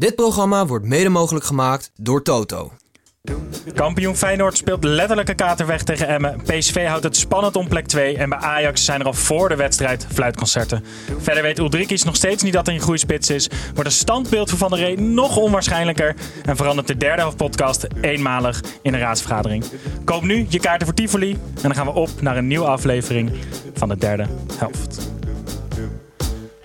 Dit 0.00 0.14
programma 0.14 0.66
wordt 0.66 0.84
mede 0.84 1.08
mogelijk 1.08 1.44
gemaakt 1.44 1.90
door 1.96 2.22
Toto. 2.22 2.72
Kampioen 3.74 4.16
Feyenoord 4.16 4.56
speelt 4.56 4.84
letterlijke 4.84 5.34
katerweg 5.34 5.82
tegen 5.82 6.08
Emmen. 6.08 6.40
PSV 6.44 6.86
houdt 6.86 7.04
het 7.04 7.16
spannend 7.16 7.56
om 7.56 7.68
plek 7.68 7.86
2. 7.86 8.16
En 8.16 8.28
bij 8.28 8.38
Ajax 8.38 8.84
zijn 8.84 9.00
er 9.00 9.06
al 9.06 9.12
voor 9.12 9.48
de 9.48 9.56
wedstrijd 9.56 10.06
fluitconcerten. 10.12 10.84
Verder 11.18 11.42
weet 11.42 11.58
Ulrikis 11.58 12.04
nog 12.04 12.16
steeds 12.16 12.42
niet 12.42 12.52
dat 12.52 12.66
hij 12.66 12.80
een 12.86 12.98
spits 12.98 13.30
is. 13.30 13.50
Wordt 13.74 13.90
een 13.90 13.96
standbeeld 13.96 14.50
voor 14.50 14.58
Van 14.58 14.70
der 14.70 14.78
Rey 14.78 14.94
nog 14.94 15.36
onwaarschijnlijker. 15.36 16.14
En 16.44 16.56
verandert 16.56 16.86
de 16.86 16.96
derde 16.96 17.32
podcast 17.36 17.86
eenmalig 18.00 18.62
in 18.82 18.94
een 18.94 19.00
raadsvergadering. 19.00 19.64
Koop 20.04 20.22
nu 20.22 20.46
je 20.48 20.60
kaarten 20.60 20.86
voor 20.86 20.96
Tivoli. 20.96 21.30
En 21.30 21.62
dan 21.62 21.74
gaan 21.74 21.86
we 21.86 21.92
op 21.92 22.20
naar 22.20 22.36
een 22.36 22.46
nieuwe 22.46 22.66
aflevering 22.66 23.30
van 23.74 23.88
de 23.88 23.96
derde 23.96 24.26
helft. 24.58 25.19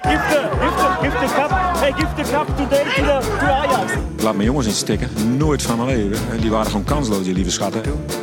Give 0.07 0.21
the, 0.29 0.49
give 0.61 0.75
the, 0.77 0.97
give 1.01 1.19
the 1.19 1.33
cup, 1.35 1.51
hey, 1.77 1.91
give 1.93 2.15
the 2.15 2.31
cup 2.31 2.47
today 2.57 2.83
to, 2.83 3.01
the, 3.01 3.37
to 3.39 3.45
Ajax. 3.45 3.91
Laat 4.23 4.35
mijn 4.35 4.47
jongens 4.47 4.65
niet 4.65 4.75
stikken. 4.75 5.37
Nooit 5.37 5.61
van 5.61 5.85
mijn 5.85 5.97
leven. 5.97 6.41
Die 6.41 6.51
waren 6.51 6.65
gewoon 6.65 6.83
kansloos, 6.83 7.23
die 7.23 7.33
lieve 7.33 7.51
schatten. 7.51 7.81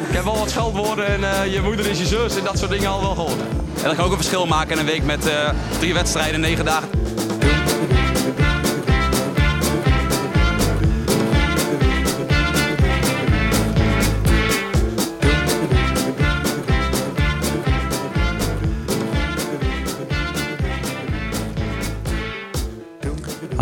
Ik 0.08 0.14
heb 0.14 0.24
wel 0.24 0.38
wat 0.38 0.50
scheldwoorden 0.50 1.06
en 1.06 1.24
eh, 1.24 1.52
je 1.52 1.60
moeder 1.60 1.86
is 1.86 1.98
je 1.98 2.06
zus 2.06 2.36
en 2.36 2.44
dat 2.44 2.58
soort 2.58 2.70
dingen 2.70 2.90
al 2.90 3.00
wel 3.00 3.14
gehoord. 3.14 3.40
En 3.76 3.82
dat 3.82 3.94
kan 3.94 4.04
ook 4.04 4.10
een 4.10 4.16
verschil 4.16 4.46
maken 4.46 4.72
in 4.72 4.78
een 4.78 4.86
week 4.86 5.04
met 5.04 5.26
eh, 5.26 5.50
drie 5.78 5.94
wedstrijden, 5.94 6.40
negen 6.40 6.64
dagen. 6.64 6.88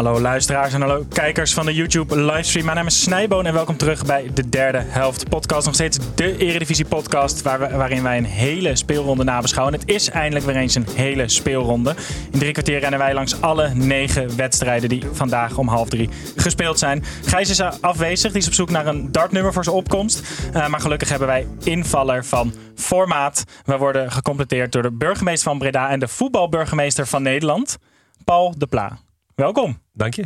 Hallo 0.01 0.21
luisteraars 0.21 0.73
en 0.73 0.81
hallo 0.81 1.05
kijkers 1.09 1.55
van 1.55 1.67
de 1.67 1.75
YouTube 1.75 2.17
livestream. 2.17 2.65
Mijn 2.65 2.77
naam 2.77 2.87
is 2.87 3.03
Snijboon 3.03 3.47
en 3.47 3.53
welkom 3.53 3.77
terug 3.77 4.07
bij 4.07 4.31
de 4.35 4.49
derde 4.49 4.79
helft 4.79 5.29
podcast. 5.29 5.67
Nog 5.67 5.75
steeds 5.75 5.99
de 6.15 6.37
Eredivisie 6.37 6.85
podcast 6.85 7.43
waar 7.43 7.59
we, 7.59 7.77
waarin 7.77 8.03
wij 8.03 8.19
een 8.19 8.25
hele 8.25 8.77
speelronde 8.77 9.25
nabeschouwen. 9.25 9.75
Het 9.75 9.89
is 9.89 10.11
eindelijk 10.11 10.45
weer 10.45 10.57
eens 10.57 10.75
een 10.75 10.87
hele 10.95 11.29
speelronde. 11.29 11.95
In 12.31 12.39
drie 12.39 12.53
kwartier 12.53 12.79
rennen 12.79 12.99
wij 12.99 13.15
langs 13.15 13.41
alle 13.41 13.75
negen 13.75 14.37
wedstrijden 14.37 14.89
die 14.89 15.03
vandaag 15.13 15.59
om 15.59 15.69
half 15.69 15.89
drie 15.89 16.09
gespeeld 16.37 16.79
zijn. 16.79 17.05
Gijs 17.25 17.51
is 17.51 17.61
afwezig, 17.81 18.33
die 18.33 18.41
is 18.41 18.47
op 18.47 18.55
zoek 18.55 18.71
naar 18.71 18.87
een 18.87 19.13
dartnummer 19.13 19.53
voor 19.53 19.65
zijn 19.65 19.77
opkomst. 19.77 20.23
Uh, 20.55 20.69
maar 20.69 20.81
gelukkig 20.81 21.09
hebben 21.09 21.29
wij 21.29 21.47
invaller 21.63 22.25
van 22.25 22.53
formaat. 22.75 23.45
We 23.65 23.77
worden 23.77 24.13
gecompleteerd 24.13 24.73
door 24.73 24.83
de 24.83 24.93
burgemeester 24.93 25.51
van 25.51 25.59
Breda 25.59 25.91
en 25.91 26.01
de 26.01 26.09
voetbalburgemeester 26.09 27.07
van 27.07 27.23
Nederland, 27.23 27.79
Paul 28.25 28.55
de 28.59 28.67
Pla. 28.67 28.99
Welkom. 29.41 29.83
Dank 29.93 30.15
je. 30.15 30.25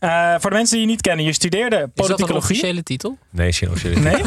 Uh, 0.00 0.34
voor 0.38 0.50
de 0.50 0.56
mensen 0.56 0.76
die 0.76 0.86
je 0.86 0.92
niet 0.92 1.00
kennen, 1.00 1.24
je 1.24 1.32
studeerde 1.32 1.76
politicologie. 1.76 2.14
Is 2.14 2.18
dat 2.18 2.28
een 2.28 2.36
officiële 2.36 2.82
titel? 2.82 3.18
Nee, 3.30 3.48
is 3.48 3.58
geen 3.58 3.68
officiële 3.68 4.00
Nee? 4.00 4.14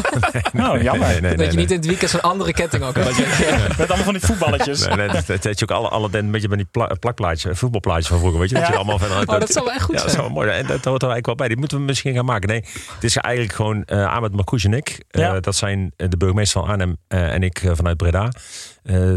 nee? 0.52 0.70
Oh, 0.70 0.82
jammer. 0.82 1.08
Nee, 1.08 1.20
nee, 1.20 1.36
dat 1.36 1.52
je 1.52 1.58
niet 1.58 1.70
in 1.70 1.76
het 1.76 1.86
weekend 1.86 2.10
zo'n 2.10 2.20
andere 2.20 2.52
ketting 2.52 2.82
ook 2.82 2.94
hebt. 2.94 3.18
Met 3.78 3.78
allemaal 3.78 4.04
van 4.04 4.12
die 4.12 4.22
voetballetjes. 4.22 4.86
Nee, 4.86 4.96
nee, 4.96 5.08
dat, 5.08 5.42
dat 5.42 5.58
je 5.58 5.68
ook 5.68 5.70
alle, 5.70 5.88
alle 5.88 6.08
een 6.12 6.30
beetje 6.30 6.48
met 6.48 6.58
die 6.58 6.68
pla 6.70 6.86
plakplaatjes, 7.00 7.58
voetbalplaatjes 7.58 8.06
van 8.06 8.18
vroeger, 8.18 8.40
weet 8.40 8.48
je? 8.48 8.54
Dat 8.54 8.66
je 8.66 8.74
allemaal 8.74 8.98
van, 8.98 9.10
oh, 9.10 9.40
dat 9.40 9.52
zou 9.52 9.64
wel 9.64 9.74
echt 9.74 9.84
goed 9.84 9.94
ja, 9.94 10.00
zijn. 10.00 10.12
Dat 10.12 10.20
zou 10.20 10.32
mooi 10.32 10.48
En 10.48 10.66
dat 10.66 10.84
hoort 10.84 11.02
er 11.02 11.08
eigenlijk 11.08 11.26
wel 11.26 11.34
bij. 11.34 11.48
Die 11.48 11.56
moeten 11.56 11.78
we 11.78 11.84
misschien 11.84 12.14
gaan 12.14 12.24
maken. 12.24 12.48
Nee, 12.48 12.64
het 12.94 13.04
is 13.04 13.16
eigenlijk 13.16 13.54
gewoon 13.54 13.82
uh, 13.86 14.06
Ahmed 14.06 14.32
Marcouch 14.32 14.64
en 14.64 14.72
ik. 14.72 15.04
Uh, 15.10 15.22
ja. 15.22 15.40
Dat 15.40 15.56
zijn 15.56 15.92
de 15.96 16.16
burgemeester 16.16 16.60
van 16.60 16.70
Arnhem 16.70 16.96
uh, 17.08 17.34
en 17.34 17.42
ik 17.42 17.62
vanuit 17.72 17.96
Breda. 17.96 18.32
Uh, 18.84 19.14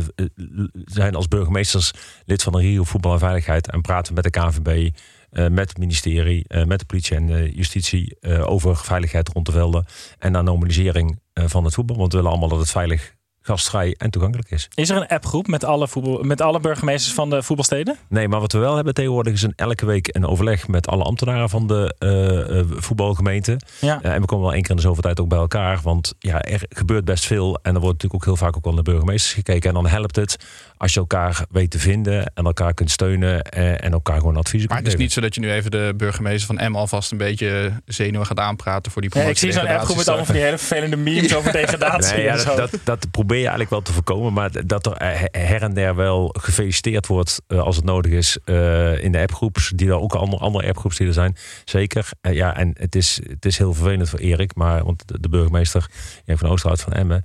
zijn 0.85 1.15
als 1.15 1.27
burgemeesters 1.27 1.91
lid 2.25 2.43
van 2.43 2.53
de 2.53 2.59
Rio 2.59 2.83
Voetbal 2.83 3.13
en 3.13 3.19
Veiligheid 3.19 3.71
en 3.71 3.81
praten 3.81 4.13
met 4.13 4.23
de 4.23 4.29
KNVB, 4.29 4.67
uh, 4.67 4.89
met 5.35 5.69
het 5.69 5.77
ministerie, 5.77 6.45
uh, 6.47 6.63
met 6.63 6.79
de 6.79 6.85
politie 6.85 7.15
en 7.15 7.27
uh, 7.27 7.55
justitie 7.55 8.17
over 8.45 8.77
veiligheid 8.77 9.29
rond 9.29 9.45
de 9.45 9.51
velden 9.51 9.85
en 10.17 10.31
naar 10.31 10.43
normalisering 10.43 11.19
van 11.33 11.63
het 11.63 11.73
voetbal. 11.73 11.97
Want 11.97 12.11
we 12.11 12.17
willen 12.17 12.31
allemaal 12.31 12.49
dat 12.49 12.59
het 12.59 12.71
veilig, 12.71 13.15
gastvrij 13.45 13.95
en 13.97 14.09
toegankelijk 14.09 14.51
is. 14.51 14.67
Is 14.73 14.89
er 14.89 14.95
een 14.95 15.07
appgroep 15.07 15.47
met 15.47 15.63
alle, 15.63 15.87
voetbal, 15.87 16.23
met 16.23 16.41
alle 16.41 16.59
burgemeesters 16.59 17.13
van 17.13 17.29
de 17.29 17.43
voetbalsteden? 17.43 17.97
Nee, 18.07 18.27
maar 18.27 18.39
wat 18.39 18.51
we 18.51 18.59
wel 18.59 18.75
hebben 18.75 18.93
tegenwoordig 18.93 19.33
is 19.33 19.41
een, 19.41 19.53
elke 19.55 19.85
week 19.85 20.09
een 20.11 20.25
overleg 20.25 20.67
met 20.67 20.87
alle 20.87 21.03
ambtenaren 21.03 21.49
van 21.49 21.67
de 21.67 21.95
uh, 21.99 22.77
voetbalgemeente. 22.81 23.59
Ja. 23.79 23.99
Uh, 24.03 24.13
en 24.13 24.21
we 24.21 24.25
komen 24.25 24.45
wel 24.45 24.53
één 24.53 24.61
keer 24.61 24.71
in 24.71 24.75
de 24.75 24.81
zoveel 24.81 25.01
tijd 25.01 25.19
ook 25.19 25.29
bij 25.29 25.37
elkaar. 25.37 25.79
Want 25.83 26.13
ja, 26.19 26.41
er 26.41 26.61
gebeurt 26.69 27.05
best 27.05 27.25
veel. 27.25 27.59
En 27.61 27.73
er 27.73 27.81
wordt 27.81 28.03
natuurlijk 28.03 28.13
ook 28.13 28.25
heel 28.25 28.45
vaak 28.45 28.57
ook 28.57 28.63
wel 28.63 28.73
naar 28.73 28.83
de 28.83 28.91
burgemeesters 28.91 29.33
gekeken. 29.33 29.69
En 29.69 29.75
dan 29.75 29.87
helpt 29.87 30.15
het 30.15 30.37
als 30.77 30.93
je 30.93 30.99
elkaar 30.99 31.45
weet 31.49 31.71
te 31.71 31.79
vinden 31.79 32.31
en 32.33 32.45
elkaar 32.45 32.73
kunt 32.73 32.91
steunen 32.91 33.41
en, 33.41 33.81
en 33.81 33.91
elkaar 33.91 34.17
gewoon 34.17 34.37
adviezen 34.37 34.69
Maar 34.69 34.77
het 34.77 34.87
is 34.87 34.95
niet 34.95 35.13
zo 35.13 35.21
dat 35.21 35.35
je 35.35 35.41
nu 35.41 35.51
even 35.51 35.71
de 35.71 35.93
burgemeester 35.97 36.47
van 36.47 36.57
Emmen 36.57 36.79
alvast 36.79 37.11
een 37.11 37.17
beetje 37.17 37.71
zenuwen 37.85 38.25
gaat 38.25 38.39
aanpraten 38.39 38.91
voor 38.91 39.01
die 39.01 39.11
ja, 39.13 39.21
Ik 39.21 39.37
zie 39.37 39.51
zo'n 39.51 39.67
appgroep 39.67 39.97
met 39.97 40.07
allemaal 40.07 40.25
van 40.25 40.35
die 40.35 40.43
hele 40.43 40.57
vervelende 40.57 40.97
memes 40.97 41.35
over 41.35 41.51
degradatie. 41.61 42.15
Nee, 42.15 42.25
ja, 42.25 42.31
en 42.31 42.39
zo. 42.39 42.55
dat, 42.55 42.71
dat, 42.71 42.79
dat 42.83 43.11
probeer 43.11 43.34
je 43.39 43.47
eigenlijk 43.47 43.69
wel 43.69 43.81
te 43.81 43.93
voorkomen. 43.93 44.33
Maar 44.33 44.67
dat 44.67 44.85
er 44.85 45.21
her 45.31 45.61
en 45.61 45.73
der 45.73 45.95
wel 45.95 46.35
gefeliciteerd 46.39 47.07
wordt 47.07 47.41
uh, 47.47 47.59
als 47.59 47.75
het 47.75 47.85
nodig 47.85 48.11
is 48.11 48.37
uh, 48.45 49.03
in 49.03 49.11
de 49.11 49.19
appgroeps. 49.19 49.71
Die 49.75 49.87
er 49.87 49.99
ook 49.99 50.15
andere, 50.15 50.43
andere 50.43 50.67
appgroeps 50.67 50.97
die 50.97 51.07
er 51.07 51.13
zijn. 51.13 51.35
Zeker. 51.65 52.09
Ja, 52.21 52.55
en 52.55 52.75
het 52.77 52.95
is, 52.95 53.19
het 53.29 53.45
is 53.45 53.57
heel 53.57 53.73
vervelend 53.73 54.09
voor 54.09 54.19
Erik. 54.19 54.55
Maar, 54.55 54.83
want 54.83 55.03
de, 55.05 55.29
burgemeester 55.29 55.85
Erik 56.25 56.39
van 56.39 56.49
Oosterhout 56.49 56.81
van 56.81 56.93
Emmen. 56.93 57.23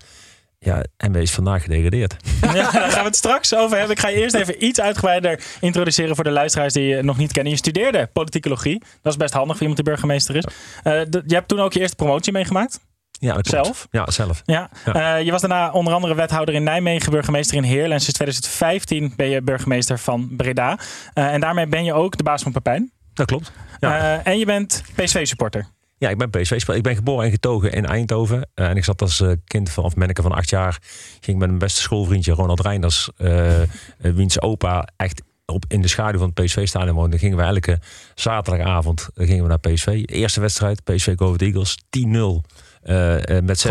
Ja, 0.58 0.84
Emmen 0.96 1.20
is 1.20 1.30
vandaag 1.30 1.62
gedegradeerd. 1.62 2.16
Ja, 2.40 2.70
daar 2.70 2.90
gaan 2.90 3.00
we 3.00 3.06
het 3.06 3.16
straks 3.16 3.54
over 3.54 3.76
hebben. 3.76 3.96
Ik 3.96 4.02
ga 4.02 4.08
eerst 4.08 4.34
even 4.34 4.64
iets 4.64 4.80
uitgebreider 4.80 5.44
introduceren 5.60 6.14
voor 6.14 6.24
de 6.24 6.30
luisteraars 6.30 6.72
die 6.72 6.84
je 6.84 7.02
nog 7.02 7.16
niet 7.16 7.32
kennen. 7.32 7.52
Je 7.52 7.58
studeerde 7.58 8.08
politicologie. 8.12 8.82
Dat 9.02 9.12
is 9.12 9.18
best 9.18 9.32
handig 9.32 9.56
voor 9.56 9.66
iemand 9.66 9.84
die 9.84 9.94
burgemeester 9.94 10.36
is. 10.36 10.44
Uh, 10.84 10.92
je 11.26 11.34
hebt 11.34 11.48
toen 11.48 11.60
ook 11.60 11.72
je 11.72 11.80
eerste 11.80 11.96
promotie 11.96 12.32
meegemaakt. 12.32 12.80
Ja, 13.20 13.36
zelf? 13.40 13.86
Ja, 13.90 14.10
zelf. 14.10 14.42
Ja. 14.44 14.70
ja. 14.84 15.18
Uh, 15.18 15.24
je 15.24 15.30
was 15.30 15.40
daarna 15.40 15.70
onder 15.70 15.92
andere 15.92 16.14
wethouder 16.14 16.54
in 16.54 16.62
Nijmegen, 16.62 17.10
burgemeester 17.10 17.56
in 17.56 17.62
Heerlen. 17.62 17.92
En 17.92 18.00
sinds 18.00 18.12
2015 18.14 19.12
ben 19.16 19.28
je 19.28 19.42
burgemeester 19.42 19.98
van 19.98 20.28
Breda. 20.36 20.78
Uh, 21.14 21.32
en 21.32 21.40
daarmee 21.40 21.66
ben 21.66 21.84
je 21.84 21.92
ook 21.92 22.16
de 22.16 22.22
baas 22.22 22.42
van 22.42 22.52
Pepijn. 22.52 22.92
Dat 23.14 23.26
klopt. 23.26 23.52
Ja. 23.80 24.24
en 24.24 24.38
je 24.38 24.44
bent 24.44 24.82
PSV-supporter. 24.94 25.66
Ja, 25.98 26.08
ik 26.08 26.18
ben 26.18 26.30
PSV-speler. 26.30 26.76
Ik 26.76 26.82
ben 26.82 26.94
geboren 26.94 27.24
en 27.24 27.30
getogen 27.30 27.72
in 27.72 27.86
Eindhoven. 27.86 28.48
En 28.54 28.76
ik 28.76 28.84
zat 28.84 29.02
als 29.02 29.24
kind 29.44 29.70
van, 29.70 29.84
of 29.84 29.96
manneke 29.96 30.22
van 30.22 30.32
acht 30.32 30.50
jaar. 30.50 30.78
Ging 31.20 31.38
met 31.38 31.46
mijn 31.48 31.58
beste 31.58 31.80
schoolvriendje 31.80 32.32
Ronald 32.32 32.60
Reinders. 32.60 33.10
Wiens 33.98 34.40
opa 34.40 34.88
echt 34.96 35.22
op, 35.50 35.64
in 35.68 35.82
de 35.82 35.88
schaduw 35.88 36.18
van 36.18 36.30
het 36.34 36.44
PSV-stadion 36.44 36.94
woonde. 36.94 37.18
Gingen 37.18 37.36
we 37.36 37.42
elke 37.42 37.78
zaterdagavond 38.14 39.08
gingen 39.14 39.42
we 39.42 39.48
naar 39.48 39.58
PSV. 39.58 40.02
Eerste 40.04 40.40
wedstrijd, 40.40 40.84
PSV 40.84 41.16
Go 41.16 41.34
Eagles, 41.36 41.78
10-0. 41.78 42.59
Uh, 42.84 43.16
met 43.42 43.66
6-0. 43.66 43.70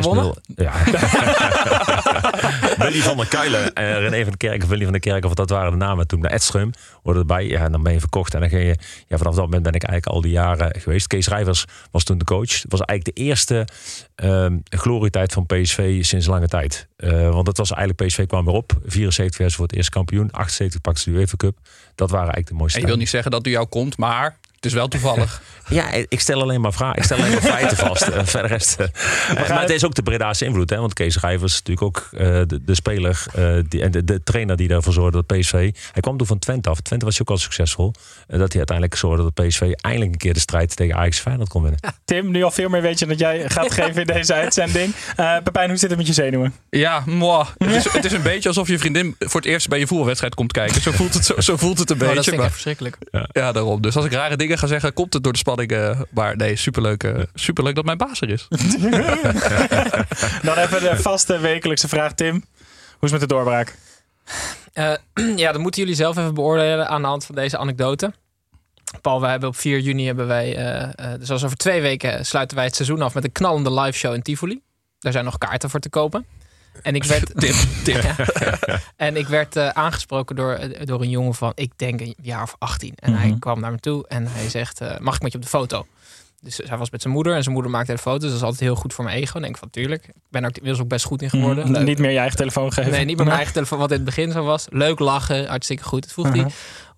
Ja. 0.56 0.74
Willy 2.78 3.02
van 3.02 3.18
der 3.18 3.28
Kuilen 3.28 3.74
en 3.74 4.00
René 4.00 4.24
van 4.24 4.34
der 4.38 4.38
Kerk 4.38 4.64
of 4.64 4.70
Willy 4.70 4.84
van 4.84 4.92
der 4.92 5.02
Kerk, 5.02 5.26
of 5.26 5.34
dat 5.34 5.50
waren 5.50 5.72
de 5.72 5.78
namen 5.78 6.08
toen. 6.08 6.22
De 6.22 6.30
Edström 6.30 6.70
hoorde 7.04 7.20
erbij. 7.20 7.48
Ja, 7.48 7.64
en 7.64 7.72
dan 7.72 7.84
ben 7.84 7.94
je 7.94 8.00
verkocht. 8.00 8.34
En 8.34 8.40
dan 8.40 8.50
ging 8.50 8.62
je, 8.62 8.76
ja, 9.08 9.18
vanaf 9.18 9.36
dat 9.36 9.44
moment 9.44 9.64
ben 9.64 9.74
ik 9.74 9.84
eigenlijk 9.84 10.16
al 10.16 10.22
die 10.22 10.32
jaren 10.32 10.76
geweest. 10.80 11.08
Kees 11.08 11.28
Rijvers 11.28 11.66
was 11.92 12.04
toen 12.04 12.18
de 12.18 12.26
coach. 12.26 12.62
Het 12.62 12.72
was 12.72 12.82
eigenlijk 12.82 13.18
de 13.18 13.24
eerste 13.24 13.68
um, 14.16 14.64
glorietijd 14.70 15.34
van 15.34 15.46
PSV 15.46 16.04
sinds 16.04 16.26
lange 16.26 16.48
tijd. 16.48 16.88
Uh, 16.98 17.30
want 17.30 17.46
dat 17.46 17.58
was 17.58 17.72
eigenlijk, 17.72 18.08
PSV 18.08 18.26
kwam 18.26 18.46
weer 18.46 18.54
op. 18.54 18.72
74 18.86 19.38
werd 19.38 19.54
voor 19.54 19.66
het 19.66 19.76
eerste 19.76 19.92
kampioen. 19.92 20.32
78 20.32 20.82
pakte 20.82 21.02
ze 21.02 21.12
de 21.12 21.18
UEFA 21.18 21.38
Cup. 21.38 21.58
Dat 21.96 22.10
waren 22.10 22.34
eigenlijk 22.34 22.48
de 22.48 22.54
mooiste 22.54 22.78
en 22.78 22.84
je 22.84 22.90
wil 22.90 23.00
niet 23.00 23.10
zeggen 23.10 23.32
dat 23.32 23.48
u 23.48 23.50
jou 23.50 23.68
komt, 23.68 23.98
maar 23.98 24.39
Het 24.60 24.66
is 24.66 24.74
wel 24.74 24.88
toevallig. 24.88 25.42
Ja, 25.70 25.90
ik 26.08 26.20
stel 26.20 26.42
alleen 26.42 26.62
maar 26.62 26.74
vragen. 26.74 26.98
Ik 26.98 27.04
stel 27.04 27.18
alleen 27.18 27.32
maar 27.32 27.42
feiten 27.58 27.78
vast. 27.78 28.02
Eh, 28.02 28.26
verder 28.26 28.52
rest. 28.52 28.80
eh, 28.80 29.50
maar 29.50 29.62
het 29.62 29.70
is 29.70 29.86
ook 29.86 29.94
de 29.96 30.04
Breda's 30.04 30.42
invloed. 30.42 30.70
Hè? 30.70 30.78
Want 30.78 30.94
Kees 30.94 31.18
Rijvers 31.20 31.54
is 31.54 31.58
natuurlijk 31.64 31.86
ook 31.86 32.10
eh, 32.14 32.28
de, 32.48 32.60
de 32.64 32.76
speler 32.76 33.24
eh, 33.36 33.54
die, 33.68 33.82
en 33.82 33.92
de, 33.92 34.04
de 34.04 34.24
trainer 34.24 34.56
die 34.56 34.70
ervoor 34.70 34.94
zorgde 34.94 35.24
dat 35.26 35.38
PSV. 35.40 35.52
Hij 35.92 36.02
kwam 36.02 36.18
toen 36.18 36.28
van 36.28 36.40
Twente 36.40 36.70
af. 36.70 36.80
Twente 36.82 37.06
was 37.06 37.22
ook 37.22 37.30
al 37.30 37.38
succesvol. 37.38 37.94
Dat 38.28 38.48
hij 38.50 38.58
uiteindelijk 38.58 38.96
zorgde 38.96 39.32
dat 39.34 39.48
PSV 39.48 39.62
eindelijk 39.62 40.12
een 40.12 40.18
keer 40.18 40.34
de 40.34 40.40
strijd 40.40 40.76
tegen 40.76 40.96
Ajax 40.96 41.20
Feyenoord 41.20 41.50
kon 41.50 41.62
winnen. 41.62 41.80
Tim, 42.06 42.32
nu 42.32 42.44
al 42.44 42.52
veel 42.52 42.70
meer 42.70 42.82
weet 42.82 43.00
je 43.00 43.06
dat 43.06 43.20
jij 43.20 43.50
gaat 43.50 43.72
geven 43.82 43.96
in 44.02 44.08
deze 44.08 44.34
uitzending. 44.34 44.94
Eh 45.16 45.36
Pepijn, 45.44 45.70
hoe 45.70 45.78
zit 45.78 45.90
het 45.90 45.98
met 45.98 46.08
je 46.08 46.14
zenuwen? 46.14 46.54
Ja, 46.70 47.04
moi. 47.06 47.46
Het, 47.58 47.70
is, 47.86 47.92
het 47.94 48.06
is 48.06 48.12
een 48.12 48.22
beetje 48.22 48.48
alsof 48.50 48.68
je 48.68 48.80
vriendin 48.80 49.16
voor 49.20 49.42
het 49.42 49.50
eerst 49.50 49.68
bij 49.68 49.80
je 49.80 49.88
voetbalwedstrijd 49.88 50.36
komt 50.36 50.52
kijken. 50.52 50.82
Zo 50.82 50.92
voelt 50.92 51.14
het, 51.14 51.26
zo, 51.26 51.40
zo 51.40 51.58
voelt 51.58 51.80
het 51.80 51.90
een 51.90 51.96
Oh, 51.96 52.02
dat 52.06 52.10
beetje. 52.16 52.24
vind 52.24 52.28
ik 52.28 52.38
maar- 52.38 52.46
echt 52.46 52.54
verschrikkelijk. 52.54 52.98
ja, 53.32 53.52
daarom. 53.52 53.82
Dus 53.82 53.96
als 53.96 54.06
ik 54.06 54.12
rare 54.12 54.36
dingen 54.38 54.49
ga 54.58 54.68
zeggen, 54.68 54.94
komt 54.94 55.14
het 55.14 55.24
door 55.24 55.32
de 55.32 55.38
spanning. 55.38 55.72
eh, 55.72 56.02
maar 56.10 56.36
nee, 56.36 56.56
superleuk, 56.56 57.04
eh, 57.04 57.24
superleuk 57.34 57.76
dat 57.76 57.86
mijn 57.86 57.98
baas 57.98 58.22
er 58.22 58.30
is. 58.30 58.48
Dan 60.48 60.58
even 60.58 60.82
de 60.82 60.96
vaste 60.98 61.40
wekelijkse 61.40 61.88
vraag, 61.88 62.14
Tim. 62.14 62.34
Hoe 62.34 63.08
is 63.08 63.12
het 63.12 63.12
met 63.12 63.30
de 63.30 63.36
doorbraak? 63.36 63.76
Eh, 64.74 64.94
ja, 65.44 65.52
dat 65.52 65.62
moeten 65.62 65.82
jullie 65.82 65.96
zelf 65.96 66.18
even 66.18 66.34
beoordelen 66.34 66.88
aan 66.88 67.02
de 67.02 67.08
hand 67.08 67.26
van 67.26 67.36
deze 67.36 67.58
anekdote. 67.58 68.14
Paul, 69.02 69.22
wij 69.22 69.32
hebben 69.32 69.50
op 69.50 69.56
4 69.56 69.80
juni 69.80 70.06
hebben 70.06 70.28
wij, 70.28 70.56
eh, 70.56 70.84
eh, 70.84 71.20
dus 71.20 71.32
als 71.32 71.44
over 71.44 71.58
twee 71.58 71.82
weken 71.82 72.26
sluiten 72.26 72.56
wij 72.56 72.66
het 72.66 72.76
seizoen 72.76 73.02
af 73.02 73.14
met 73.14 73.24
een 73.24 73.32
knallende 73.32 73.74
live 73.74 73.98
show 73.98 74.14
in 74.14 74.22
Tivoli. 74.22 74.62
Daar 75.00 75.12
zijn 75.12 75.26
nog 75.26 75.38
kaarten 75.38 75.70
voor 75.70 75.80
te 75.80 75.90
kopen. 75.90 76.26
En 76.82 76.96
ik 76.96 77.04
werd, 77.04 77.32
Tip, 77.40 77.56
tip. 77.84 78.02
Ja. 78.40 78.80
En 78.96 79.16
ik 79.16 79.28
werd 79.28 79.56
eh, 79.56 79.68
aangesproken 79.70 80.36
door, 80.36 80.54
eh, 80.54 80.86
door 80.86 81.02
een 81.02 81.10
jongen 81.10 81.34
van, 81.34 81.52
ik 81.56 81.72
denk 81.76 82.02
een 82.02 82.16
jaar 82.22 82.42
of 82.44 82.56
18. 82.60 82.94
En 82.96 83.14
hij 83.14 83.28
Mhm. 83.30 83.40
kwam 83.40 83.60
naar 83.60 83.72
me 83.72 83.78
toe 83.80 84.08
en 84.08 84.28
hij 84.28 84.50
zegt, 84.50 84.82
eh, 84.82 84.98
mag 85.00 85.16
ik 85.16 85.22
met 85.22 85.32
je 85.32 85.38
op 85.38 85.44
de 85.44 85.50
foto? 85.50 85.86
Dus 86.42 86.60
hij 86.64 86.78
was 86.78 86.90
met 86.90 87.02
zijn 87.02 87.14
moeder 87.14 87.36
en 87.36 87.42
zijn 87.44 87.54
moeder 87.54 87.72
maakte 87.72 87.92
de 87.92 87.98
foto's. 87.98 88.28
Dat 88.28 88.38
is 88.38 88.42
altijd 88.44 88.62
heel 88.62 88.76
goed 88.76 88.94
voor 88.94 89.04
mijn 89.04 89.18
ego. 89.18 89.32
Dan 89.34 89.42
denk 89.42 89.54
ik 89.54 89.60
van, 89.60 89.70
tuurlijk. 89.70 90.08
Ik 90.08 90.14
ben 90.30 90.44
er 90.44 90.50
inmiddels 90.54 90.82
ook 90.82 90.88
best 90.88 91.06
goed 91.06 91.22
in 91.22 91.30
geworden. 91.30 91.66
Mm, 91.68 91.72
Leuk. 91.74 91.86
niet 91.86 91.98
meer 92.00 92.12
je 92.12 92.18
eigen 92.18 92.38
telefoon 92.38 92.74
geven. 92.74 92.92
Nee, 92.92 93.06
niet 93.06 93.16
met 93.16 93.26
mijn 93.26 93.36
eigen 93.38 93.54
telefoon, 93.54 93.80
wat 93.80 93.90
in 93.90 93.96
het 93.96 94.06
begin 94.06 94.32
zo 94.32 94.44
was. 94.44 94.66
Leuk 94.70 95.00
lachen, 95.00 95.48
hartstikke 95.48 95.84
goed. 95.84 96.04
Het 96.04 96.14
vroeg 96.14 96.30
hij, 96.30 96.42
hoe 96.42 96.52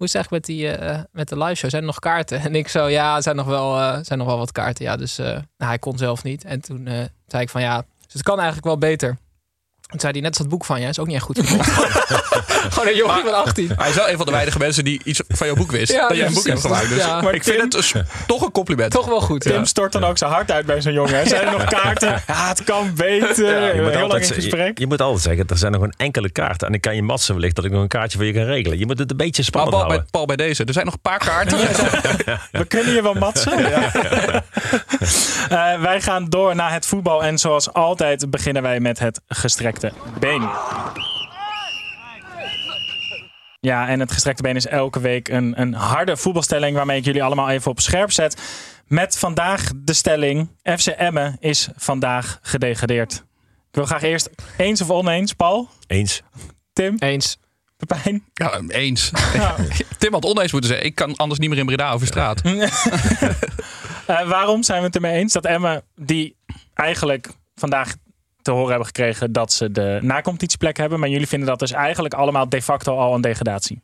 is 0.07 0.13
het 0.13 0.15
eigenlijk 0.15 0.31
met, 0.31 0.45
die, 0.45 0.67
met 1.11 1.29
de 1.29 1.37
live 1.37 1.55
show? 1.55 1.69
Zijn 1.69 1.81
er 1.81 1.87
nog 1.87 1.99
kaarten? 1.99 2.39
En 2.39 2.55
ik 2.55 2.67
zo, 2.67 2.87
ja, 2.87 3.15
er 3.15 3.23
zijn 3.23 3.35
nog 3.35 3.45
wel, 3.45 4.03
zijn 4.03 4.19
nog 4.19 4.27
wel 4.27 4.37
wat 4.37 4.51
kaarten. 4.51 4.85
Ja, 4.85 4.95
dus 4.95 5.17
nou, 5.17 5.41
hij 5.57 5.79
kon 5.79 5.97
zelf 5.97 6.23
niet. 6.23 6.43
En 6.43 6.61
toen 6.61 6.87
zei 7.27 7.43
ik 7.43 7.49
van, 7.49 7.61
ja, 7.61 7.77
dus 7.77 8.13
het 8.13 8.23
kan 8.23 8.35
eigenlijk 8.37 8.65
wel 8.67 8.77
beter. 8.77 9.17
Toen 9.91 9.99
zei 9.99 10.11
hij, 10.11 10.21
net 10.21 10.29
als 10.29 10.37
dat 10.39 10.49
boek 10.49 10.65
van 10.65 10.81
je, 10.81 10.87
is 10.87 10.99
ook 10.99 11.07
niet 11.07 11.15
echt 11.15 11.25
goed. 11.25 11.39
Gewoon 12.69 12.87
een 12.87 12.95
jongen 12.95 13.21
van 13.23 13.33
18. 13.33 13.71
Hij 13.75 13.89
is 13.89 13.95
wel 13.95 14.09
een 14.09 14.17
van 14.17 14.25
de 14.25 14.31
weinige 14.31 14.57
mensen 14.57 14.83
die 14.83 15.01
iets 15.03 15.21
van 15.27 15.47
jouw 15.47 15.55
boek 15.55 15.71
wist. 15.71 15.91
Ja, 15.91 16.07
dat 16.07 16.17
jij 16.17 16.25
een 16.27 16.33
boek 16.33 16.47
hebt 16.47 16.61
gemaakt. 16.61 16.89
Dus 16.89 16.97
Ja. 16.97 17.21
maar 17.21 17.33
ik 17.33 17.43
vind 17.43 17.61
het 17.61 17.71
dus 17.71 17.93
toch 18.27 18.41
een 18.41 18.51
compliment. 18.51 18.91
Toch 18.91 19.05
wel 19.05 19.21
goed. 19.21 19.41
Tim 19.41 19.51
ja. 19.53 19.65
stort 19.65 19.91
dan 19.91 20.03
ook 20.03 20.17
zijn 20.17 20.31
hart 20.31 20.51
uit 20.51 20.65
bij 20.65 20.81
zo'n 20.81 20.93
jongen. 20.93 21.15
hè. 21.15 21.25
Zijn 21.27 21.45
er 21.45 21.51
nog 21.51 21.63
kaarten? 21.63 22.09
Ja, 22.27 22.47
het 22.47 22.63
kan 22.63 22.93
beter. 22.95 23.65
Je 23.75 23.81
moet, 23.81 23.91
Heel 23.91 23.99
lang 23.99 24.01
altijd, 24.01 24.27
je, 24.27 24.33
gesprek. 24.33 24.77
je 24.79 24.87
moet 24.87 25.01
altijd 25.01 25.21
zeggen, 25.21 25.45
er 25.47 25.57
zijn 25.57 25.71
nog 25.71 25.81
een 25.81 25.93
enkele 25.97 26.29
kaarten. 26.31 26.67
En 26.67 26.73
ik 26.73 26.81
kan 26.81 26.95
je 26.95 27.03
matsen 27.03 27.33
wellicht 27.35 27.55
dat 27.55 27.65
ik 27.65 27.71
nog 27.71 27.81
een 27.81 27.87
kaartje 27.87 28.17
voor 28.17 28.27
je 28.27 28.33
kan 28.33 28.43
regelen. 28.43 28.79
Je 28.79 28.85
moet 28.85 28.99
het 28.99 29.11
een 29.11 29.17
beetje 29.17 29.41
Maar 29.41 29.45
spannend 29.45 29.71
Paul 29.75 29.81
bij, 29.87 29.91
houden. 29.95 30.11
Paul, 30.11 30.25
bij 30.25 30.35
deze. 30.35 30.63
Er 30.65 30.73
zijn 30.73 30.85
nog 30.85 30.93
een 30.93 31.01
paar 31.01 31.19
kaarten. 31.19 31.57
We 32.51 32.65
kunnen 32.65 32.93
je 32.93 33.01
wel 33.01 33.13
matsen. 33.13 33.51
Eh, 35.49 35.81
wij 35.81 36.01
gaan 36.01 36.25
door 36.29 36.55
naar 36.55 36.71
het 36.73 36.85
voetbal. 36.85 37.23
En 37.23 37.37
zoals 37.37 37.73
altijd 37.73 38.29
beginnen 38.29 38.61
wij 38.61 38.79
met 38.79 38.99
het 38.99 39.21
gestrekte 39.81 40.19
been. 40.19 40.49
Ja, 43.59 43.87
en 43.87 43.99
het 43.99 44.11
gestrekte 44.11 44.41
been 44.41 44.55
is 44.55 44.67
elke 44.67 44.99
week 44.99 45.27
een, 45.27 45.61
een 45.61 45.73
harde 45.73 46.17
voetbalstelling 46.17 46.75
waarmee 46.75 46.97
ik 46.97 47.05
jullie 47.05 47.23
allemaal 47.23 47.49
even 47.49 47.71
op 47.71 47.79
scherp 47.79 48.11
zet. 48.11 48.41
Met 48.87 49.17
vandaag 49.17 49.71
de 49.75 49.93
stelling: 49.93 50.49
FC 50.63 50.87
Emmen 50.87 51.37
is 51.39 51.69
vandaag 51.75 52.39
gedegradeerd. 52.41 53.13
Ik 53.69 53.77
wil 53.77 53.85
graag 53.85 54.01
eerst 54.01 54.29
eens 54.57 54.81
of 54.81 54.89
oneens. 54.89 55.33
Paul, 55.33 55.69
Eens. 55.87 56.21
Tim, 56.73 56.95
Eens. 56.99 57.39
Pepijn. 57.77 58.23
Ja, 58.33 58.61
eens. 58.67 59.11
Ja. 59.33 59.55
Tim 59.97 60.13
had 60.13 60.25
oneens 60.25 60.51
moeten 60.51 60.69
zeggen. 60.69 60.87
Ik 60.87 60.95
kan 60.95 61.15
anders 61.15 61.39
niet 61.39 61.49
meer 61.49 61.57
in 61.57 61.65
Breda 61.65 61.91
over 61.91 62.07
straat. 62.07 62.41
Eh, 64.05 64.27
waarom 64.29 64.63
zijn 64.63 64.79
we 64.79 64.85
het 64.85 64.95
ermee 64.95 65.17
eens 65.17 65.33
dat 65.33 65.45
Emmen, 65.45 65.83
die 65.95 66.35
eigenlijk 66.73 67.27
vandaag 67.55 67.93
te 68.41 68.51
horen 68.51 68.69
hebben 68.69 68.85
gekregen 68.85 69.31
dat 69.31 69.53
ze 69.53 69.71
de 69.71 69.99
nacompetitieplek 70.01 70.77
hebben, 70.77 70.99
maar 70.99 71.09
jullie 71.09 71.27
vinden 71.27 71.47
dat 71.47 71.59
dus 71.59 71.71
eigenlijk 71.71 72.13
allemaal 72.13 72.49
de 72.49 72.61
facto 72.61 72.97
al 72.97 73.13
een 73.13 73.21
degradatie? 73.21 73.81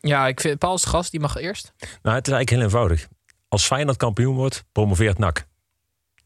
Ja, 0.00 0.26
ik 0.26 0.40
vind 0.40 0.58
Paul 0.58 0.74
is 0.74 0.82
de 0.82 0.88
gast, 0.88 1.10
die 1.10 1.20
mag 1.20 1.36
eerst. 1.36 1.72
Nou, 1.78 2.16
het 2.16 2.26
is 2.26 2.32
eigenlijk 2.32 2.50
heel 2.50 2.60
eenvoudig. 2.60 3.08
Als 3.48 3.66
Feyenoord 3.66 3.96
kampioen 3.96 4.34
wordt, 4.34 4.64
promoveert 4.72 5.18
NAC. 5.18 5.46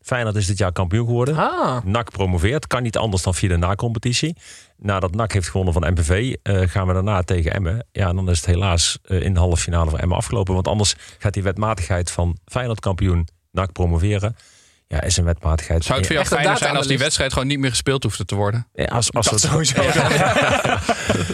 Feyenoord 0.03 0.37
is 0.37 0.47
dit 0.47 0.59
jaar 0.59 0.73
kampioen 0.73 1.07
geworden. 1.07 1.37
Ah, 1.37 1.85
NAC 1.85 2.11
promoveert. 2.11 2.67
Kan 2.67 2.83
niet 2.83 2.97
anders 2.97 3.23
dan 3.23 3.35
via 3.35 3.49
de 3.49 3.57
na-competitie. 3.57 4.37
Nadat 4.77 5.15
NAC 5.15 5.33
heeft 5.33 5.49
gewonnen 5.49 5.73
van 5.73 5.91
MPV, 5.91 6.35
eh, 6.43 6.61
gaan 6.61 6.87
we 6.87 6.93
daarna 6.93 7.23
tegen 7.23 7.53
Emmen. 7.53 7.87
Ja, 7.93 8.09
en 8.09 8.17
dan 8.17 8.31
is 8.31 8.37
het 8.37 8.47
helaas 8.47 8.99
eh, 9.03 9.23
in 9.23 9.35
de 9.35 9.41
halve 9.41 9.63
finale 9.63 9.91
van 9.91 9.99
Emmen 9.99 10.17
afgelopen. 10.17 10.55
Want 10.55 10.69
anders 10.69 10.95
gaat 11.19 11.35
die 11.35 11.43
wetmatigheid 11.43 12.11
van 12.11 12.37
Feyenoord 12.45 12.81
kampioen, 12.81 13.29
NAC 13.51 13.73
promoveren. 13.73 14.37
Ja, 14.93 15.03
is 15.03 15.17
een 15.17 15.25
wetmatigheid. 15.25 15.85
Zou 15.85 15.99
het 15.99 16.07
voor 16.07 16.17
jou 16.17 16.27
Echt 16.29 16.37
fijner 16.39 16.59
zijn 16.59 16.77
als 16.77 16.87
die 16.87 16.99
wedstrijd 16.99 17.33
gewoon 17.33 17.49
niet 17.49 17.59
meer 17.59 17.71
gespeeld 17.71 18.03
hoefde 18.03 18.25
te 18.25 18.35
worden? 18.35 18.67
Ja, 18.73 18.85
als, 18.85 19.13
als 19.13 19.31
Dat 19.31 19.43
het- 19.43 19.51
sowieso. 19.51 19.83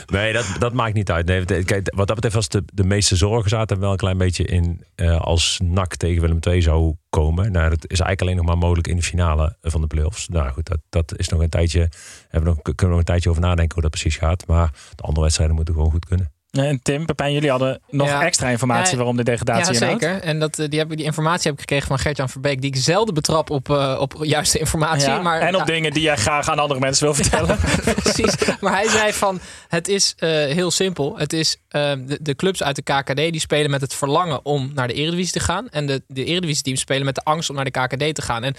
Nee, 0.16 0.32
dat, 0.32 0.46
dat 0.58 0.72
maakt 0.72 0.94
niet 0.94 1.10
uit. 1.10 1.26
Nee, 1.26 1.44
kijk, 1.44 1.92
wat 1.94 2.06
dat 2.06 2.14
betreft 2.14 2.34
was 2.34 2.48
de, 2.48 2.62
de 2.72 2.84
meeste 2.84 3.16
zorgen 3.16 3.50
zaten 3.50 3.76
er 3.76 3.82
wel 3.82 3.90
een 3.90 3.96
klein 3.96 4.18
beetje 4.18 4.44
in 4.44 4.84
eh, 4.94 5.20
als 5.20 5.60
NAC 5.62 5.96
tegen 5.96 6.20
Willem 6.22 6.38
II 6.40 6.62
zou 6.62 6.94
komen. 7.10 7.52
Nou, 7.52 7.68
dat 7.68 7.82
is 7.82 8.00
eigenlijk 8.00 8.20
alleen 8.20 8.36
nog 8.36 8.46
maar 8.46 8.58
mogelijk 8.58 8.88
in 8.88 8.96
de 8.96 9.02
finale 9.02 9.56
van 9.62 9.80
de 9.80 9.86
playoffs. 9.86 10.28
Nou 10.28 10.50
goed, 10.50 10.66
dat, 10.66 10.78
dat 10.88 11.18
is 11.18 11.28
nog 11.28 11.40
een 11.40 11.48
tijdje, 11.48 11.88
hebben 12.28 12.50
we 12.50 12.56
nog, 12.56 12.62
kunnen 12.62 12.76
we 12.84 12.86
nog 12.88 12.98
een 12.98 13.04
tijdje 13.04 13.30
over 13.30 13.42
nadenken 13.42 13.72
hoe 13.74 13.82
dat 13.82 13.90
precies 13.90 14.16
gaat. 14.16 14.46
Maar 14.46 14.70
de 14.94 15.02
andere 15.02 15.22
wedstrijden 15.22 15.56
moeten 15.56 15.74
gewoon 15.74 15.90
goed 15.90 16.06
kunnen. 16.06 16.32
En 16.66 16.80
Tim, 16.82 17.06
Pepijn, 17.06 17.32
jullie 17.32 17.50
hadden 17.50 17.80
nog 17.90 18.08
Ja. 18.08 18.22
extra 18.24 18.48
informatie 18.48 18.90
Ja, 18.90 18.96
waarom 18.96 19.16
de 19.16 19.22
degradatie 19.24 19.74
ja, 19.74 19.80
inhoudt. 19.80 20.02
zeker. 20.02 20.20
En 20.22 20.38
dat, 20.38 20.58
eh, 20.58 20.68
die, 20.68 20.78
heb, 20.78 20.88
die 20.88 21.04
informatie 21.04 21.42
heb 21.44 21.52
ik 21.52 21.60
gekregen 21.60 21.86
van 21.86 21.98
Gert-Jan 21.98 22.28
Verbeek, 22.28 22.60
die 22.60 22.70
ik 22.70 22.76
zelden 22.76 23.14
betrap 23.14 23.50
op, 23.50 23.70
eh, 23.70 23.96
op 24.00 24.14
juiste 24.20 24.58
informatie. 24.58 25.08
Ja, 25.08 25.22
maar, 25.22 25.40
en 25.40 25.54
op 25.54 25.60
ja, 25.60 25.64
dingen 25.66 25.92
die 25.92 26.02
jij 26.02 26.16
graag 26.16 26.48
aan 26.48 26.58
andere 26.58 26.80
mensen 26.80 27.04
wil 27.04 27.14
vertellen. 27.24 27.58
Precies. 28.02 28.34
Maar 28.60 28.72
hij 28.72 28.88
zei 28.88 29.12
van, 29.12 29.40
het 29.68 29.88
is 29.88 30.14
eh, 30.16 30.28
heel 30.30 30.70
simpel. 30.70 31.18
Het 31.18 31.32
is 31.32 31.56
eh, 31.68 31.92
de, 32.06 32.18
de 32.22 32.34
clubs 32.36 32.62
uit 32.62 32.76
de 32.76 32.82
KKD 32.82 33.16
die 33.16 33.40
spelen 33.40 33.70
met 33.70 33.80
het 33.80 33.94
verlangen 33.94 34.44
om 34.44 34.70
naar 34.74 34.88
de 34.88 34.94
Eredivisie 34.94 35.32
te 35.32 35.40
gaan. 35.40 35.68
En 35.70 35.86
de, 35.86 36.02
de 36.06 36.24
Eredivisie 36.24 36.62
teams 36.62 36.80
spelen 36.80 37.04
met 37.04 37.14
de 37.14 37.24
angst 37.24 37.50
om 37.50 37.56
naar 37.56 37.64
de 37.64 37.70
KKD 37.70 38.14
te 38.14 38.22
gaan. 38.22 38.44
En 38.44 38.54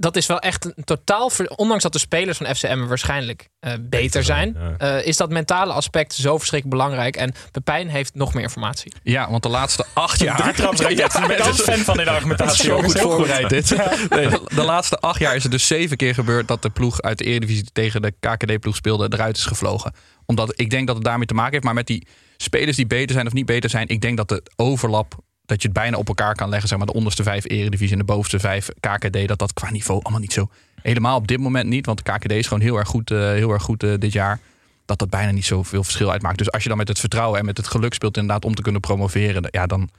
dat 0.00 0.16
is 0.16 0.26
wel 0.26 0.38
echt 0.38 0.64
een 0.64 0.84
totaal... 0.84 1.30
ver- 1.30 1.48
Ondanks 1.56 1.82
dat 1.82 1.92
de 1.92 1.98
spelers 1.98 2.38
van 2.38 2.54
FCM 2.54 2.84
waarschijnlijk 2.86 3.48
eh, 3.60 3.72
beter 3.80 4.24
zijn... 4.24 4.56
ja. 4.78 4.96
eh, 4.98 5.06
is 5.06 5.16
dat 5.16 5.30
mentale 5.30 5.72
aspect 5.72 6.14
zo 6.14 6.38
verschrikkelijk 6.38 6.80
belangrijk. 6.80 7.16
En 7.16 7.32
Pepijn 7.50 7.88
heeft 7.88 8.14
nog 8.14 8.34
meer 8.34 8.42
informatie. 8.42 8.92
Ja, 9.02 9.30
want 9.30 9.42
de 9.42 9.48
laatste 9.48 9.84
acht 9.92 10.20
jaar... 10.20 10.54
Drie 10.54 10.96
ben 11.26 11.38
is- 11.38 11.60
fan 11.60 11.78
van 11.78 11.96
Dat 11.96 12.06
argumentatie. 12.06 12.60
is 12.60 12.66
zo 12.66 12.82
goed 12.82 12.98
voorbereid 12.98 13.48
dit. 13.48 13.76
Nee, 14.10 14.28
de 14.54 14.62
laatste 14.64 14.98
acht 14.98 15.20
jaar 15.20 15.34
is 15.36 15.42
het 15.42 15.52
dus 15.52 15.66
zeven 15.66 15.96
keer 15.96 16.14
gebeurd 16.14 16.48
dat 16.48 16.62
de 16.62 16.70
ploeg 16.70 17.02
uit 17.02 17.18
de 17.18 17.24
Eredivisie 17.24 17.68
tegen 17.72 18.02
de 18.02 18.14
KKD-ploeg 18.20 18.76
speelde 18.76 19.08
eruit 19.12 19.36
is 19.36 19.44
gevlogen. 19.44 19.92
Omdat 20.26 20.52
ik 20.60 20.70
denk 20.70 20.86
dat 20.86 20.96
het 20.96 21.04
daarmee 21.04 21.26
te 21.26 21.34
maken 21.34 21.52
heeft. 21.52 21.64
Maar 21.64 21.74
met 21.74 21.86
die 21.86 22.06
spelers 22.36 22.76
die 22.76 22.86
beter 22.86 23.14
zijn 23.14 23.26
of 23.26 23.32
niet 23.32 23.46
beter 23.46 23.70
zijn, 23.70 23.88
ik 23.88 24.00
denk 24.00 24.16
dat 24.16 24.28
de 24.28 24.42
overlap 24.56 25.14
dat 25.48 25.62
je 25.62 25.68
het 25.68 25.76
bijna 25.76 25.96
op 25.96 26.08
elkaar 26.08 26.34
kan 26.34 26.48
leggen. 26.48 26.68
Zeg 26.68 26.78
maar 26.78 26.86
de 26.86 26.92
onderste 26.92 27.22
vijf 27.22 27.44
Eredivisie 27.48 27.92
en 27.92 27.98
de 27.98 28.12
bovenste 28.12 28.38
vijf 28.38 28.68
KKD. 28.80 29.28
Dat 29.28 29.38
dat 29.38 29.52
qua 29.52 29.70
niveau 29.70 30.02
allemaal 30.02 30.20
niet 30.20 30.32
zo 30.32 30.50
helemaal 30.82 31.16
op 31.16 31.28
dit 31.28 31.38
moment 31.38 31.68
niet. 31.68 31.86
Want 31.86 32.04
de 32.04 32.12
KKD 32.12 32.32
is 32.32 32.46
gewoon 32.46 32.62
heel 32.62 32.76
erg 32.76 32.88
goed, 32.88 33.10
eh, 33.10 33.18
heel 33.18 33.50
erg 33.50 33.62
goed 33.62 33.82
eh, 33.82 33.94
dit 33.98 34.12
jaar. 34.12 34.40
Dat 34.84 34.98
dat 34.98 35.10
bijna 35.10 35.30
niet 35.30 35.44
zoveel 35.44 35.84
verschil 35.84 36.10
uitmaakt. 36.10 36.38
Dus 36.38 36.50
als 36.50 36.62
je 36.62 36.68
dan 36.68 36.78
met 36.78 36.88
het 36.88 36.98
vertrouwen 36.98 37.38
en 37.38 37.44
met 37.44 37.56
het 37.56 37.66
geluk 37.66 37.94
speelt 37.94 38.16
inderdaad 38.16 38.44
om 38.44 38.54
te 38.54 38.62
kunnen 38.62 38.80
promoveren. 38.80 39.48
Ja, 39.50 39.66
dan 39.66 39.90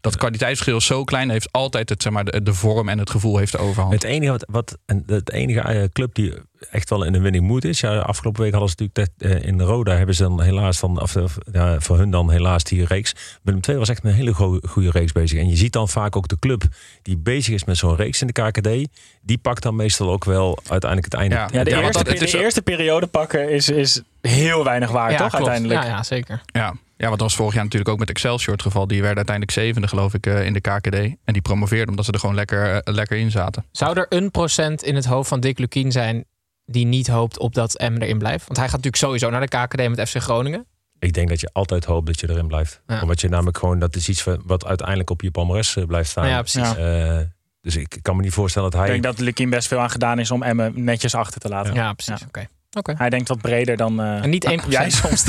dat 0.00 0.16
kwaliteitsverschil 0.16 0.76
is 0.76 0.86
zo 0.86 1.04
klein. 1.04 1.30
Heeft 1.30 1.52
altijd 1.52 1.88
het, 1.88 2.02
zeg 2.02 2.12
maar, 2.12 2.24
de, 2.24 2.42
de 2.42 2.54
vorm 2.54 2.88
en 2.88 2.98
het 2.98 3.10
gevoel 3.10 3.36
heeft 3.38 3.52
de 3.52 3.58
overhand. 3.58 3.92
Het 3.94 4.04
enige, 4.04 4.30
wat, 4.30 4.44
wat, 4.50 4.78
en 4.86 5.02
het 5.06 5.32
enige 5.32 5.60
eh, 5.60 5.82
club 5.92 6.14
die 6.14 6.34
echt 6.70 6.90
wel 6.90 7.02
in 7.04 7.12
de 7.12 7.20
winning 7.20 7.44
moed 7.46 7.64
is. 7.64 7.80
Ja, 7.80 7.98
afgelopen 7.98 8.42
week 8.42 8.52
hadden 8.52 8.70
ze 8.70 8.76
natuurlijk 8.78 9.18
dat, 9.18 9.30
eh, 9.30 9.42
in 9.48 9.60
Roda 9.60 9.96
hebben 9.96 10.14
ze 10.14 10.22
dan 10.22 10.42
helaas 10.42 10.80
dan, 10.80 11.00
of, 11.02 11.14
ja, 11.52 11.80
voor 11.80 11.98
hun 11.98 12.10
dan 12.10 12.30
helaas 12.30 12.64
die 12.64 12.84
reeks. 12.84 13.12
Willem 13.42 13.60
II 13.68 13.76
was 13.78 13.88
echt 13.88 14.04
een 14.04 14.12
hele 14.12 14.34
go- 14.34 14.58
goede 14.68 14.90
reeks 14.90 15.12
bezig. 15.12 15.38
En 15.38 15.48
je 15.48 15.56
ziet 15.56 15.72
dan 15.72 15.88
vaak 15.88 16.16
ook 16.16 16.28
de 16.28 16.38
club 16.38 16.62
die 17.02 17.16
bezig 17.16 17.54
is 17.54 17.64
met 17.64 17.76
zo'n 17.76 17.96
reeks 17.96 18.20
in 18.20 18.26
de 18.26 18.32
KKD. 18.32 18.88
Die 19.22 19.38
pakt 19.38 19.62
dan 19.62 19.76
meestal 19.76 20.10
ook 20.10 20.24
wel 20.24 20.58
uiteindelijk 20.68 21.12
het 21.12 21.20
einde. 21.20 21.34
Ja. 21.36 21.48
Ja, 21.52 21.64
de, 21.64 21.70
Ja, 21.70 21.76
eerste, 21.80 22.02
dat- 22.04 22.12
het 22.12 22.22
is 22.22 22.30
de 22.30 22.38
eerste 22.42 22.62
periode 22.62 23.06
pakken 23.06 23.50
is, 23.50 23.68
is 23.68 24.00
heel 24.20 24.64
weinig 24.64 24.90
waard, 24.90 25.12
ja, 25.12 25.18
toch? 25.18 25.28
klopt. 25.28 25.44
Uiteindelijk. 25.48 25.82
Ja, 25.82 25.96
ja, 25.96 26.02
zeker. 26.02 26.42
Ja. 26.46 26.74
Ja, 26.96 27.06
want 27.06 27.18
dat 27.18 27.28
was 27.28 27.36
vorig 27.36 27.54
jaar 27.54 27.62
natuurlijk 27.64 27.90
ook 27.90 27.98
met 27.98 28.10
Excelsior 28.10 28.52
het 28.52 28.62
geval. 28.62 28.86
Die 28.86 28.98
werden 28.98 29.16
uiteindelijk 29.16 29.56
zevende, 29.56 29.88
geloof 29.88 30.14
ik, 30.14 30.26
eh, 30.26 30.44
in 30.44 30.52
de 30.52 30.60
KKD. 30.60 30.94
En 30.94 31.32
die 31.32 31.42
promoveerden 31.42 31.88
omdat 31.88 32.04
ze 32.04 32.12
er 32.12 32.18
gewoon 32.18 32.34
lekker, 32.34 32.74
eh, 32.74 32.94
lekker 32.94 33.16
in 33.16 33.30
zaten. 33.30 33.64
Zou 33.70 33.98
er 33.98 34.06
een 34.08 34.30
procent 34.30 34.82
in 34.82 34.94
het 34.94 35.04
hoofd 35.04 35.28
van 35.28 35.40
Dick 35.40 35.58
Lukien 35.58 35.92
zijn 35.92 36.24
die 36.64 36.86
niet 36.86 37.06
hoopt 37.06 37.38
op 37.38 37.54
dat 37.54 37.76
Emmen 37.76 38.02
erin 38.02 38.18
blijft? 38.18 38.44
Want 38.46 38.58
hij 38.58 38.68
gaat 38.68 38.76
natuurlijk 38.76 39.02
sowieso 39.02 39.30
naar 39.30 39.40
de 39.40 39.48
KKD 39.48 39.96
met 39.96 40.08
FC 40.08 40.16
Groningen. 40.16 40.66
Ik 40.98 41.12
denk 41.12 41.28
dat 41.28 41.40
je 41.40 41.50
altijd 41.52 41.84
hoopt 41.84 42.06
dat 42.06 42.20
je 42.20 42.30
erin 42.30 42.46
blijft. 42.46 42.82
Ja. 42.86 43.02
Omdat 43.02 43.20
je 43.20 43.28
namelijk 43.28 43.58
gewoon, 43.58 43.78
dat 43.78 43.96
is 43.96 44.08
iets 44.08 44.24
wat 44.44 44.66
uiteindelijk 44.66 45.10
op 45.10 45.22
je 45.22 45.30
palmares 45.30 45.76
eh, 45.76 45.84
blijft 45.84 46.10
staan. 46.10 46.24
Nou 46.24 46.36
ja, 46.36 46.42
precies. 46.42 46.76
Ja. 46.76 47.16
Eh, 47.18 47.24
dus 47.60 47.76
ik 47.76 47.98
kan 48.02 48.16
me 48.16 48.22
niet 48.22 48.32
voorstellen 48.32 48.70
dat 48.70 48.80
Ik 48.80 48.86
hij... 48.86 49.00
denk 49.00 49.16
dat 49.16 49.24
Lukien 49.24 49.50
best 49.50 49.68
veel 49.68 49.78
aan 49.78 49.90
gedaan 49.90 50.18
is 50.18 50.30
om 50.30 50.42
Emmen 50.42 50.84
netjes 50.84 51.14
achter 51.14 51.40
te 51.40 51.48
laten. 51.48 51.74
Ja, 51.74 51.92
precies. 51.92 52.20
Ja. 52.20 52.26
Oké. 52.26 52.46
Oké. 52.72 52.94
Hij 52.96 53.10
denkt 53.10 53.28
wat 53.28 53.40
breder 53.40 53.76
dan... 53.76 54.00
eh, 54.00 54.22
En 54.22 54.30
niet 54.30 54.60
1%. 54.64 54.68
Jij 54.68 54.90
soms. 54.90 55.24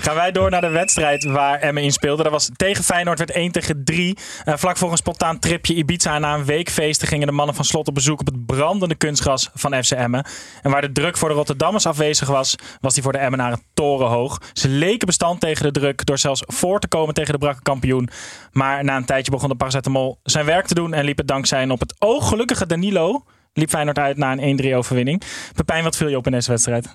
Gaan 0.00 0.14
wij 0.14 0.32
door 0.32 0.50
naar 0.50 0.60
de 0.60 0.68
wedstrijd 0.68 1.24
waar 1.24 1.58
Emmen 1.60 1.82
in 1.82 1.92
speelde. 1.92 2.22
Dat 2.22 2.32
was 2.32 2.50
tegen 2.56 2.84
Feyenoord 2.84 3.18
werd 3.18 3.30
1 3.30 3.52
tegen 3.52 3.84
3. 3.84 4.18
Eh, 4.44 4.54
vlak 4.56 4.76
voor 4.76 4.90
een 4.90 4.96
spontaan 4.96 5.38
tripje 5.38 5.74
Ibiza 5.74 6.18
na 6.18 6.34
een 6.34 6.44
weekfeesten 6.44 7.08
gingen 7.08 7.26
de 7.26 7.32
mannen 7.32 7.54
van 7.54 7.64
Slot 7.64 7.88
op 7.88 7.94
bezoek 7.94 8.20
op 8.20 8.26
het 8.26 8.46
brandende 8.46 8.94
kunstgras 8.94 9.50
van 9.54 9.84
FC 9.84 9.90
Emmen. 9.90 10.26
En 10.62 10.70
waar 10.70 10.80
de 10.80 10.92
druk 10.92 11.16
voor 11.16 11.28
de 11.28 11.34
Rotterdammers 11.34 11.86
afwezig 11.86 12.28
was, 12.28 12.56
was 12.80 12.94
die 12.94 13.02
voor 13.02 13.12
de 13.12 13.18
Emmenaren 13.18 13.60
torenhoog. 13.74 14.40
Ze 14.52 14.68
leken 14.68 15.06
bestand 15.06 15.40
tegen 15.40 15.62
de 15.72 15.80
druk 15.80 16.06
door 16.06 16.18
zelfs 16.18 16.42
voor 16.46 16.80
te 16.80 16.88
komen 16.88 17.14
tegen 17.14 17.32
de 17.32 17.38
brakke 17.38 17.62
kampioen. 17.62 18.08
Maar 18.52 18.84
na 18.84 18.96
een 18.96 19.04
tijdje 19.04 19.30
begon 19.30 19.48
de 19.48 19.54
paracetamol 19.54 20.18
zijn 20.22 20.44
werk 20.44 20.66
te 20.66 20.74
doen 20.74 20.92
en 20.94 21.04
liep 21.04 21.18
het 21.18 21.28
dankzij 21.28 21.62
een 21.62 21.70
op 21.70 21.80
het 21.80 21.94
oog 21.98 22.28
gelukkige 22.28 22.66
Danilo... 22.66 23.24
liep 23.54 23.70
Feyenoord 23.70 23.98
uit 23.98 24.16
na 24.16 24.36
een 24.38 24.60
1-3 24.64 24.74
overwinning. 24.74 25.22
Pepijn, 25.54 25.84
wat 25.84 25.96
viel 25.96 26.08
je 26.08 26.16
op 26.16 26.26
in 26.26 26.32
deze 26.32 26.50
wedstrijd? 26.50 26.94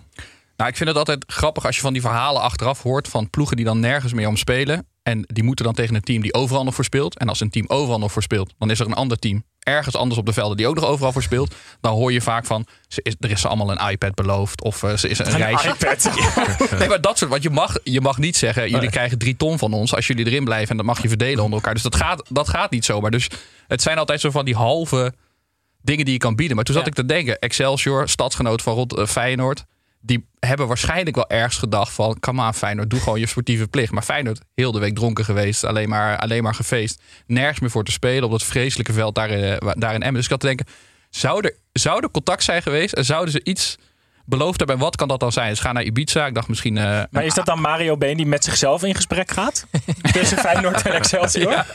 Nou, 0.58 0.70
ik 0.70 0.78
vind 0.78 0.90
het 0.90 0.98
altijd 0.98 1.24
grappig 1.28 1.66
als 1.66 1.76
je 1.76 1.82
van 1.82 1.94
die 1.94 2.02
verhalen 2.02 2.42
achteraf 2.42 2.82
hoort 2.82 3.08
van 3.08 3.30
ploegen 3.30 3.56
die 3.56 3.66
dan 3.66 3.80
nergens 3.80 4.14
meer 4.14 4.28
om 4.28 4.38
spelen. 4.38 4.88
En 5.04 5.24
die 5.28 5.44
moeten 5.44 5.66
dan 5.66 5.74
tegen 5.74 5.96
een 5.96 6.02
team 6.02 6.22
die 6.22 6.34
overal 6.34 6.64
nog 6.64 6.76
voor 6.76 6.84
speelt. 6.84 7.18
En 7.18 7.30
als 7.30 7.40
een 7.40 7.50
team 7.50 7.66
overal 7.68 8.00
nog 8.00 8.12
voor 8.12 8.24
speelt, 8.24 8.54
dan 8.58 8.72
is 8.72 8.80
er 8.80 8.86
een 8.86 8.94
ander 8.94 9.20
team 9.20 9.44
ergens 9.60 9.96
anders 9.96 10.20
op 10.20 10.26
de 10.26 10.34
velden 10.34 10.58
die 10.58 10.68
ook 10.68 10.76
nog 10.76 10.86
overal 10.86 11.12
voor 11.12 11.22
speelt. 11.22 11.56
Dan 11.82 11.94
hoor 11.94 12.12
je 12.12 12.22
vaak 12.22 12.46
van, 12.46 12.66
ze 12.88 13.00
is, 13.04 13.16
er 13.20 13.32
is 13.32 13.42
ze 13.42 13.48
allemaal 13.48 13.72
een 13.72 13.90
iPad 13.90 14.16
beloofd. 14.16 14.64
Of 14.64 14.84
eh, 14.84 14.96
ze 14.96 15.08
is 15.08 15.20
een, 15.20 15.38
reisje. 15.38 15.68
iPad. 15.68 16.10
Nee, 16.80 16.88
maar 16.88 17.02
dat 17.02 17.18
soort. 17.18 17.32
Want 17.32 17.44
je 17.44 17.50
mag, 17.50 17.78
je 17.84 18.02
mag 18.02 18.18
niet 18.18 18.38
zeggen, 18.38 18.70
jullie 18.70 18.90
krijgen 18.90 19.18
drie 19.18 19.38
ton 19.38 19.58
van 19.58 19.74
ons 19.74 19.96
als 19.96 20.08
jullie 20.08 20.26
erin 20.26 20.44
blijven. 20.44 20.70
En 20.70 20.78
dat 20.78 20.86
mag 20.86 21.02
je 21.02 21.08
verdelen 21.08 21.44
onder 21.44 21.60
elkaar. 21.60 21.74
Dus 21.74 21.84
dat 21.84 21.96
gaat, 21.96 22.26
dat 22.30 22.50
gaat 22.50 22.72
niet 22.72 22.86
zomaar. 22.86 23.12
Dus 23.12 23.30
het 23.68 23.82
zijn 23.82 23.98
altijd 23.98 24.20
zo 24.20 24.32
van 24.32 24.46
die 24.46 24.56
halve 24.56 25.14
dingen 25.90 26.06
die 26.06 26.14
je 26.14 26.20
kan 26.20 26.36
bieden. 26.36 26.56
Maar 26.56 26.66
toen 26.66 26.76
zat 26.76 26.84
Ja. 26.84 26.90
ik 26.90 26.96
te 26.96 27.06
denken, 27.06 27.40
Excelsior, 27.40 28.10
stadsgenoot 28.10 28.62
van 28.62 28.74
Rot, 28.74 28.98
eh, 28.98 29.06
Feyenoord. 29.06 29.66
Die 30.02 30.28
hebben 30.40 30.68
waarschijnlijk 30.68 31.16
wel 31.16 31.30
ergens 31.30 31.58
gedacht 31.58 31.92
van... 31.94 32.20
Kom 32.20 32.42
aan 32.42 32.54
Feyenoord, 32.54 32.90
doe 32.90 33.00
gewoon 33.00 33.20
je 33.20 33.26
sportieve 33.28 33.68
plicht. 33.68 33.92
Maar 33.92 34.04
Feyenoord, 34.04 34.42
heel 34.56 34.72
de 34.72 34.80
week 34.80 34.96
dronken 34.96 35.26
geweest. 35.26 35.64
Alleen 35.64 35.90
maar, 35.90 36.18
alleen 36.18 36.44
maar 36.44 36.56
gefeest. 36.56 37.02
Nergens 37.28 37.60
meer 37.60 37.70
voor 37.70 37.84
te 37.84 37.92
spelen 37.92 38.24
op 38.24 38.32
dat 38.32 38.44
vreselijke 38.44 38.94
veld 38.94 39.16
daar, 39.16 39.58
wa- 39.60 39.74
daar 39.78 39.94
in 39.94 40.02
Emmen. 40.02 40.14
Dus 40.14 40.24
ik 40.24 40.30
had 40.30 40.40
te 40.40 40.46
denken, 40.48 40.66
zou 41.10 41.46
er, 41.46 41.56
zou 41.74 42.04
er 42.04 42.12
contact 42.12 42.44
zijn 42.44 42.62
geweest? 42.62 42.94
En 42.94 43.06
zouden 43.06 43.32
ze 43.32 43.42
iets 43.44 43.78
beloofd 44.30 44.58
hebben? 44.58 44.76
En 44.76 44.82
wat 44.82 44.96
kan 44.96 45.08
dat 45.08 45.20
dan 45.20 45.32
zijn? 45.32 45.56
Ze 45.56 45.62
gaan 45.62 45.74
naar 45.74 45.84
Ibiza. 45.84 46.26
Ik 46.26 46.34
dacht 46.34 46.48
misschien... 46.48 46.78
eh, 46.78 47.02
Maar 47.12 47.24
is 47.26 47.34
dat 47.34 47.46
dan 47.46 47.62
Mario 47.62 47.98
Been 47.98 48.18
die 48.18 48.26
met 48.26 48.44
zichzelf 48.44 48.84
in 48.84 48.96
gesprek 48.96 49.32
gaat? 49.32 49.66
Tussen 50.14 50.38
Feyenoord 50.38 50.82
en 50.82 50.94
Excelsior? 50.94 51.52
Ja. 51.52 51.66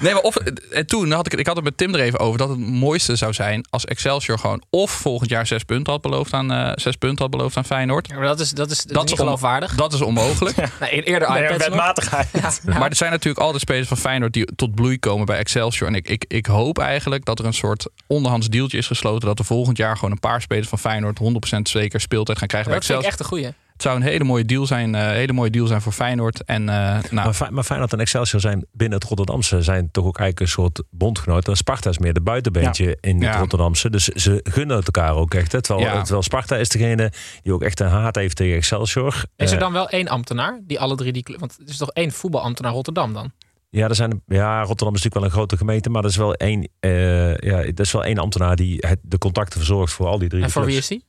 Nee, 0.00 0.12
maar 0.12 0.22
of, 0.22 0.36
en 0.36 0.86
toen 0.86 1.10
had 1.12 1.24
ik, 1.26 1.30
het- 1.30 1.40
ik 1.40 1.46
had 1.46 1.56
het 1.56 1.64
met 1.64 1.76
Tim 1.76 1.94
er 1.94 2.00
even 2.00 2.18
over 2.18 2.38
dat 2.38 2.48
het 2.48 2.58
mooiste 2.58 3.16
zou 3.16 3.32
zijn 3.32 3.66
als 3.70 3.84
Excelsior 3.84 4.38
gewoon 4.38 4.62
of 4.70 4.90
volgend 4.90 5.30
jaar 5.30 5.46
zes 5.46 5.62
punten 5.64 5.92
had 5.92 6.02
beloofd 6.02 6.32
aan, 6.32 6.52
eh, 6.52 6.72
zes 6.74 6.96
punten 6.96 7.18
had 7.22 7.30
beloofd 7.30 7.56
aan 7.56 7.64
Feyenoord. 7.64 8.08
Ja, 8.08 8.14
maar 8.14 8.26
dat 8.26 8.40
is, 8.40 8.50
dat 8.50 8.70
is, 8.70 8.76
dat 8.76 8.86
is 8.86 8.92
Dat 8.92 9.02
niet 9.02 9.12
is 9.12 9.18
on- 9.18 9.24
geloofwaardig. 9.24 9.74
Dat 9.74 9.92
is 9.92 10.00
onmogelijk. 10.00 10.56
Nee, 10.80 11.02
eerder 11.02 11.30
Nee, 11.32 11.48
wetmatigheid. 11.58 12.28
Ja. 12.42 12.78
Maar 12.78 12.88
er 12.90 12.96
zijn 12.96 13.10
natuurlijk 13.10 13.44
altijd 13.44 13.62
spelers 13.62 13.88
van 13.88 13.96
Feyenoord 13.96 14.32
die 14.32 14.48
tot 14.56 14.74
bloei 14.74 14.98
komen 14.98 15.26
bij 15.26 15.38
Excelsior. 15.38 15.88
En 15.88 15.94
ik, 15.94 16.08
ik, 16.08 16.24
ik 16.28 16.46
hoop 16.46 16.78
eigenlijk 16.78 17.24
dat 17.24 17.38
er 17.38 17.44
een 17.44 17.54
soort 17.54 17.86
onderhands 18.06 18.48
dealtje 18.48 18.78
is 18.78 18.86
gesloten. 18.86 19.28
Dat 19.28 19.38
er 19.38 19.44
volgend 19.44 19.76
jaar 19.76 19.94
gewoon 19.96 20.10
een 20.10 20.20
paar 20.20 20.40
spelers 20.40 20.68
van 20.68 20.78
Feyenoord 20.78 21.18
100% 21.56 21.58
zeker 21.62 22.00
speeltijd 22.04 22.38
gaan 22.38 22.48
krijgen 22.48 22.70
dat 22.72 22.84
vind 22.84 22.98
ik 23.00 23.04
Excelsior. 23.06 23.28
echt 23.28 23.44
een 23.44 23.52
goeie. 23.52 23.62
Het 23.72 23.82
zou 23.82 23.96
een 23.96 24.02
hele 24.02 24.24
mooie 24.24 24.44
deal 24.44 24.66
zijn, 24.66 24.94
eh, 24.94 25.00
hele 25.06 25.32
mooie 25.32 25.50
deal 25.50 25.66
zijn 25.66 25.80
voor 25.80 25.92
Feyenoord. 25.92 26.44
En 26.44 26.68
eh, 26.68 26.76
nou, 26.76 27.02
Maar, 27.10 27.34
Fe- 27.34 27.50
maar 27.50 27.64
Feyenoord 27.64 27.92
en 27.92 28.00
Excelsior 28.00 28.40
zijn 28.40 28.66
binnen 28.72 28.98
het 28.98 29.08
Rotterdamse 29.08 29.62
zijn 29.62 29.88
toch 29.90 30.04
ook 30.04 30.18
eigenlijk 30.18 30.40
een 30.40 30.62
soort 30.62 30.82
bondgenoot. 30.90 31.48
En 31.48 31.56
Sparta 31.56 31.90
is 31.90 31.98
meer 31.98 32.12
de 32.12 32.20
buitenbeentje 32.20 32.98
in 33.00 33.14
het 33.22 33.32
Ja. 33.34 33.38
Rotterdamse. 33.38 33.90
Dus 33.90 34.04
ze 34.04 34.40
gunnen 34.42 34.76
het 34.76 34.84
elkaar 34.86 35.14
ook 35.14 35.34
echt. 35.34 35.52
hè. 35.52 35.60
Terwijl, 35.62 35.86
Ja. 35.88 35.98
terwijl 36.00 36.22
Sparta 36.22 36.56
is 36.56 36.68
degene 36.68 37.12
die 37.42 37.52
ook 37.52 37.62
echt 37.62 37.80
een 37.80 37.88
haat 37.88 38.14
heeft 38.14 38.36
tegen 38.36 38.56
Excelsior. 38.56 39.22
Is 39.36 39.50
er 39.50 39.56
Eh, 39.56 39.62
dan 39.62 39.72
wel 39.72 39.88
één 39.88 40.08
ambtenaar 40.08 40.60
die 40.62 40.80
alle 40.80 40.94
drie 40.96 41.12
die... 41.12 41.36
Want 41.38 41.56
het 41.58 41.68
is 41.68 41.76
toch 41.76 41.90
één 41.90 42.12
voetbalambtenaar 42.12 42.72
Rotterdam 42.72 43.12
dan? 43.12 43.32
Ja, 43.70 43.88
er 43.88 43.94
zijn, 43.94 44.22
ja, 44.26 44.58
Rotterdam 44.62 44.94
is 44.94 45.02
natuurlijk 45.02 45.14
wel 45.14 45.24
een 45.24 45.30
grote 45.30 45.56
gemeente, 45.56 45.90
maar 45.90 46.02
er 46.02 46.08
is 46.08 46.16
wel 46.16 46.34
één, 46.34 46.68
eh, 46.80 46.90
ja, 47.36 47.58
er 47.58 47.80
is 47.80 47.92
wel 47.92 48.04
één 48.04 48.18
ambtenaar 48.18 48.56
die 48.56 48.76
het, 48.86 48.98
de 49.02 49.18
contacten 49.18 49.58
verzorgt 49.58 49.92
voor 49.92 50.06
al 50.06 50.18
die 50.18 50.28
drie. 50.28 50.42
En 50.42 50.50
voor 50.50 50.64
wie 50.64 50.76
is 50.76 50.86
die? 50.86 51.04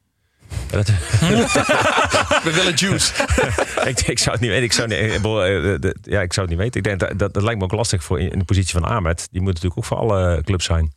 Ja, 0.72 0.82
we 2.44 2.52
willen 2.54 2.74
juice. 2.74 3.14
ik, 3.90 4.02
ik 4.02 4.20
zou 4.20 4.32
het 4.32 4.40
niet 4.42 4.50
weten. 4.50 4.64
Ik 4.64 4.74
zou, 4.74 4.88
niet, 4.88 4.98
eh, 4.98 5.92
ja, 6.02 6.22
ik 6.22 6.34
zou 6.34 6.48
het 6.48 6.50
niet 6.50 6.58
weten. 6.58 6.74
Ik 6.78 6.84
denk 6.84 7.00
dat, 7.00 7.20
dat, 7.20 7.34
dat 7.34 7.44
lijkt 7.44 7.60
me 7.60 7.66
ook 7.66 7.72
lastig 7.72 8.04
voor 8.04 8.20
in, 8.20 8.32
in 8.32 8.40
de 8.40 8.46
positie 8.46 8.74
van 8.74 8.84
Ahmed. 8.84 9.28
Die 9.32 9.42
moet 9.42 9.54
natuurlijk 9.54 9.78
ook 9.80 9.86
voor 9.86 9.98
alle 9.98 10.42
clubs 10.44 10.66
zijn. 10.66 10.94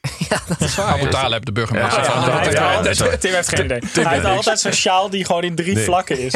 Dat 0.48 0.60
is 0.60 0.74
waar. 0.76 0.86
Abu 0.86 1.02
ja. 1.02 1.08
Talib, 1.08 1.44
de 1.44 1.52
burgemeester 1.52 2.02
Ja, 2.02 2.04
van 2.04 2.32
altijd-. 2.32 3.20
Tim 3.20 3.32
heeft 3.34 3.48
geen 3.48 3.64
idee. 3.64 3.78
Hij 3.92 4.12
heeft 4.14 4.24
altijd 4.24 4.60
zo'n 4.60 4.72
sjaal 4.72 5.10
die 5.10 5.24
gewoon 5.24 5.42
in 5.42 5.54
drie 5.54 5.74
Nee. 5.74 5.84
vlakken 5.84 6.18
is. 6.18 6.32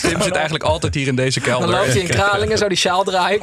Tim 0.00 0.22
zit 0.22 0.30
eigenlijk 0.34 0.64
altijd 0.64 0.94
hier 0.94 1.06
in 1.06 1.16
deze 1.16 1.40
Dan 1.40 1.50
loopt 1.50 1.64
kelder. 1.72 1.86
hij 1.92 2.00
in 2.00 2.08
Kralingen, 2.08 2.58
zo 2.58 2.68
die 2.68 2.76
sjaal 2.76 3.04
draaien. 3.04 3.40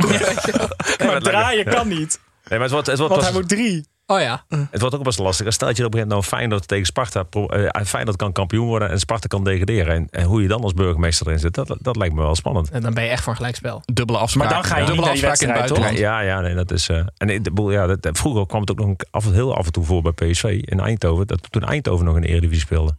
Maar 1.06 1.22
draaien 1.22 1.66
kan 1.66 1.88
niet. 1.88 2.20
Nee, 2.50 2.60
maar 2.60 2.62
het 2.62 2.72
wordt, 2.72 2.88
het 2.88 2.98
wordt, 2.98 3.14
Want 3.14 3.26
pas- 3.26 3.32
hij 3.32 3.40
moet 3.42 3.50
drie. 3.50 3.88
Oh 4.10 4.20
ja. 4.20 4.46
het 4.72 4.82
wordt 4.82 4.96
ook 4.96 5.04
best 5.04 5.20
lastig. 5.20 5.54
Stel 5.54 5.68
dat 5.68 5.78
je 5.78 5.86
op 5.86 5.94
een 5.94 6.00
gegeven 6.00 6.16
moment 6.18 6.30
nou 6.32 6.40
Feyenoord 6.42 6.68
tegen 6.68 6.86
Sparta... 6.86 7.26
eh, 7.74 7.86
Feyenoord 7.86 8.18
kan 8.18 8.32
kampioen 8.32 8.66
worden 8.68 8.90
en 8.90 9.00
Sparta 9.00 9.28
kan 9.28 9.44
degraderen. 9.44 9.96
En, 9.96 10.08
en 10.12 10.24
hoe 10.26 10.42
je 10.42 10.48
dan 10.48 10.62
als 10.64 10.74
burgemeester 10.74 11.28
erin 11.28 11.40
zit, 11.40 11.54
dat, 11.54 11.78
dat 11.82 11.96
lijkt 11.96 12.16
me 12.16 12.22
wel 12.22 12.36
spannend. 12.36 12.70
En 12.70 12.82
dan 12.82 12.94
ben 12.94 13.04
je 13.04 13.10
echt 13.10 13.22
voor 13.24 13.32
een 13.32 13.38
gelijkspel. 13.38 13.82
Dubbele 13.86 14.18
afspraak. 14.20 14.44
Maar 14.44 14.54
dan 14.54 14.64
ga 14.64 14.78
je 14.78 14.86
dubbele 14.86 15.10
afspraak 15.10 15.40
in 15.40 15.48
het 15.50 15.58
buitenland. 15.58 15.98
Ja, 15.98 16.20
ja, 16.20 16.42
nee, 16.42 16.56
dat 16.56 16.72
is. 16.72 16.90
eh, 16.90 17.02
en 17.18 17.30
ik- 17.30 17.54
boel, 17.54 17.72
ja, 17.72 17.88
dat, 17.96 18.18
vroeger 18.18 18.46
kwam 18.48 18.62
het 18.62 18.72
ook 18.72 18.78
nog 18.78 18.88
een, 18.88 18.98
af, 19.12 19.32
heel 19.32 19.56
af 19.56 19.66
en 19.66 19.72
toe 19.72 19.84
voor 19.84 20.02
bij 20.02 20.12
PSV 20.32 20.44
in 20.66 20.80
Eindhoven. 20.80 21.28
Dat, 21.28 21.52
toen 21.52 21.64
Eindhoven 21.64 22.06
nog 22.06 22.16
in 22.16 22.22
de 22.22 22.28
Eredivisie 22.28 22.62
speelde. 22.66 22.96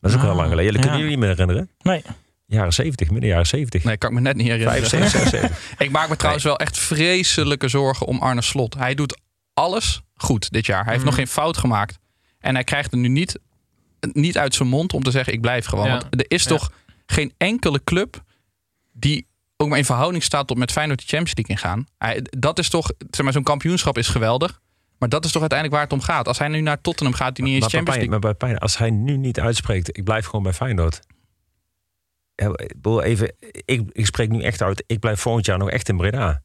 Dat 0.00 0.10
is 0.10 0.16
ook 0.16 0.22
Ah, 0.22 0.28
heel 0.28 0.36
lang 0.38 0.48
geleden. 0.48 0.72
Jullie 0.72 0.80
ja. 0.80 0.92
kunnen 0.92 0.98
jullie 1.00 1.16
niet 1.16 1.26
meer 1.26 1.36
herinneren? 1.36 1.70
Nee. 1.82 2.02
Jaren 2.46 2.72
70, 2.72 3.10
midden 3.10 3.28
jaren 3.28 3.46
70. 3.46 3.84
Nee, 3.84 3.96
kan 3.96 4.08
ik 4.10 4.14
me 4.16 4.20
net 4.22 4.36
niet 4.36 4.46
herinneren. 4.46 4.80
75, 4.88 5.30
76. 5.30 5.78
Ik 5.86 5.90
maak 5.90 6.08
me 6.08 6.16
trouwens 6.16 6.44
wel 6.44 6.58
echt 6.58 6.78
vreselijke 6.78 7.68
zorgen 7.68 8.06
om 8.06 8.18
Arne 8.18 8.42
Slot. 8.42 8.74
Hij 8.74 8.94
doet 8.94 9.18
alles 9.54 10.02
goed 10.22 10.50
dit 10.50 10.66
jaar. 10.66 10.84
Hij 10.84 10.92
heeft 10.92 11.04
nog 11.04 11.14
geen 11.14 11.26
fout 11.28 11.56
gemaakt. 11.56 11.98
En 12.38 12.54
hij 12.54 12.64
krijgt 12.64 12.90
het 12.90 13.00
nu 13.00 13.08
niet, 13.08 13.38
niet 14.00 14.38
uit 14.38 14.54
zijn 14.54 14.68
mond 14.68 14.92
om 14.92 15.02
te 15.02 15.10
zeggen: 15.10 15.32
ik 15.32 15.40
blijf 15.40 15.66
gewoon. 15.66 15.86
Ja. 15.86 15.92
Want 15.92 16.20
er 16.20 16.24
is 16.30 16.42
Ja. 16.42 16.48
toch 16.50 16.72
geen 17.06 17.32
enkele 17.36 17.84
club 17.84 18.22
die 18.92 19.26
ook 19.56 19.68
maar 19.68 19.78
in 19.78 19.84
verhouding 19.84 20.22
staat 20.22 20.46
tot 20.46 20.56
met 20.58 20.72
Feyenoord 20.72 20.98
de 21.00 21.06
Champions 21.06 21.36
League 21.36 21.54
ingaan. 21.56 21.86
Hij, 21.98 22.26
dat 22.38 22.58
is 22.58 22.68
toch, 22.68 22.90
zeg 23.10 23.24
maar, 23.24 23.32
zo'n 23.32 23.42
kampioenschap 23.42 23.98
is 23.98 24.08
geweldig. 24.08 24.60
Maar 24.98 25.08
dat 25.08 25.24
is 25.24 25.30
toch 25.32 25.40
uiteindelijk 25.40 25.78
waar 25.80 25.88
het 25.90 25.98
om 25.98 26.04
gaat. 26.06 26.28
Als 26.28 26.38
hij 26.38 26.48
nu 26.48 26.60
naar 26.60 26.80
Tottenham 26.80 27.14
gaat, 27.16 27.36
die 27.36 27.44
niet 27.44 27.54
eens 27.54 27.62
Champions 27.72 27.88
League. 27.88 28.08
maar 28.10 28.18
bij 28.18 28.34
Pijn, 28.34 28.58
als 28.58 28.78
hij 28.78 28.90
nu 28.90 29.16
niet 29.16 29.40
uitspreekt, 29.40 29.96
ik 29.96 30.04
blijf 30.04 30.24
gewoon 30.24 30.42
bij 30.42 30.52
Feyenoord. 30.52 31.00
Even, 33.02 33.34
ik, 33.64 33.82
ik 33.92 34.06
spreek 34.06 34.28
nu 34.30 34.42
echt 34.42 34.62
uit, 34.62 34.84
ik 34.86 34.98
blijf 35.00 35.20
volgend 35.20 35.46
jaar 35.46 35.58
nog 35.58 35.70
echt 35.70 35.88
in 35.88 35.96
Breda. 35.96 36.42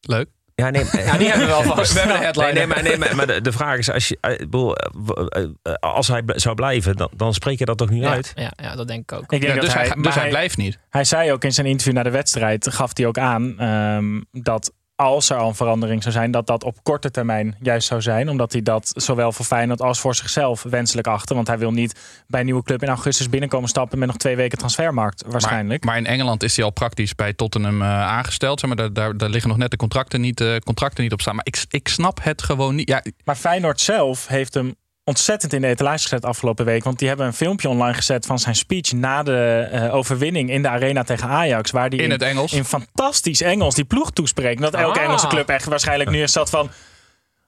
Leuk. 0.00 0.28
Ja, 0.54 0.70
nee, 0.70 0.84
Ja, 1.04 1.16
die 1.18 1.28
hebben 1.28 1.46
we 1.46 1.52
wel 1.52 1.62
vast. 1.74 1.92
We 1.92 1.98
hebben 1.98 2.18
de 2.18 2.24
headline. 2.24 2.52
Nee, 2.52 2.54
nee, 2.54 2.66
maar, 2.66 2.82
nee, 2.82 2.98
maar, 2.98 3.16
maar 3.16 3.26
de, 3.26 3.40
de 3.40 3.52
vraag 3.52 3.78
is, 3.78 3.90
als, 3.90 4.08
je, 4.08 4.18
eh, 4.20 4.32
ik 4.32 4.38
bedoel, 4.38 4.76
eh, 4.76 5.44
eh, 5.62 5.74
als 5.80 6.08
hij 6.08 6.22
zou 6.26 6.54
blijven, 6.54 6.96
dan, 6.96 7.10
dan 7.16 7.34
spreek 7.34 7.58
je 7.58 7.64
dat 7.64 7.78
toch 7.78 7.90
niet 7.90 8.02
Ja, 8.02 8.10
uit? 8.10 8.32
ja, 8.34 8.52
ja, 8.56 8.76
dat 8.76 8.88
denk 8.88 9.02
ik 9.02 9.12
ook. 9.12 9.22
Ik 9.22 9.30
denk 9.30 9.42
Ja, 9.42 9.52
dat 9.54 9.60
dus 9.64 9.74
hij, 9.74 9.96
dus 10.00 10.14
hij 10.14 10.28
blijft 10.28 10.56
niet. 10.56 10.78
Hij 10.90 11.04
zei 11.04 11.32
ook 11.32 11.44
in 11.44 11.52
zijn 11.52 11.66
interview 11.66 11.94
na 11.96 12.02
de 12.02 12.10
wedstrijd, 12.10 12.72
gaf 12.72 12.90
hij 12.96 13.06
ook 13.06 13.18
aan 13.18 13.58
ehm, 13.58 14.20
dat 14.42 14.72
als 14.96 15.30
er 15.30 15.36
al 15.36 15.48
een 15.48 15.54
verandering 15.54 16.02
zou 16.02 16.14
zijn, 16.14 16.30
dat 16.30 16.46
dat 16.46 16.64
op 16.64 16.82
korte 16.82 17.10
termijn 17.10 17.56
juist 17.60 17.86
zou 17.86 18.02
zijn. 18.02 18.28
Omdat 18.28 18.52
hij 18.52 18.62
dat 18.62 18.92
zowel 18.96 19.32
voor 19.32 19.44
Feyenoord 19.44 19.80
als 19.80 20.00
voor 20.00 20.14
zichzelf 20.14 20.62
wenselijk 20.62 21.06
achter. 21.06 21.34
Want 21.34 21.48
hij 21.48 21.58
wil 21.58 21.70
niet 21.70 22.24
bij 22.26 22.40
een 22.40 22.46
nieuwe 22.46 22.62
club 22.62 22.82
in 22.82 22.88
augustus 22.88 23.28
binnenkomen 23.28 23.68
stappen 23.68 23.98
met 23.98 24.08
nog 24.08 24.16
twee 24.16 24.36
weken 24.36 24.58
transfermarkt 24.58 25.24
waarschijnlijk. 25.26 25.84
Maar, 25.84 25.94
maar 25.94 26.02
in 26.02 26.18
Engeland 26.18 26.42
is 26.42 26.56
hij 26.56 26.64
al 26.64 26.70
praktisch 26.70 27.14
bij 27.14 27.32
Tottenham 27.32 27.82
eh, 27.82 27.88
aangesteld. 27.88 28.60
Zeg 28.60 28.68
maar, 28.68 28.78
daar, 28.78 28.92
daar, 28.92 29.16
daar 29.16 29.28
liggen 29.28 29.48
nog 29.48 29.58
net 29.58 29.70
de 29.70 29.76
contracten 29.76 30.20
niet, 30.20 30.40
eh, 30.40 30.56
contracten 30.56 31.02
niet 31.02 31.12
op 31.12 31.20
staan. 31.20 31.34
Maar 31.34 31.46
ik, 31.46 31.64
ik 31.68 31.88
snap 31.88 32.22
het 32.22 32.42
gewoon 32.42 32.74
niet. 32.74 32.88
Ja, 32.88 33.02
Maar 33.24 33.36
Feyenoord 33.36 33.80
zelf 33.80 34.26
heeft 34.26 34.54
hem 34.54 34.74
ontzettend 35.04 35.52
in 35.52 35.60
de 35.60 35.66
etalage 35.66 36.02
gezet 36.02 36.24
afgelopen 36.24 36.64
week. 36.64 36.84
Want 36.84 36.98
die 36.98 37.08
hebben 37.08 37.26
een 37.26 37.32
filmpje 37.32 37.68
online 37.68 37.94
gezet 37.94 38.26
van 38.26 38.38
zijn 38.38 38.54
speech 38.54 38.92
na 38.92 39.22
de 39.22 39.68
eh, 39.72 39.94
overwinning 39.94 40.50
in 40.50 40.62
de 40.62 40.68
arena 40.68 41.02
tegen 41.02 41.28
Ajax. 41.28 41.70
Waar 41.70 41.90
die 41.90 42.02
in 42.02 42.10
het 42.10 42.22
Engels. 42.22 42.52
in 42.52 42.64
fantastisch 42.64 43.40
Engels 43.40 43.74
die 43.74 43.84
ploeg 43.84 44.10
toespreekt. 44.10 44.60
Dat 44.60 44.74
elke 44.74 44.98
Ah. 44.98 45.04
Engelse 45.04 45.26
club 45.26 45.48
echt 45.48 45.64
waarschijnlijk 45.64 46.10
nu 46.10 46.22
is 46.22 46.32
dat 46.32 46.50
van... 46.50 46.70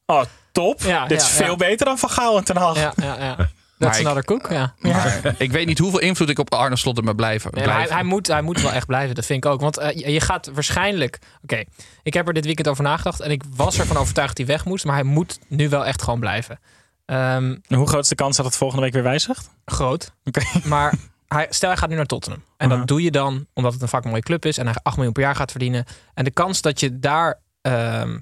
Oh, 0.07 0.23
top. 0.53 0.81
Ja, 0.81 1.07
Dit 1.07 1.21
ja, 1.21 1.27
is 1.27 1.33
veel 1.33 1.51
ja. 1.51 1.57
beter 1.57 1.87
dan 1.87 1.99
Van 1.99 2.11
Gaal 2.11 2.37
en 2.37 2.45
Ten 2.45 2.57
Hag. 2.57 2.77
Ja, 2.79 2.93
ja, 2.97 3.17
ja. 3.19 3.37
That's 3.79 3.99
ik- 3.99 4.05
another 4.07 4.25
cook, 4.25 4.51
ja. 4.51 4.75
Maar 4.93 5.35
ik 5.39 5.51
weet 5.53 5.67
niet 5.67 5.79
hoeveel 5.79 6.01
invloed 6.01 6.29
ik 6.29 6.39
op 6.39 6.55
Arne 6.55 6.77
Slot 6.77 7.05
me 7.05 7.15
blijven. 7.15 7.51
Nee, 7.55 7.67
maar 7.67 7.89
hij, 7.89 8.03
moet, 8.03 8.27
hij 8.27 8.43
moet 8.43 8.61
wel 8.61 8.73
echt 8.73 8.87
blijven, 8.87 9.15
dat 9.15 9.27
vind 9.27 9.45
ik 9.45 9.51
ook. 9.51 9.61
Want 9.61 9.79
eh, 9.79 9.91
je- 9.97 10.13
je 10.13 10.21
gaat 10.21 10.51
waarschijnlijk... 10.55 11.19
Oké, 11.43 11.63
ik 12.03 12.15
heb 12.15 12.27
er 12.29 12.35
dit 12.35 12.45
weekend 12.45 12.69
over 12.69 12.85
nagedacht... 12.85 13.21
en 13.21 13.31
ik 13.31 13.43
was 13.57 13.79
ervan 13.79 13.97
overtuigd 13.97 14.37
dat 14.37 14.47
hij 14.47 14.57
weg 14.57 14.65
moest... 14.65 14.85
maar 14.85 14.95
hij 14.95 15.05
moet 15.05 15.39
nu 15.49 15.69
wel 15.69 15.85
echt 15.87 16.03
gewoon 16.03 16.21
blijven. 16.21 16.59
Ehm, 17.07 17.57
Hoe 17.69 17.89
groot 17.89 18.03
is 18.03 18.09
de 18.09 18.15
kans 18.15 18.37
dat 18.37 18.47
het 18.47 18.57
volgende 18.57 18.83
week 18.83 18.93
weer 18.93 19.03
wijzigt? 19.03 19.51
groot. 19.65 20.13
Oké. 20.25 20.43
Maar 20.65 20.95
hij, 21.27 21.47
stel 21.51 21.69
hij 21.69 21.79
gaat 21.79 21.89
nu 21.89 21.95
naar 21.97 22.07
Tottenham. 22.07 22.43
En 22.57 22.69
dat 22.69 22.87
doe 22.87 23.03
je 23.03 23.11
dan 23.11 23.47
omdat 23.55 23.73
het 23.73 23.83
een 23.83 23.89
vaak 23.89 24.05
mooie 24.05 24.21
club 24.21 24.45
is 24.45 24.59
en 24.59 24.67
hij 24.67 24.75
8 24.83 24.95
miljoen 24.97 25.13
per 25.15 25.23
jaar 25.23 25.35
gaat 25.37 25.51
verdienen. 25.51 25.85
En 26.15 26.25
de 26.25 26.31
kans 26.31 26.61
dat 26.61 26.81
je 26.81 26.99
daar 26.99 27.41
ehm, 27.61 28.19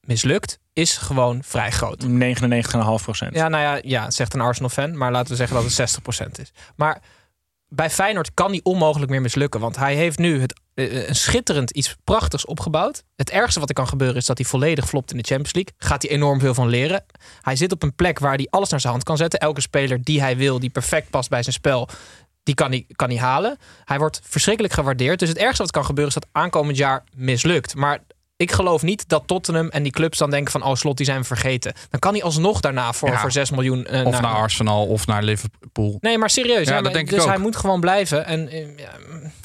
mislukt, 0.00 0.58
is 0.72 0.96
gewoon 0.96 1.42
vrij 1.44 1.70
groot. 1.70 2.04
99,5 2.06 2.08
procent. 3.02 3.34
Ja, 3.34 3.48
nou 3.48 3.62
ja, 3.62 3.78
ja, 3.82 4.10
zegt 4.10 4.34
een 4.34 4.40
Arsenal-fan, 4.40 4.96
maar 4.96 5.12
laten 5.12 5.30
we 5.30 5.36
zeggen 5.36 5.56
dat 5.56 5.76
het 5.76 6.00
60% 6.38 6.40
is. 6.40 6.52
Maar 6.76 7.00
bij 7.68 7.90
Feyenoord 7.90 8.34
kan 8.34 8.50
hij 8.50 8.60
onmogelijk 8.62 9.10
meer 9.10 9.20
mislukken, 9.20 9.60
want 9.60 9.76
hij 9.76 9.94
heeft 9.94 10.18
nu 10.18 10.40
het, 10.40 10.60
een 10.78 11.14
schitterend 11.14 11.70
iets 11.70 11.96
prachtigs 12.04 12.44
opgebouwd. 12.44 13.02
Het 13.16 13.30
ergste 13.30 13.60
wat 13.60 13.68
er 13.68 13.74
kan 13.74 13.88
gebeuren 13.88 14.16
is 14.16 14.26
dat 14.26 14.38
hij 14.38 14.46
volledig 14.46 14.88
flopt 14.88 15.10
in 15.10 15.16
de 15.16 15.24
Champions 15.24 15.54
League. 15.54 15.74
Gaat 15.78 16.02
hij 16.02 16.10
enorm 16.10 16.40
veel 16.40 16.54
van 16.54 16.68
leren. 16.68 17.04
Hij 17.40 17.56
zit 17.56 17.72
op 17.72 17.82
een 17.82 17.94
plek 17.94 18.18
waar 18.18 18.34
hij 18.34 18.46
alles 18.50 18.68
naar 18.68 18.80
zijn 18.80 18.92
hand 18.92 19.04
kan 19.04 19.16
zetten. 19.16 19.40
Elke 19.40 19.60
speler 19.60 20.02
die 20.02 20.20
hij 20.20 20.36
wil, 20.36 20.58
die 20.58 20.70
perfect 20.70 21.10
past 21.10 21.28
bij 21.28 21.42
zijn 21.42 21.54
spel, 21.54 21.88
die 22.42 22.54
kan 22.54 22.70
hij, 22.70 22.84
kan 22.96 23.08
hij 23.08 23.18
halen. 23.18 23.58
Hij 23.84 23.98
wordt 23.98 24.20
verschrikkelijk 24.24 24.74
gewaardeerd. 24.74 25.18
Dus 25.18 25.28
het 25.28 25.38
ergste 25.38 25.62
wat 25.62 25.72
kan 25.72 25.84
gebeuren 25.84 26.14
is 26.14 26.20
dat 26.20 26.30
aankomend 26.32 26.76
jaar 26.76 27.04
mislukt. 27.14 27.74
Maar 27.74 27.98
ik 28.38 28.52
geloof 28.52 28.82
niet 28.82 29.08
dat 29.08 29.22
Tottenham 29.26 29.68
en 29.68 29.82
die 29.82 29.92
clubs 29.92 30.18
dan 30.18 30.30
denken 30.30 30.52
van... 30.52 30.62
oh, 30.64 30.74
Slot, 30.74 30.96
die 30.96 31.06
zijn 31.06 31.18
we 31.20 31.24
vergeten. 31.26 31.72
Dan 31.90 32.00
kan 32.00 32.12
hij 32.12 32.22
alsnog 32.22 32.60
daarna 32.60 32.92
voor, 32.92 33.08
Ja. 33.08 33.18
voor 33.20 33.32
6 33.32 33.50
miljoen... 33.50 33.84
eh, 33.86 34.06
Of 34.06 34.20
naar 34.20 34.34
Arsenal 34.34 34.86
of 34.86 35.06
naar 35.06 35.22
Liverpool. 35.22 35.98
Nee, 36.00 36.18
maar 36.18 36.30
serieus. 36.30 36.54
Ja, 36.54 36.62
Ja, 36.62 36.72
dat 36.74 36.82
maar- 36.82 36.92
denk 36.92 37.04
ik 37.08 37.14
dus 37.14 37.22
ook. 37.22 37.28
hij 37.28 37.38
moet 37.38 37.56
gewoon 37.56 37.80
blijven. 37.80 38.26
En 38.26 38.48
eh, 38.48 38.78
ja, 38.78 38.90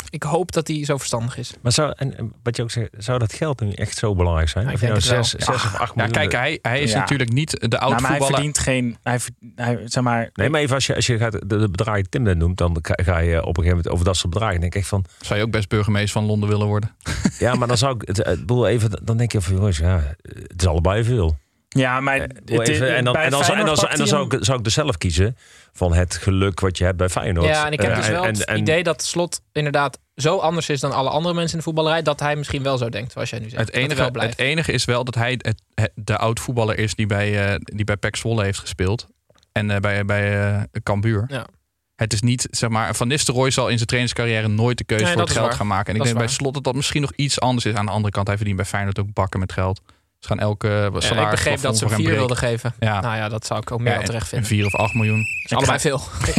ik 0.10 0.24
hoop 0.24 0.52
dat 0.52 0.68
hij 0.68 0.86
zo 0.86 0.98
verstandig 0.98 1.38
is. 1.38 1.54
Maar 1.62 1.72
zou, 1.72 1.94
en, 1.96 2.34
wat 2.44 2.56
je 2.56 2.64
ook 2.64 2.72
zegt, 2.72 2.90
zou 2.98 3.20
dat 3.20 3.34
geld 3.34 3.60
nu 3.62 3.72
echt 3.72 3.98
zo 3.98 4.16
belangrijk 4.16 4.50
zijn? 4.50 4.64
Ja, 4.66 4.70
ik 4.70 4.76
of 4.76 4.82
nou 4.82 4.94
denk 4.94 5.06
wel. 5.06 5.24
zes, 5.24 5.46
zes 5.46 5.56
of 5.56 5.76
acht 5.76 5.80
Ja, 5.80 5.92
miljoen... 5.96 6.12
kijk, 6.14 6.32
hij, 6.32 6.60
hij 6.62 6.82
is 6.82 6.92
Ja. 6.92 7.00
natuurlijk 7.00 7.32
niet 7.32 7.52
de 7.52 7.68
Nou, 7.68 7.82
oud 7.82 7.92
maar 7.92 8.00
hij 8.10 8.10
voetballer. 8.20 8.34
verdient 8.34 8.58
geen... 8.58 8.98
Hij, 9.04 9.20
hij, 9.56 9.80
zeg 9.86 10.04
maar, 10.04 10.30
Nee, 10.34 10.50
maar 10.50 10.62
even 10.62 10.76
als 10.76 10.86
je, 10.86 10.96
als 10.96 11.06
je 11.06 11.18
gaat, 11.18 11.32
de, 11.32 11.46
de 11.58 11.70
bedragen 11.70 12.10
Tim 12.10 12.24
net 12.24 12.38
noemt, 12.38 12.58
dan 12.58 12.78
ga, 12.82 13.18
je 13.20 13.32
op 13.38 13.48
een 13.48 13.64
gegeven 13.64 13.68
moment 13.70 13.90
over 13.90 14.06
dat 14.06 14.16
soort 14.18 14.34
bedragen. 14.34 14.60
denk 14.60 14.76
ik 14.76 14.86
van, 14.86 15.06
Zou 15.22 15.40
je 15.40 15.46
ook 15.46 15.52
best 15.52 15.70
burgemeester 15.70 16.12
van 16.12 16.26
Londen 16.26 16.50
willen 16.50 16.68
worden? 16.68 16.96
ja, 17.40 17.56
maar 17.56 17.68
dan 17.68 17.78
zou 17.78 17.96
ik, 17.96 18.02
het, 18.08 18.18
het 18.18 18.40
bedoel 18.40 18.70
even, 18.84 19.06
dan 19.06 19.18
denk 19.18 19.32
je 19.32 19.42
van, 19.42 19.54
jongens, 19.56 19.78
ja, 19.78 20.16
het 20.22 20.62
is 20.62 20.68
allebei 20.68 21.04
veel. 21.04 21.38
ja, 21.70 22.00
maar... 22.00 22.16
Eh, 22.16 22.22
het 22.46 22.68
even, 22.70 22.96
en 22.96 23.04
dan, 23.04 23.16
en 23.16 23.30
dan, 23.32 23.44
zou- 23.44 23.60
en 23.60 23.66
dan, 23.66 23.78
Feyenoord 23.78 23.80
zou- 23.80 23.92
en 23.92 23.98
dan 23.98 24.08
zou, 24.08 24.26
ik, 24.38 24.46
zou 24.46 24.58
ik 24.58 24.64
dus 24.64 24.74
zelf 24.74 24.98
kiezen 24.98 25.38
van 25.74 25.94
het 25.94 26.16
geluk 26.18 26.60
wat 26.60 26.78
je 26.78 26.84
hebt 26.84 26.98
bij 26.98 27.10
Feyenoord. 27.10 27.46
Ja, 27.48 27.66
en 27.66 27.72
ik 27.72 27.82
heb 27.82 27.92
Eh, 27.92 27.98
dus 27.98 28.08
wel 28.08 28.24
en- 28.24 28.34
het 28.34 28.46
en- 28.46 28.58
idee 28.58 28.84
dat 28.84 29.04
Slot 29.04 29.42
inderdaad 29.52 30.00
zo 30.16 30.38
anders 30.38 30.70
is 30.70 30.80
dan 30.80 30.92
alle 30.92 31.10
andere 31.10 31.34
mensen 31.34 31.52
in 31.52 31.58
de 31.58 31.64
voetballerij... 31.64 32.02
dat 32.02 32.20
hij 32.20 32.36
misschien 32.36 32.64
wel 32.64 32.78
zo 32.78 32.90
denkt, 32.90 33.12
zoals 33.12 33.30
jij 33.30 33.40
nu 33.40 33.50
zegt. 33.50 33.62
Het 33.66 33.74
enige, 33.74 34.10
het 34.14 34.40
enige 34.40 34.72
is 34.72 34.86
wel 34.86 35.04
dat 35.04 35.16
hij 35.16 35.32
het, 35.32 35.46
het- 35.74 35.92
de 35.96 36.18
oud 36.18 36.40
voetballer 36.40 36.78
is 36.78 36.96
die 36.96 37.06
bij, 37.06 37.48
eh 37.54 37.56
die 37.60 37.86
bij 37.86 37.98
PEC 37.98 38.16
Zwolle 38.16 38.44
heeft 38.44 38.60
gespeeld. 38.60 39.08
En 39.52 39.72
eh, 39.72 39.80
bij, 39.80 40.06
bij 40.06 40.68
Cambuur. 40.84 41.26
Ja. 41.28 41.46
Het 41.96 42.14
is 42.14 42.22
niet, 42.22 42.48
zeg 42.52 42.70
maar, 42.70 42.96
Van 42.96 43.08
Nistelrooy 43.08 43.52
zal 43.52 43.68
in 43.70 43.76
zijn 43.76 43.88
trainingscarrière 43.88 44.48
nooit 44.48 44.78
de 44.78 44.84
keuze 44.84 45.04
Nee, 45.04 45.14
voor 45.14 45.22
het 45.22 45.32
geld 45.32 45.46
waar. 45.48 45.56
gaan 45.56 45.68
maken. 45.68 45.86
En 45.86 45.92
ik 45.92 45.98
Dat 45.98 46.08
denk 46.08 46.18
bij. 46.20 46.28
Slot 46.28 46.54
dat 46.54 46.64
dat 46.64 46.76
misschien 46.76 47.02
nog 47.02 47.12
iets 47.16 47.40
anders 47.40 47.66
is. 47.66 47.74
Aan 47.74 47.86
de 47.86 47.92
andere 47.92 48.14
kant, 48.14 48.28
hij 48.28 48.36
verdient 48.36 48.58
bij 48.58 48.66
Feyenoord 48.66 49.00
ook 49.00 49.14
bakken 49.14 49.40
met 49.40 49.52
geld. 49.52 49.82
Ze 50.24 50.30
gaan 50.30 50.40
elke 50.40 50.68
Ja, 50.68 51.00
salaris 51.00 51.24
ik 51.24 51.30
begreep 51.30 51.62
dat 51.62 51.78
ze 51.78 51.90
vier 51.90 52.10
wilden 52.10 52.38
geven. 52.38 52.74
Ja. 52.80 53.02
Nou 53.02 53.16
ja, 53.16 53.30
dat 53.30 53.46
zou 53.46 53.60
ik 53.60 53.72
ook 53.72 53.80
meer 53.80 53.96
dan 53.96 54.04
terecht 54.04 54.24
en 54.24 54.30
vinden. 54.30 54.48
vier 54.48 54.66
of 54.66 54.76
acht 54.76 54.94
miljoen. 54.94 55.28
is 55.44 55.52
allebei 55.52 55.80
veel. 55.80 56.02
ik, 56.26 56.36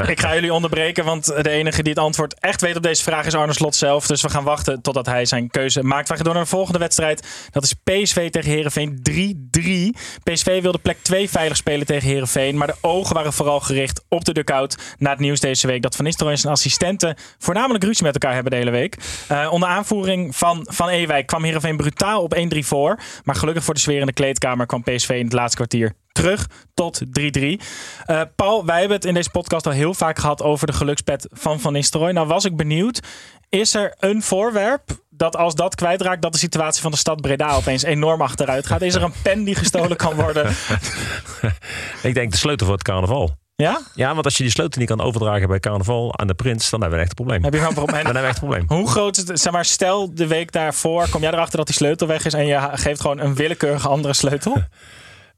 ik 0.14 0.20
ga 0.20 0.34
jullie 0.34 0.52
onderbreken, 0.52 1.04
want 1.04 1.24
de 1.24 1.50
enige 1.50 1.82
die 1.82 1.92
het 1.92 2.02
antwoord 2.02 2.40
echt 2.40 2.60
weet 2.60 2.76
op 2.76 2.82
deze 2.82 3.02
vraag 3.02 3.26
is 3.26 3.34
Arne 3.34 3.52
Slot 3.52 3.74
zelf. 3.74 4.06
Dus 4.06 4.22
we 4.22 4.28
gaan 4.28 4.44
wachten 4.44 4.82
totdat 4.82 5.06
hij 5.06 5.24
zijn 5.24 5.50
keuze 5.50 5.82
maakt. 5.82 6.08
We 6.08 6.14
gaan 6.14 6.24
door 6.24 6.34
naar 6.34 6.42
de 6.42 6.48
volgende 6.48 6.78
wedstrijd. 6.78 7.48
Dat 7.50 7.62
is 7.62 7.72
PSV 7.72 8.30
tegen 8.30 8.50
Herenveen 8.50 9.02
3-3. 9.10 9.98
PSV 10.22 10.62
wilde 10.62 10.78
plek 10.78 10.98
2 11.02 11.30
veilig 11.30 11.56
spelen 11.56 11.86
tegen 11.86 12.08
Herenveen, 12.08 12.56
maar 12.56 12.66
de 12.66 12.76
ogen 12.80 13.14
waren 13.14 13.32
vooral 13.32 13.60
gericht 13.60 14.04
op 14.08 14.24
de 14.24 14.32
dugout. 14.32 14.76
Na 14.98 15.10
het 15.10 15.18
nieuws 15.18 15.40
deze 15.40 15.66
week 15.66 15.82
dat 15.82 15.96
Van 15.96 16.04
Nistelrooy 16.04 16.34
en 16.34 16.40
zijn 16.40 16.52
assistenten 16.52 17.16
voornamelijk 17.38 17.84
ruzie 17.84 18.04
met 18.04 18.12
elkaar 18.14 18.34
hebben 18.34 18.52
de 18.52 18.58
hele 18.58 18.70
week. 18.70 18.96
Eh, 19.28 19.48
onder 19.50 19.68
aanvoering 19.68 20.36
van 20.36 20.66
Van 20.70 20.88
Ewijk 20.88 21.26
kwam 21.26 21.44
Herenveen 21.44 21.76
brutaal 21.76 22.22
op 22.22 22.34
1-3 22.34 22.66
voor. 22.66 22.98
Maar 23.28 23.36
gelukkig 23.36 23.64
voor 23.64 23.74
de 23.74 23.80
sfeer 23.80 24.00
in 24.00 24.06
de 24.06 24.12
kleedkamer 24.12 24.66
kwam 24.66 24.82
PSV 24.82 25.08
in 25.08 25.24
het 25.24 25.32
laatste 25.32 25.56
kwartier 25.56 25.92
terug 26.12 26.46
tot 26.74 27.00
3-3. 27.00 27.60
Eh, 28.04 28.20
Paul, 28.36 28.64
wij 28.64 28.78
hebben 28.78 28.96
het 28.96 29.06
in 29.06 29.14
deze 29.14 29.30
podcast 29.30 29.66
al 29.66 29.72
heel 29.72 29.94
vaak 29.94 30.18
gehad 30.18 30.42
over 30.42 30.66
de 30.66 30.72
gelukspet 30.72 31.28
van 31.32 31.60
Van 31.60 31.72
Nistelrooy. 31.72 32.12
Nou 32.12 32.26
was 32.26 32.44
ik 32.44 32.56
benieuwd, 32.56 33.00
is 33.48 33.74
er 33.74 33.94
een 33.98 34.22
voorwerp 34.22 34.82
dat 35.10 35.36
als 35.36 35.54
dat 35.54 35.74
kwijtraakt, 35.74 36.22
dat 36.22 36.32
de 36.32 36.38
situatie 36.38 36.82
van 36.82 36.90
de 36.90 36.96
stad 36.96 37.20
Breda 37.20 37.54
opeens 37.54 37.82
enorm 37.82 38.20
achteruit 38.20 38.66
gaat? 38.66 38.82
Is 38.82 38.94
er 38.94 39.02
een 39.02 39.22
pen 39.22 39.44
die 39.44 39.54
gestolen 39.54 39.96
kan 39.96 40.14
worden? 40.14 40.46
Ik 42.02 42.14
denk 42.14 42.30
de 42.30 42.36
sleutel 42.36 42.66
voor 42.66 42.74
het 42.74 42.84
carnaval. 42.84 43.36
Ja? 43.62 43.80
Ja, 43.94 44.12
want 44.12 44.24
als 44.24 44.36
je 44.36 44.42
die 44.42 44.52
sleutel 44.52 44.80
niet 44.80 44.88
kan 44.88 45.00
overdragen 45.00 45.48
bij 45.48 45.60
carnaval 45.60 46.18
aan 46.18 46.26
de 46.26 46.34
prins, 46.34 46.70
dan 46.70 46.80
hebben 46.80 46.98
we 46.98 47.04
echt 47.04 47.18
een 47.18 47.24
probleem. 47.24 47.44
Heb 47.44 47.52
je 47.52 47.58
gewoon 47.58 47.76
een 47.76 47.84
probleem? 47.84 48.04
Dan 48.06 48.14
hebben 48.14 48.22
we 48.22 48.28
echt 48.28 48.42
een 48.42 48.48
probleem. 48.48 48.78
Hoe 48.78 48.90
groot 48.90 49.16
is 49.16 49.28
het? 49.28 49.40
Zeg 49.40 49.52
maar, 49.52 49.64
stel 49.64 50.14
de 50.14 50.26
week 50.26 50.52
daarvoor 50.52 51.08
kom 51.08 51.20
jij 51.20 51.32
erachter 51.32 51.56
dat 51.56 51.66
die 51.66 51.76
sleutel 51.76 52.06
weg 52.06 52.24
is 52.24 52.34
en 52.34 52.46
je 52.46 52.68
geeft 52.72 53.00
gewoon 53.00 53.18
een 53.18 53.34
willekeurige 53.34 53.88
andere 53.88 54.14
sleutel? 54.14 54.56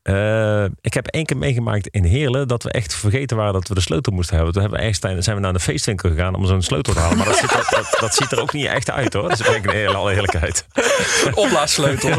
Eh, 0.02 0.64
ik 0.80 0.94
heb 0.94 1.06
één 1.06 1.24
keer 1.26 1.36
meegemaakt 1.36 1.86
in 1.88 2.04
Heerlen 2.04 2.48
dat 2.48 2.62
we 2.62 2.70
echt 2.70 2.94
vergeten 2.94 3.36
waren 3.36 3.52
dat 3.52 3.68
we 3.68 3.74
de 3.74 3.80
sleutel 3.80 4.12
moesten 4.12 4.34
hebben. 4.36 4.52
Toen 4.52 4.62
hebben 4.62 4.80
we 4.80 4.86
ergens 4.86 5.24
zijn 5.24 5.36
we 5.36 5.42
naar 5.42 5.52
de 5.52 5.60
feestwinkel 5.60 6.10
gegaan 6.10 6.34
om 6.34 6.46
zo'n 6.46 6.62
sleutel 6.62 6.92
te 6.92 6.98
halen. 6.98 7.16
Maar 7.16 7.26
dat, 7.26 7.36
ziet 7.36 7.50
er, 7.50 7.66
dat, 7.70 7.96
dat 8.00 8.14
ziet 8.14 8.32
er 8.32 8.40
ook 8.40 8.52
niet 8.52 8.66
echt 8.66 8.90
uit 8.90 9.12
hoor. 9.12 9.22
Dat 9.28 9.40
is 9.40 9.46
denk 9.46 9.64
in 9.64 9.70
hele 9.70 9.94
alle 9.94 10.12
eerlijkheid. 10.14 10.66
Een 11.24 11.36
opblaassleutel. 11.36 12.10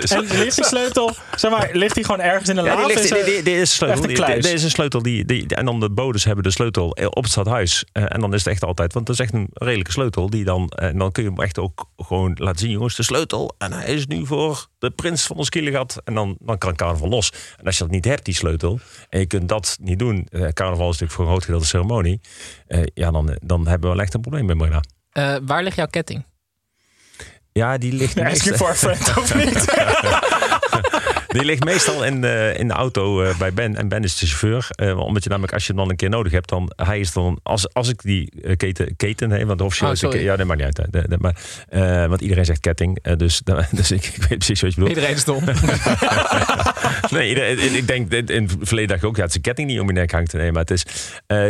Dus- 0.00 0.10
En 0.10 0.20
ligt 0.20 0.56
die 0.56 0.64
sleutel, 0.64 1.14
zeg 1.36 1.50
maar, 1.50 1.70
ligt 1.72 1.94
die 1.94 2.04
gewoon 2.04 2.20
ergens 2.20 2.48
in 2.48 2.56
een 2.56 2.64
Ja, 2.64 2.74
laaf? 2.74 2.86
ligt, 2.86 3.00
Is 3.00 3.24
die, 3.42 3.54
is 3.54 3.60
een 3.60 3.66
sleutel. 3.66 4.04
een? 4.04 4.40
Dit 4.40 4.52
is 4.52 4.62
een 4.62 4.70
sleutel 4.70 5.02
die, 5.02 5.24
die, 5.24 5.46
en 5.46 5.64
dan 5.64 5.80
de 5.80 5.90
bodes 5.90 6.24
hebben 6.24 6.44
de 6.44 6.50
sleutel 6.50 6.88
op 6.90 7.22
het 7.22 7.32
stadhuis. 7.32 7.84
Eh, 7.92 8.04
en 8.08 8.20
dan 8.20 8.34
is 8.34 8.44
het 8.44 8.52
echt 8.52 8.64
altijd, 8.64 8.92
want 8.92 9.06
dat 9.06 9.14
is 9.14 9.20
echt 9.20 9.32
een 9.34 9.48
redelijke 9.52 9.92
sleutel. 9.92 10.30
Die 10.30 10.44
dan, 10.44 10.68
en 10.68 10.98
dan 10.98 11.12
kun 11.12 11.22
je 11.22 11.28
hem 11.28 11.40
echt 11.40 11.58
ook 11.58 11.86
gewoon 11.96 12.32
laten 12.34 12.58
zien, 12.60 12.70
jongens, 12.70 12.96
de 12.96 13.02
sleutel. 13.02 13.54
En 13.58 13.72
hij 13.72 13.84
is 13.94 14.06
nu 14.06 14.26
voor 14.26 14.66
de 14.80 14.90
prins 14.90 15.26
van 15.26 15.36
ons 15.36 15.48
Kielegat. 15.48 16.00
En 16.04 16.14
dan, 16.14 16.36
dan 16.40 16.58
kan 16.58 16.76
carnaval 16.76 17.08
los. 17.08 17.32
En 17.58 17.64
als 17.64 17.76
je 17.78 17.82
dat 17.84 17.92
niet 17.92 18.04
hebt, 18.04 18.24
die 18.24 18.34
sleutel, 18.34 18.80
en 19.08 19.18
je 19.20 19.26
kunt 19.26 19.48
dat 19.48 19.76
niet 19.80 19.98
doen. 19.98 20.26
eh, 20.30 20.48
carnaval 20.48 20.90
is 20.90 20.98
natuurlijk 20.98 21.12
voor 21.12 21.24
een 21.24 21.30
groot 21.30 21.44
gedeelte 21.44 21.66
ceremonie. 21.66 22.20
eh, 22.66 22.82
ja, 22.94 23.10
dan, 23.10 23.36
dan 23.42 23.66
hebben 23.66 23.88
we 23.88 23.94
wel 23.94 24.04
echt 24.04 24.14
een 24.14 24.20
probleem 24.20 24.44
met 24.46 24.56
Breda. 24.58 24.80
Eh, 25.10 25.36
waar 25.42 25.62
ligt 25.62 25.76
jouw 25.76 25.86
ketting? 25.86 26.24
Ja, 27.52 27.78
die 27.78 27.92
ligt 27.92 28.14
Ja, 28.18 28.26
is 28.28 28.38
die 28.42 28.50
meestal- 28.50 28.74
voor 28.74 28.88
een 28.90 28.96
friend 28.96 29.16
of 29.18 29.34
niet? 29.34 29.64
Die 31.30 31.44
ligt 31.44 31.64
meestal 31.64 32.04
in 32.04 32.20
de, 32.20 32.54
in 32.58 32.68
de 32.68 32.74
auto 32.74 33.22
eh, 33.22 33.38
bij 33.38 33.52
Ben. 33.52 33.76
En 33.76 33.88
Ben 33.88 34.02
is 34.04 34.18
de 34.18 34.26
chauffeur. 34.26 34.66
Eh, 34.70 34.98
omdat 34.98 35.22
je 35.22 35.28
namelijk, 35.28 35.52
als 35.54 35.62
je 35.66 35.72
hem 35.72 35.80
dan 35.80 35.90
een 35.90 35.96
keer 35.96 36.08
nodig 36.08 36.32
hebt, 36.32 36.48
dan 36.48 36.72
hij 36.76 37.00
is 37.00 37.12
dan. 37.12 37.38
Als, 37.42 37.72
als 37.74 37.88
ik 37.88 38.02
die 38.02 38.32
eh, 38.42 38.56
keten, 38.56 38.96
keten 38.96 39.30
heb, 39.30 39.46
want 39.46 39.60
officieel 39.60 39.88
Oh, 39.88 39.94
is 39.94 40.00
de 40.00 40.06
sorry. 40.06 40.20
ke- 40.20 40.24
Ja, 40.30 40.36
dat 40.36 40.46
maakt 40.46 40.58
niet 40.58 40.76
uit. 40.78 40.90
hè. 40.92 41.00
De- 41.00 41.08
de- 41.08 41.18
maar, 41.18 42.08
want 42.08 42.20
iedereen 42.20 42.44
zegt 42.44 42.60
ketting. 42.60 43.02
dus, 43.16 43.40
dus 43.70 43.90
ik, 43.90 44.04
ik 44.04 44.16
weet 44.22 44.38
precies 44.38 44.60
wat 44.60 44.74
je 44.74 44.80
bedoelt. 44.80 44.96
Iedereen 44.96 45.16
is 45.16 45.24
dom. 45.24 45.44
Nee, 47.10 47.28
iedereen- 47.28 47.74
ik 47.76 47.86
denk 47.86 48.12
in 48.12 48.42
het 48.42 48.54
verleden 48.60 48.88
dacht 48.88 49.02
ik 49.02 49.08
ook, 49.08 49.16
ja, 49.16 49.20
het 49.22 49.30
is 49.30 49.36
een 49.36 49.42
ketting 49.42 49.68
die 49.68 49.80
om 49.80 49.86
je 49.86 49.92
nek 49.92 50.10
hangt. 50.10 50.32
Nee, 50.32 50.52
maar 50.52 50.60
het 50.60 50.70
is, 50.70 50.84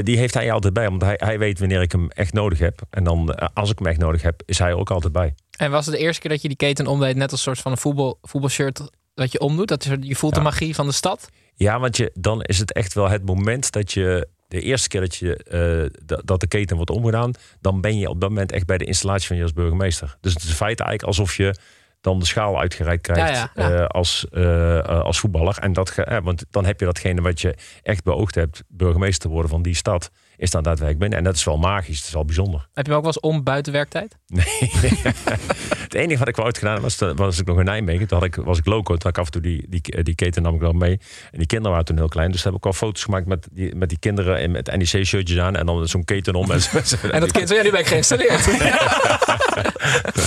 die 0.02 0.16
heeft 0.16 0.34
hij 0.34 0.52
altijd 0.52 0.72
bij, 0.74 0.88
want 0.88 1.02
hij, 1.02 1.14
hij 1.16 1.38
weet 1.38 1.58
wanneer 1.58 1.82
ik 1.82 1.92
hem 1.92 2.08
echt 2.10 2.32
nodig 2.32 2.58
heb. 2.58 2.80
En 2.90 3.04
dan, 3.04 3.34
als 3.54 3.70
ik 3.70 3.78
hem 3.78 3.86
echt 3.88 3.98
nodig 3.98 4.22
heb, 4.22 4.42
is 4.46 4.58
hij 4.58 4.72
ook 4.72 4.90
altijd 4.90 5.12
bij. 5.12 5.34
en 5.56 5.70
was 5.70 5.86
het 5.86 5.94
de 5.94 6.00
eerste 6.00 6.20
keer 6.20 6.30
dat 6.30 6.42
je 6.42 6.48
die 6.48 6.56
keten 6.56 6.86
omdeed... 6.86 7.16
net 7.16 7.30
als 7.30 7.40
een 7.40 7.46
soort 7.46 7.58
van 7.58 7.72
een 7.72 7.78
voetbal, 7.78 8.18
voetbalshirt 8.22 8.80
dat 9.14 9.32
je 9.32 9.40
omdoet? 9.40 9.68
Dat 9.68 9.88
je 10.00 10.14
voelt 10.16 10.34
de 10.34 10.40
magie 10.40 10.74
van 10.74 10.86
de 10.86 10.92
stad? 10.92 11.28
Ja, 11.54 11.80
want 11.80 11.96
je, 11.96 12.10
dan 12.14 12.42
is 12.42 12.58
het 12.58 12.72
echt 12.72 12.94
wel 12.94 13.08
het 13.08 13.24
moment 13.26 13.72
dat 13.72 13.92
je. 13.92 14.28
De 14.48 14.60
eerste 14.60 14.88
keer 14.88 15.00
dat, 15.00 15.16
je, 15.16 15.36
eh, 15.36 16.00
dat- 16.24 16.40
de 16.40 16.46
keten 16.46 16.76
wordt 16.76 16.90
omgedaan, 16.90 17.32
dan 17.60 17.80
ben 17.80 17.98
je 17.98 18.08
op 18.08 18.20
dat 18.20 18.28
moment 18.28 18.52
echt 18.52 18.66
bij 18.66 18.78
de 18.78 18.84
installatie 18.84 19.26
van 19.26 19.36
je 19.36 19.42
als 19.42 19.52
burgemeester. 19.52 20.16
Dus 20.20 20.32
het 20.32 20.42
is 20.42 20.48
in 20.48 20.54
feite 20.54 20.82
eigenlijk 20.84 21.18
alsof 21.18 21.36
je 21.36 21.54
dan 22.00 22.18
de 22.18 22.26
schaal 22.26 22.58
uitgereikt 22.60 23.02
krijgt 23.02 23.36
Ja, 23.36 23.50
ja, 23.54 23.68
ja. 23.68 23.80
eh, 23.80 23.86
als, 23.86 24.26
eh, 24.30 24.78
als 24.82 25.18
voetballer. 25.20 25.58
En 25.58 25.72
dat, 25.72 25.94
want 26.22 26.44
dan 26.50 26.64
heb 26.64 26.80
je 26.80 26.86
datgene 26.86 27.20
wat 27.20 27.40
je 27.40 27.54
echt 27.82 28.04
beoogd 28.04 28.34
hebt, 28.34 28.62
burgemeester 28.68 29.20
te 29.22 29.28
worden 29.28 29.50
van 29.50 29.62
die 29.62 29.74
stad, 29.74 30.10
is 30.40 30.50
dan 30.50 30.62
daadwerkelijk 30.62 30.98
binnen. 30.98 31.18
En 31.18 31.24
dat 31.24 31.35
is 31.35 31.44
wel 31.44 31.57
magisch, 31.59 31.96
het 31.98 32.07
is 32.07 32.12
wel 32.12 32.24
bijzonder. 32.24 32.68
Heb 32.74 32.87
je 32.87 32.92
hem 32.92 33.00
ook 33.00 33.05
wel 33.07 33.12
eens 33.14 33.20
om 33.37 33.42
buiten 33.44 33.72
werktijd? 33.72 34.16
Nee. 34.26 34.44
het 35.83 35.94
enige 35.94 36.18
wat 36.18 36.29
ik 36.29 36.37
wel 36.37 36.44
uitgedaan 36.44 36.72
heb, 36.74 36.83
was, 36.83 36.96
dat- 36.96 37.18
was 37.18 37.38
ik 37.38 37.46
nog 37.46 37.59
in 37.59 37.64
Nijmegen. 37.64 38.07
Toen 38.07 38.18
had 38.18 38.26
ik, 38.26 38.35
was 38.35 38.59
ik 38.59 38.66
loco. 38.66 38.83
Toen 38.96 39.03
had 39.03 39.07
ik 39.12 39.18
af 39.18 39.24
en 39.26 39.31
toe 39.33 39.40
die, 39.42 39.66
die, 39.68 40.03
die 40.03 40.14
keten 40.14 40.42
nam 40.42 40.55
ik 40.55 40.61
wel 40.61 40.72
mee. 40.72 41.00
En 41.31 41.38
die 41.38 41.46
kinderen 41.46 41.70
waren 41.70 41.85
toen 41.87 41.96
heel 41.96 42.09
klein. 42.09 42.31
Dus 42.31 42.44
heb 42.44 42.55
ik 42.55 42.66
al 42.66 42.72
foto's 42.72 43.05
gemaakt 43.05 43.26
met 43.26 43.48
die, 43.53 43.74
met 43.74 43.88
die 43.88 43.98
kinderen 43.98 44.40
in 44.40 44.50
met 44.50 44.76
NEC-shirtjes 44.76 45.38
aan. 45.38 45.57
En 45.57 45.66
dan 45.66 45.88
zo'n 45.88 46.05
keten 46.05 46.35
om. 46.35 46.50
En, 46.50 46.61
zo- 46.61 46.96
En 47.11 47.20
dat 47.20 47.33
kind 47.33 47.48
zo, 47.48 47.55
ja, 47.55 47.62
nu 47.62 47.70
ben 47.70 47.81
ik 47.81 47.87
geïnstalleerd. 47.87 48.44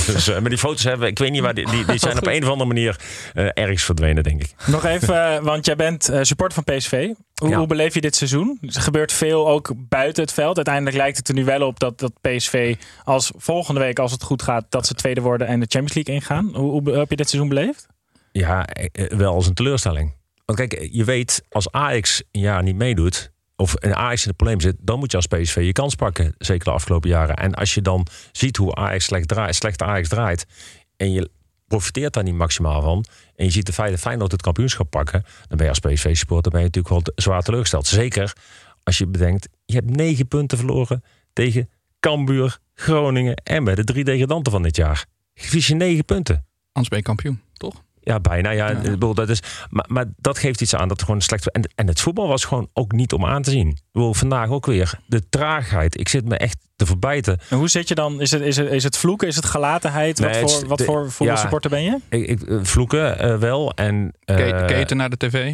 dus, 0.06 0.28
eh, 0.30 0.40
maar 0.40 0.50
die 0.50 0.58
foto's 0.58 0.84
hebben, 0.84 1.08
ik 1.08 1.18
weet 1.20 1.32
niet 1.32 1.42
waar, 1.42 1.54
die, 1.54 1.70
die, 1.70 1.86
die 1.86 2.00
zijn 2.00 2.18
op 2.18 2.28
een 2.28 2.44
of 2.44 2.50
andere 2.50 2.68
manier 2.68 2.96
eh, 3.34 3.48
ergens 3.54 3.84
verdwenen, 3.84 4.24
denk 4.24 4.42
ik. 4.42 4.54
Nog 4.66 4.86
even, 4.86 5.34
eh, 5.36 5.40
want 5.44 5.66
jij 5.66 5.76
bent 5.76 6.10
eh, 6.10 6.20
supporter 6.22 6.64
van 6.64 6.76
PSV. 6.78 7.10
Hoe, 7.44 7.52
Ja. 7.52 7.58
hoe 7.58 7.68
beleef 7.68 7.94
je 7.94 8.02
dit 8.02 8.16
seizoen? 8.16 8.58
Er 8.62 8.82
gebeurt 8.82 9.12
veel 9.14 9.50
ook 9.50 9.74
buiten 9.76 10.24
het 10.24 10.34
veld. 10.34 10.56
Uiteindelijk 10.56 10.96
lijkt 10.96 11.18
het 11.18 11.28
er 11.28 11.34
nu 11.34 11.46
wel 11.46 11.68
op 11.68 11.80
dat, 11.80 12.00
dat 12.00 12.12
PSV 12.22 12.76
als 13.04 13.32
volgende 13.36 13.80
week, 13.80 14.00
als 14.00 14.12
het 14.12 14.24
goed 14.24 14.42
gaat, 14.42 14.66
dat 14.70 14.88
ze 14.88 14.94
tweede 14.94 15.22
worden 15.22 15.48
en 15.48 15.60
de 15.60 15.66
Champions 15.70 15.94
League 15.94 16.14
ingaan. 16.16 16.56
Hoe, 16.56 16.72
hoe 16.72 16.98
heb 16.98 17.10
je 17.10 17.16
dit 17.16 17.30
seizoen 17.30 17.50
beleefd? 17.50 17.88
Ja, 18.32 18.66
eh, 18.66 18.86
eh, 19.12 19.18
wel 19.18 19.34
als 19.34 19.48
een 19.48 19.54
teleurstelling. 19.54 20.14
Want 20.46 20.60
kijk, 20.60 20.88
je 20.92 21.04
weet, 21.04 21.44
als 21.50 21.72
Ajax 21.72 22.24
een 22.32 22.42
jaar 22.42 22.64
niet 22.64 22.76
meedoet, 22.76 23.32
of 23.56 23.74
een 23.76 23.96
Ajax 23.96 24.22
in 24.22 24.28
het 24.28 24.38
probleem 24.38 24.60
zit, 24.62 24.76
dan 24.80 25.00
moet 25.00 25.12
je 25.12 25.18
als 25.18 25.28
PSV 25.28 25.56
je 25.56 25.72
kans 25.72 25.96
pakken. 25.96 26.36
Zeker 26.38 26.64
de 26.64 26.72
afgelopen 26.72 27.10
jaren. 27.10 27.36
En 27.36 27.54
als 27.54 27.74
je 27.74 27.82
dan 27.82 28.08
ziet 28.32 28.58
hoe 28.58 28.76
Ajax 28.76 29.06
slecht, 29.06 29.28
draait, 29.28 29.56
slecht 29.56 29.82
Ajax 29.82 30.08
draait. 30.10 30.46
en 30.98 31.12
je 31.12 31.30
profiteert 31.78 32.14
daar 32.14 32.24
niet 32.24 32.36
maximaal 32.36 32.82
van. 32.82 33.06
en 33.36 33.46
je 33.46 33.52
ziet 33.52 33.66
de 33.66 33.74
feit 33.74 34.00
Feyenoord 34.00 34.32
het 34.32 34.42
kampioenschap 34.42 34.90
pakken. 34.90 35.24
dan 35.48 35.58
ben 35.58 35.66
je 35.66 35.70
als 35.70 35.80
PSV-supporter 35.80 36.52
ben 36.52 36.60
je 36.60 36.66
natuurlijk 36.66 36.94
wel 36.94 37.14
zwaar 37.16 37.42
teleurgesteld. 37.42 37.88
Zeker 37.88 38.34
als 38.84 38.98
je 38.98 39.08
bedenkt, 39.08 39.50
je 39.66 39.76
hebt 39.76 39.96
negen 39.96 40.28
punten 40.28 40.58
verloren 40.58 41.04
tegen 41.34 41.70
Cambuur, 42.00 42.58
Groningen 42.74 43.36
en 43.36 43.64
bij 43.64 43.76
de 43.76 43.84
drie 43.84 44.04
degradanten 44.04 44.52
van 44.52 44.64
dit 44.64 44.76
jaar. 44.76 45.06
Verlies 45.34 45.68
je 45.68 45.76
negen 45.76 46.06
punten. 46.06 46.46
Anders 46.72 46.88
ben 46.90 46.98
je 46.98 47.04
kampioen, 47.04 47.42
toch? 47.54 47.84
Ja, 48.00 48.20
bijna. 48.20 48.50
Ja, 48.50 48.74
dat 48.98 49.30
is, 49.30 49.40
maar, 49.70 49.86
maar 49.88 50.06
dat 50.18 50.38
geeft 50.38 50.62
iets 50.62 50.76
aan 50.76 50.88
dat 50.88 50.98
het 50.98 51.06
gewoon 51.06 51.22
slecht 51.22 51.52
en, 51.52 51.72
en 51.76 51.88
het 51.88 52.02
voetbal 52.02 52.28
was 52.28 52.46
gewoon 52.46 52.70
ook 52.74 52.92
niet 52.92 53.14
om 53.14 53.26
aan 53.26 53.42
te 53.42 53.52
zien. 53.52 53.78
Bedoel, 53.94 54.14
vandaag 54.14 54.50
ook 54.50 54.66
weer. 54.66 55.00
De 55.06 55.30
traagheid. 55.30 56.00
Ik 56.00 56.10
zit 56.10 56.26
me 56.26 56.38
echt 56.38 56.58
te 56.76 56.86
verbijten. 56.86 57.40
En 57.50 57.58
hoe 57.58 57.68
zit 57.68 57.88
je 57.88 57.96
dan? 57.96 58.22
Is 58.22 58.32
het, 58.32 58.42
is 58.42 58.58
het, 58.58 58.72
is 58.72 58.84
het 58.84 58.98
vloeken? 58.98 59.28
Is 59.28 59.36
het 59.36 59.46
gelatenheid? 59.46 60.20
Nee, 60.20 60.42
wat 60.42 60.52
voor, 60.52 60.68
wat 60.68 60.78
de- 60.78 60.84
voor 60.84 61.12
voetbalsupporter 61.12 61.70
ben 61.70 61.84
je? 61.84 61.98
Ik, 62.10 62.28
ik, 62.28 62.42
eh, 62.42 62.58
vloeken 62.62 63.20
eh, 63.20 63.38
wel. 63.38 63.72
En, 63.74 64.14
eh, 64.26 64.36
Ke- 64.36 64.64
Keten 64.68 64.98
naar 64.98 65.10
de 65.10 65.18
tv. 65.18 65.54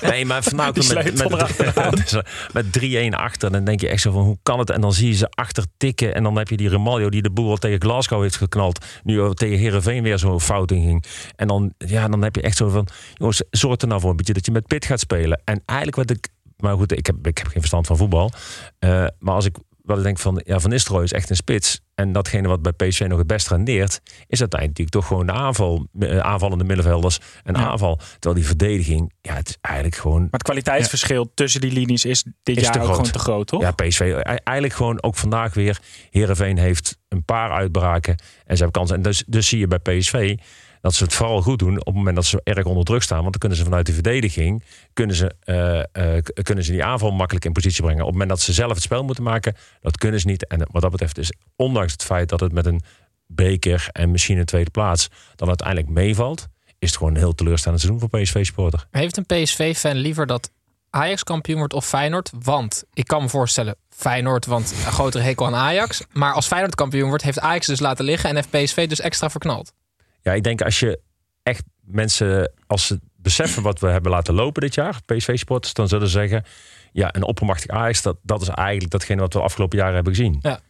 Nee, 0.00 0.24
maar 0.24 0.42
Die 0.48 0.54
met, 0.94 1.28
met, 1.74 2.22
met 2.52 2.66
3-1 3.12 3.14
achter. 3.16 3.50
Dan 3.52 3.64
denk 3.64 3.80
je 3.80 3.88
echt 3.88 4.02
zo 4.02 4.12
van, 4.12 4.22
hoe 4.22 4.38
kan 4.42 4.58
het? 4.58 4.70
En 4.70 4.80
dan 4.80 4.92
zie 4.92 5.08
je 5.08 5.14
ze 5.14 5.26
achter 5.30 5.64
tikken. 5.76 6.14
En 6.14 6.22
dan 6.22 6.36
heb 6.36 6.48
je 6.48 6.56
die 6.56 6.68
Remaljo 6.68 7.08
die 7.10 7.22
de 7.22 7.30
boel 7.30 7.50
al 7.50 7.56
tegen 7.56 7.80
Glasgow 7.80 8.22
heeft 8.22 8.36
geknald. 8.36 8.84
Nu 9.02 9.34
tegen 9.34 9.58
Herenveen 9.58 10.02
weer 10.02 10.18
zo'n 10.18 10.40
fout 10.40 10.70
in 10.70 10.82
ging. 10.82 11.04
En 11.36 11.46
dan, 11.48 11.72
ja, 11.78 12.08
dan 12.08 12.22
heb 12.22 12.36
je 12.36 12.42
echt 12.42 12.56
zo 12.56 12.68
van, 12.68 12.86
jongens, 13.14 13.42
zorg 13.50 13.80
er 13.80 13.88
nou 13.88 14.00
voor 14.00 14.10
een 14.10 14.16
beetje 14.16 14.32
dat 14.32 14.46
je 14.46 14.52
met 14.52 14.66
Pit 14.66 14.84
gaat 14.84 15.00
spelen. 15.00 15.40
En 15.44 15.62
eigenlijk 15.66 15.96
wat 16.08 16.10
ik, 16.10 16.28
maar 16.60 16.76
goed, 16.76 16.92
ik 16.92 17.06
heb, 17.06 17.26
ik 17.26 17.38
heb 17.38 17.46
geen 17.46 17.58
verstand 17.60 17.86
van 17.86 17.96
voetbal. 17.96 18.30
Eh, 18.78 19.06
maar 19.18 19.34
als 19.34 19.44
ik 19.44 19.56
ik 19.98 20.02
denk 20.02 20.18
van, 20.18 20.40
ja, 20.44 20.60
Van 20.60 20.70
Nistelrooy 20.70 21.04
is 21.04 21.12
echt 21.12 21.30
een 21.30 21.36
spits. 21.36 21.80
En 21.94 22.12
datgene 22.12 22.48
wat 22.48 22.62
bij 22.62 22.72
PSV 22.72 23.04
nog 23.08 23.18
het 23.18 23.26
best 23.26 23.48
rendeert, 23.48 24.00
is 24.26 24.40
uiteindelijk 24.40 24.90
toch 24.90 25.06
gewoon 25.06 25.26
de 25.26 25.32
aanval, 25.32 25.86
eh, 25.98 26.18
aanvallende 26.18 26.64
middenvelders 26.64 27.18
en 27.44 27.54
Ja. 27.54 27.60
aanval. 27.70 27.96
Terwijl 27.96 28.34
die 28.34 28.46
verdediging, 28.46 29.12
ja, 29.20 29.34
het 29.34 29.48
is 29.48 29.56
eigenlijk 29.60 29.96
gewoon 29.96 30.20
Maar 30.20 30.28
het 30.30 30.42
kwaliteitsverschil 30.42 31.30
tussen 31.34 31.60
die 31.60 31.72
linies 31.72 32.04
is 32.04 32.24
dit 32.42 32.56
Is 32.56 32.62
jaar 32.62 32.76
ook 32.76 32.82
groot. 32.82 32.94
gewoon 32.96 33.10
te 33.10 33.18
groot, 33.18 33.46
toch? 33.46 33.60
Ja, 33.62 33.70
PSV. 33.70 34.00
E- 34.00 34.20
Eigenlijk 34.20 34.72
gewoon 34.74 35.02
ook 35.02 35.16
vandaag 35.16 35.54
weer. 35.54 35.80
Herenveen 36.10 36.58
heeft 36.58 36.96
een 37.08 37.24
paar 37.24 37.50
uitbraken. 37.50 38.12
En 38.44 38.56
ze 38.56 38.62
hebben 38.62 38.70
kansen. 38.72 38.96
En 38.96 39.02
dus, 39.02 39.24
dus 39.26 39.48
zie 39.48 39.58
je 39.58 39.66
bij 39.66 39.78
PSV 39.78 40.36
dat 40.80 40.94
ze 40.94 41.04
het 41.04 41.14
vooral 41.14 41.42
goed 41.42 41.58
doen 41.58 41.78
op 41.78 41.86
het 41.86 41.94
moment 41.94 42.16
dat 42.16 42.24
ze 42.24 42.40
erg 42.44 42.64
onder 42.64 42.84
druk 42.84 43.02
staan. 43.02 43.18
Want 43.18 43.30
dan 43.30 43.40
kunnen 43.40 43.58
ze 43.58 43.64
vanuit 43.64 43.86
de 43.86 43.92
verdediging 43.92 44.64
kunnen 44.92 45.16
ze, 45.16 45.34
eh, 45.40 46.16
eh, 46.16 46.22
kunnen 46.42 46.64
ze 46.64 46.72
die 46.72 46.84
aanval 46.84 47.10
makkelijk 47.10 47.44
in 47.44 47.52
positie 47.52 47.82
brengen. 47.82 48.00
Op 48.00 48.06
het 48.06 48.12
moment 48.12 48.30
dat 48.30 48.40
ze 48.40 48.52
zelf 48.52 48.72
het 48.72 48.82
spel 48.82 49.04
moeten 49.04 49.24
maken, 49.24 49.54
dat 49.80 49.98
kunnen 49.98 50.20
ze 50.20 50.26
niet. 50.26 50.46
En 50.46 50.66
wat 50.70 50.82
dat 50.82 50.90
betreft 50.90 51.18
is, 51.18 51.32
ondanks 51.56 51.92
het 51.92 52.04
feit 52.04 52.28
dat 52.28 52.40
het 52.40 52.52
met 52.52 52.66
een 52.66 52.80
beker 53.26 53.88
en 53.92 54.10
misschien 54.10 54.38
een 54.38 54.44
tweede 54.44 54.70
plaats 54.70 55.08
dan 55.36 55.48
uiteindelijk 55.48 55.88
meevalt, 55.88 56.48
is 56.78 56.88
het 56.88 56.96
gewoon 56.96 57.12
een 57.12 57.18
heel 57.18 57.34
teleurstellend 57.34 57.80
seizoen 57.80 58.00
voor 58.00 58.20
PSV-supporter. 58.20 58.86
Heeft 58.90 59.16
een 59.16 59.26
PSV-fan 59.26 59.96
liever 59.96 60.26
dat 60.26 60.50
Ajax 60.90 61.22
kampioen 61.22 61.58
wordt 61.58 61.72
of 61.72 61.86
Feyenoord? 61.86 62.30
Want 62.42 62.84
ik 62.92 63.06
kan 63.06 63.22
me 63.22 63.28
voorstellen, 63.28 63.76
Feyenoord, 63.88 64.46
want 64.46 64.70
een 64.70 64.92
grotere 64.92 65.24
hekel 65.24 65.46
aan 65.46 65.54
Ajax. 65.54 66.02
Maar 66.12 66.32
als 66.32 66.46
Feyenoord 66.46 66.74
kampioen 66.74 67.08
wordt, 67.08 67.24
heeft 67.24 67.40
Ajax 67.40 67.66
dus 67.66 67.80
laten 67.80 68.04
liggen 68.04 68.28
en 68.28 68.34
heeft 68.34 68.50
PSV 68.50 68.88
dus 68.88 69.00
extra 69.00 69.30
verknald. 69.30 69.72
Ja, 70.22 70.32
ik 70.32 70.42
denk 70.42 70.62
als 70.62 70.80
je 70.80 71.00
echt 71.42 71.62
mensen, 71.80 72.52
als 72.66 72.86
ze 72.86 73.00
beseffen 73.16 73.62
wat 73.62 73.80
we 73.80 73.88
hebben 73.88 74.10
laten 74.10 74.34
lopen 74.34 74.62
dit 74.62 74.74
jaar, 74.74 75.00
PSV-sporters, 75.04 75.74
dan 75.74 75.88
zullen 75.88 76.06
ze 76.06 76.12
zeggen, 76.12 76.44
ja, 76.92 77.14
een 77.14 77.22
oppermachtig 77.22 77.70
Ajax, 77.70 78.02
dat, 78.02 78.16
dat 78.22 78.42
is 78.42 78.48
eigenlijk 78.48 78.90
datgene 78.90 79.20
wat 79.20 79.32
we 79.32 79.38
de 79.38 79.44
afgelopen 79.44 79.78
jaren 79.78 79.94
hebben 79.94 80.14
gezien. 80.14 80.38
Ja. 80.40 80.60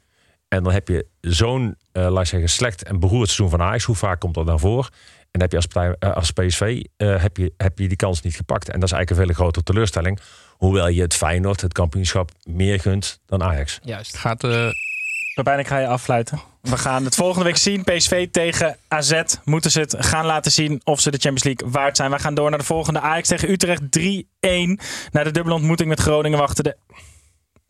En 0.49 0.63
dan 0.63 0.73
heb 0.73 0.89
je 0.89 1.07
zo'n, 1.21 1.77
eh, 1.93 2.09
laat 2.09 2.23
ik 2.23 2.29
zeggen, 2.29 2.49
slecht 2.49 2.83
en 2.83 3.01
beroerd 3.01 3.27
seizoen 3.29 3.51
van 3.51 3.63
Ajax. 3.67 3.85
Hoe 3.85 3.97
vaak 3.97 4.21
komt 4.21 4.35
dat 4.35 4.47
dan 4.47 4.61
voor? 4.61 4.89
En 5.31 5.39
dan 5.39 5.41
heb 5.41 5.51
je 5.51 5.57
als, 5.57 5.67
partij, 5.67 5.97
eh, 5.99 6.17
als 6.17 6.31
PSV 6.31 6.83
eh, 6.97 7.23
heb 7.23 7.37
je, 7.37 7.53
heb 7.57 7.79
je 7.79 7.89
die 7.89 7.97
kans 7.97 8.23
niet 8.23 8.35
gepakt. 8.35 8.69
En 8.69 8.81
dat 8.81 8.89
is 8.89 8.95
eigenlijk 8.95 9.11
een 9.11 9.27
veel 9.27 9.43
grotere 9.43 9.65
teleurstelling. 9.65 10.21
Hoewel 10.57 10.89
je 10.89 11.03
het 11.03 11.15
Feyenoord, 11.15 11.61
het 11.61 11.73
kampioenschap, 11.73 12.31
meer 12.43 12.81
gunt 12.81 13.21
dan 13.27 13.43
Ajax. 13.43 13.79
Juist. 13.83 14.17
Gaat 14.17 14.45
eh 14.45 14.69
Pepijn, 15.35 15.59
ik 15.59 15.67
ga 15.67 15.79
je 15.79 15.87
affluiten. 15.87 16.41
We 16.61 16.79
gaan 16.79 17.05
het 17.05 17.15
volgende 17.15 17.45
week 17.45 17.57
zien. 17.57 17.85
PSV 17.85 18.29
tegen 18.31 18.77
AZ. 18.89 19.23
Moeten 19.45 19.71
ze 19.71 19.81
het 19.81 19.97
gaan 19.99 20.27
laten 20.27 20.53
zien 20.53 20.81
of 20.85 21.01
ze 21.01 21.11
de 21.11 21.19
Champions 21.19 21.45
League 21.45 21.71
waard 21.71 21.97
zijn. 21.97 22.11
We 22.11 22.19
gaan 22.19 22.35
door 22.35 22.51
naar 22.51 22.59
de 22.59 22.65
volgende. 22.65 23.01
Ajax 23.01 23.29
tegen 23.29 23.51
Utrecht 23.51 23.83
3-1. 23.83 23.87
Na 25.11 25.25
de 25.25 25.31
dubbele 25.31 25.55
ontmoeting 25.55 25.89
met 25.89 26.01
Groningen 26.01 26.39
wachten 26.39 26.65
de 26.65 26.77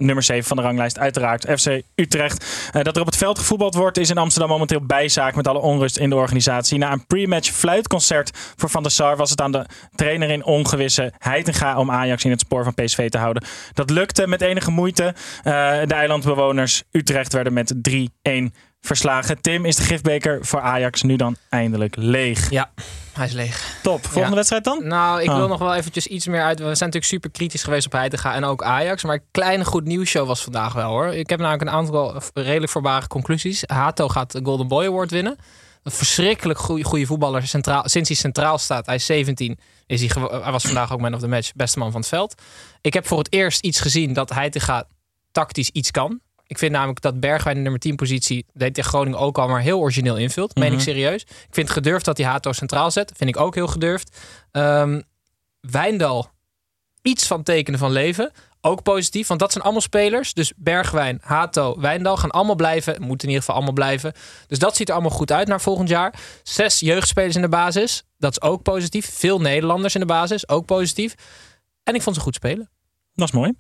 nummer 0.00 0.24
7 0.24 0.44
van 0.44 0.56
de 0.56 0.62
ranglijst. 0.62 0.98
Uiteraard 0.98 1.60
FC 1.60 1.82
Utrecht. 1.94 2.70
Eh, 2.72 2.82
dat 2.82 2.94
er 2.94 3.00
op 3.00 3.06
het 3.06 3.16
veld 3.16 3.38
gevoetbald 3.38 3.74
wordt 3.74 3.98
is 3.98 4.10
in 4.10 4.18
Amsterdam 4.18 4.50
momenteel 4.50 4.86
bijzaak 4.86 5.34
met 5.34 5.48
alle 5.48 5.58
onrust 5.58 5.96
in 5.96 6.10
de 6.10 6.16
organisatie. 6.16 6.78
Na 6.78 6.92
een 6.92 7.06
pre-match 7.06 7.50
fluitconcert 7.50 8.38
voor 8.56 8.70
Van 8.70 8.82
der 8.82 8.92
Sar 8.92 9.16
was 9.16 9.30
het 9.30 9.40
aan 9.40 9.52
de 9.52 9.66
trainer 9.94 10.30
in 10.30 10.44
ongewisse 10.44 11.12
Heitinga 11.18 11.78
om 11.78 11.90
Ajax 11.90 12.24
in 12.24 12.30
het 12.30 12.40
spoor 12.40 12.64
van 12.64 12.74
PSV 12.74 13.08
te 13.08 13.18
houden. 13.18 13.44
Dat 13.72 13.90
lukte 13.90 14.26
met 14.26 14.40
enige 14.40 14.70
moeite. 14.70 15.14
Eh, 15.42 15.52
de 15.84 15.94
eilandbewoners 15.94 16.82
Utrecht 16.90 17.32
werden 17.32 17.52
met 17.52 17.74
3-1 17.82 18.54
verslagen. 18.80 19.40
Tim, 19.40 19.64
is 19.64 19.76
de 19.76 19.82
gifbeker 19.82 20.38
voor 20.46 20.60
Ajax 20.60 21.02
nu 21.02 21.16
dan 21.16 21.36
eindelijk 21.48 21.96
leeg? 21.96 22.50
Ja, 22.50 22.70
hij 23.12 23.26
is 23.26 23.32
leeg. 23.32 23.78
Top. 23.82 24.02
Volgende 24.02 24.28
Ja. 24.28 24.34
wedstrijd 24.34 24.64
dan? 24.64 24.86
Nou, 24.86 25.22
ik 25.22 25.28
Oh. 25.28 25.36
wil 25.36 25.48
nog 25.48 25.58
wel 25.58 25.74
eventjes 25.74 26.06
iets 26.06 26.26
meer 26.26 26.42
uit. 26.42 26.58
We 26.58 26.64
zijn 26.64 26.76
natuurlijk 26.78 27.04
super 27.04 27.30
kritisch 27.30 27.62
geweest 27.62 27.86
op 27.86 27.92
Heitinga 27.92 28.34
en 28.34 28.44
ook 28.44 28.62
Ajax. 28.62 29.04
Maar 29.04 29.14
een 29.14 29.22
kleine 29.30 29.64
goed 29.64 29.84
nieuwsshow 29.84 30.26
was 30.26 30.42
vandaag 30.42 30.72
wel 30.72 30.88
hoor. 30.90 31.06
Ik 31.06 31.30
heb 31.30 31.38
namelijk 31.40 31.62
een 31.62 31.76
aantal 31.76 32.22
redelijk 32.34 32.72
voorbare 32.72 33.06
conclusies. 33.06 33.62
Hato 33.66 34.08
gaat 34.08 34.32
de 34.32 34.40
Golden 34.42 34.68
Boy 34.68 34.84
Award 34.86 35.10
winnen. 35.10 35.36
Een 35.82 35.92
verschrikkelijk 35.92 36.58
goede, 36.58 36.84
goede 36.84 37.06
voetballer. 37.06 37.46
Centraal, 37.46 37.82
sinds 37.88 38.08
hij 38.08 38.18
centraal 38.18 38.58
staat, 38.58 38.86
hij 38.86 38.94
is 38.94 39.06
17, 39.06 39.58
is 39.86 40.00
hij, 40.00 40.22
hij 40.42 40.52
was 40.52 40.64
vandaag 40.64 40.92
ook 40.92 41.00
man 41.00 41.14
of 41.14 41.20
the 41.20 41.28
match, 41.28 41.52
beste 41.54 41.78
man 41.78 41.90
van 41.90 42.00
het 42.00 42.08
veld. 42.08 42.42
Ik 42.80 42.94
heb 42.94 43.06
voor 43.06 43.18
het 43.18 43.32
eerst 43.32 43.60
iets 43.64 43.80
gezien 43.80 44.12
dat 44.12 44.30
Heitinga 44.30 44.84
tactisch 45.32 45.70
iets 45.70 45.90
kan. 45.90 46.20
Ik 46.50 46.58
vind 46.58 46.72
namelijk 46.72 47.00
dat 47.00 47.20
Bergwijn 47.20 47.56
de 47.56 47.62
nummer 47.62 47.80
10 47.80 47.96
positie, 47.96 48.46
deed 48.52 48.74
tegen 48.74 48.90
Groningen 48.90 49.18
ook 49.18 49.38
al, 49.38 49.48
maar 49.48 49.60
heel 49.60 49.78
origineel 49.78 50.16
invult. 50.16 50.54
Meen 50.54 50.66
ik 50.66 50.72
Mhm. 50.72 50.80
serieus. 50.82 51.22
Ik 51.22 51.36
vind 51.50 51.68
het 51.68 51.76
gedurfd 51.76 52.04
dat 52.04 52.16
hij 52.16 52.26
Hato 52.26 52.52
centraal 52.52 52.90
zet. 52.90 53.12
Vind 53.16 53.30
ik 53.30 53.36
ook 53.36 53.54
heel 53.54 53.66
gedurfd. 53.66 54.18
Ehm 54.52 55.00
Wijndal, 55.60 56.30
iets 57.02 57.26
van 57.26 57.42
tekenen 57.42 57.78
van 57.78 57.90
leven. 57.92 58.32
Ook 58.60 58.82
positief, 58.82 59.26
want 59.28 59.40
dat 59.40 59.52
zijn 59.52 59.64
allemaal 59.64 59.82
spelers. 59.82 60.34
Dus 60.34 60.52
Bergwijn, 60.56 61.18
Hato, 61.22 61.80
Wijndal 61.80 62.16
gaan 62.16 62.30
allemaal 62.30 62.54
blijven. 62.54 62.92
Moeten 62.92 63.28
in 63.28 63.34
ieder 63.34 63.38
geval 63.38 63.54
allemaal 63.54 63.72
blijven. 63.74 64.12
Dus 64.46 64.58
dat 64.58 64.76
ziet 64.76 64.88
er 64.88 64.94
allemaal 64.94 65.16
goed 65.16 65.32
uit 65.32 65.48
naar 65.48 65.60
volgend 65.60 65.88
jaar. 65.88 66.14
Zes 66.42 66.80
jeugdspelers 66.80 67.34
in 67.36 67.42
de 67.42 67.48
basis. 67.48 68.02
Dat 68.18 68.30
is 68.30 68.42
ook 68.42 68.62
positief. 68.62 69.10
Veel 69.14 69.40
Nederlanders 69.40 69.94
in 69.94 70.00
de 70.00 70.06
basis. 70.06 70.48
Ook 70.48 70.66
positief. 70.66 71.14
En 71.82 71.94
ik 71.94 72.02
vond 72.02 72.16
ze 72.16 72.22
goed 72.22 72.34
spelen. 72.34 72.70
Dat 73.20 73.28
is 73.28 73.34
mooi. 73.34 73.52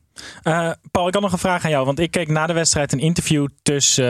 Eh, 0.42 0.70
Paul, 0.90 1.08
ik 1.08 1.14
had 1.14 1.22
nog 1.22 1.32
een 1.32 1.38
vraag 1.38 1.64
aan 1.64 1.70
jou. 1.70 1.84
Want 1.84 1.98
ik 1.98 2.10
keek 2.10 2.28
na 2.28 2.46
de 2.46 2.52
wedstrijd 2.52 2.92
een 2.92 2.98
interview 2.98 3.48
tussen 3.62 4.04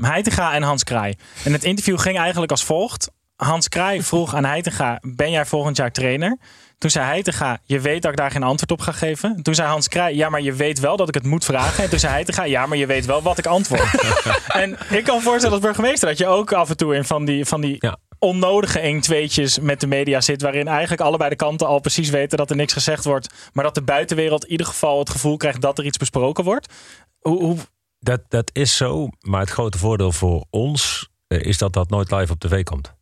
Heitinga 0.00 0.52
en 0.52 0.62
Hans 0.62 0.84
Kraai. 0.84 1.14
En 1.44 1.52
het 1.52 1.64
interview 1.64 1.98
ging 1.98 2.18
eigenlijk 2.18 2.50
als 2.50 2.64
volgt. 2.64 3.10
Hans 3.36 3.68
Kraai 3.68 4.02
vroeg 4.02 4.34
aan 4.34 4.44
Heitinga, 4.44 4.98
ben 5.00 5.30
jij 5.30 5.46
volgend 5.46 5.76
jaar 5.76 5.92
trainer? 5.92 6.38
Toen 6.78 6.90
zei 6.90 7.06
Heitinga, 7.06 7.58
je 7.64 7.80
weet 7.80 8.02
dat 8.02 8.10
ik 8.10 8.16
daar 8.16 8.30
geen 8.30 8.42
antwoord 8.42 8.70
op 8.70 8.80
ga 8.80 8.92
geven. 8.92 9.42
Toen 9.42 9.54
zei 9.54 9.68
Hans 9.68 9.88
Kraai, 9.88 10.16
ja, 10.16 10.28
maar 10.28 10.40
je 10.40 10.52
weet 10.52 10.80
wel 10.80 10.96
dat 10.96 11.08
ik 11.08 11.14
het 11.14 11.24
moet 11.24 11.44
vragen. 11.44 11.84
En 11.84 11.90
toen 11.90 11.98
zei 11.98 12.12
Heitinga, 12.12 12.44
ja, 12.44 12.66
maar 12.66 12.78
je 12.78 12.86
weet 12.86 13.06
wel 13.06 13.22
wat 13.22 13.38
ik 13.38 13.46
antwoord. 13.46 14.02
en 14.62 14.78
ik 14.90 15.04
kan 15.04 15.20
voorstellen 15.20 15.56
als 15.56 15.64
burgemeester 15.64 16.08
dat 16.08 16.18
je 16.18 16.26
ook 16.26 16.52
af 16.52 16.70
en 16.70 16.76
toe 16.76 16.94
in 16.94 17.04
van 17.04 17.24
die, 17.24 17.44
van 17.44 17.60
die 17.60 17.76
Ja. 17.78 17.96
Onnodige 18.22 19.02
1-2'tjes 19.02 19.62
met 19.62 19.80
de 19.80 19.86
media 19.86 20.20
zit. 20.20 20.42
Waarin 20.42 20.68
eigenlijk 20.68 21.00
allebei 21.00 21.30
de 21.30 21.36
kanten 21.36 21.66
al 21.66 21.80
precies 21.80 22.10
weten 22.10 22.38
dat 22.38 22.50
er 22.50 22.56
niks 22.56 22.72
gezegd 22.72 23.04
wordt. 23.04 23.34
Maar 23.52 23.64
dat 23.64 23.74
de 23.74 23.82
buitenwereld 23.82 24.44
in 24.44 24.50
ieder 24.50 24.66
geval 24.66 24.98
het 24.98 25.10
gevoel 25.10 25.36
krijgt 25.36 25.60
dat 25.60 25.78
er 25.78 25.84
iets 25.84 25.98
besproken 25.98 26.44
wordt. 26.44 26.72
Hoe, 27.18 27.42
hoe, 27.42 27.56
Dat, 27.98 28.20
dat 28.28 28.50
is 28.52 28.76
zo, 28.76 29.08
maar 29.20 29.40
het 29.40 29.50
grote 29.50 29.78
voordeel 29.78 30.12
voor 30.12 30.44
ons 30.50 31.08
eh, 31.26 31.40
is 31.40 31.58
dat 31.58 31.72
dat 31.72 31.90
nooit 31.90 32.10
live 32.10 32.32
op 32.32 32.40
tv 32.40 32.62
komt. 32.62 32.94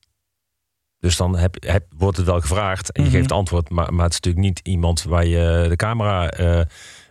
Dus 0.99 1.17
dan 1.17 1.37
heb, 1.37 1.57
heb, 1.67 1.85
wordt 1.97 2.17
het 2.17 2.27
wel 2.27 2.41
gevraagd 2.41 2.93
en 2.93 3.03
je 3.03 3.09
Mhm. 3.09 3.19
geeft 3.19 3.33
antwoord, 3.33 3.69
maar, 3.71 3.95
maar 3.95 4.05
het 4.05 4.13
is 4.13 4.21
natuurlijk 4.21 4.45
niet 4.45 4.61
iemand 4.63 5.03
waar 5.03 5.27
je 5.27 5.67
de 5.69 5.77
camera 5.77 6.31
eh 6.31 6.61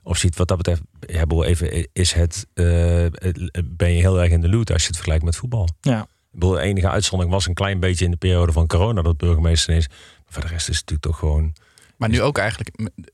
op 0.03 0.17
ziet. 0.17 0.35
Wat 0.37 0.47
dat 0.47 0.57
betreft, 0.57 0.81
ja, 0.99 1.19
bedoel, 1.19 1.43
even, 1.45 1.87
is 1.93 2.11
het, 2.13 2.47
eh, 2.53 2.65
het- 3.11 3.51
ben 3.77 3.91
je 3.93 3.99
heel 4.01 4.21
erg 4.21 4.31
in 4.31 4.41
de 4.41 4.49
loot 4.49 4.71
als 4.71 4.81
je 4.81 4.87
het 4.87 4.95
vergelijkt 4.95 5.23
met 5.25 5.35
voetbal. 5.35 5.67
ja. 5.81 6.07
Ik 6.31 6.39
bedoel, 6.39 6.51
de 6.51 6.59
enige 6.61 6.89
uitzondering 6.89 7.35
was 7.35 7.47
een 7.47 7.53
klein 7.53 7.79
beetje 7.79 8.05
in 8.05 8.11
de 8.11 8.17
periode 8.17 8.51
van 8.51 8.67
corona 8.67 9.01
dat 9.01 9.17
burgemeester 9.17 9.75
is. 9.75 9.87
Maar 9.87 9.97
voor 10.27 10.41
de 10.41 10.47
rest 10.47 10.69
is 10.69 10.77
het 10.77 10.89
natuurlijk 10.89 11.01
toch 11.01 11.17
gewoon. 11.19 11.53
Maar 11.97 12.09
nu 12.09 12.21
ook 12.21 12.37
eigenlijk, 12.37 12.69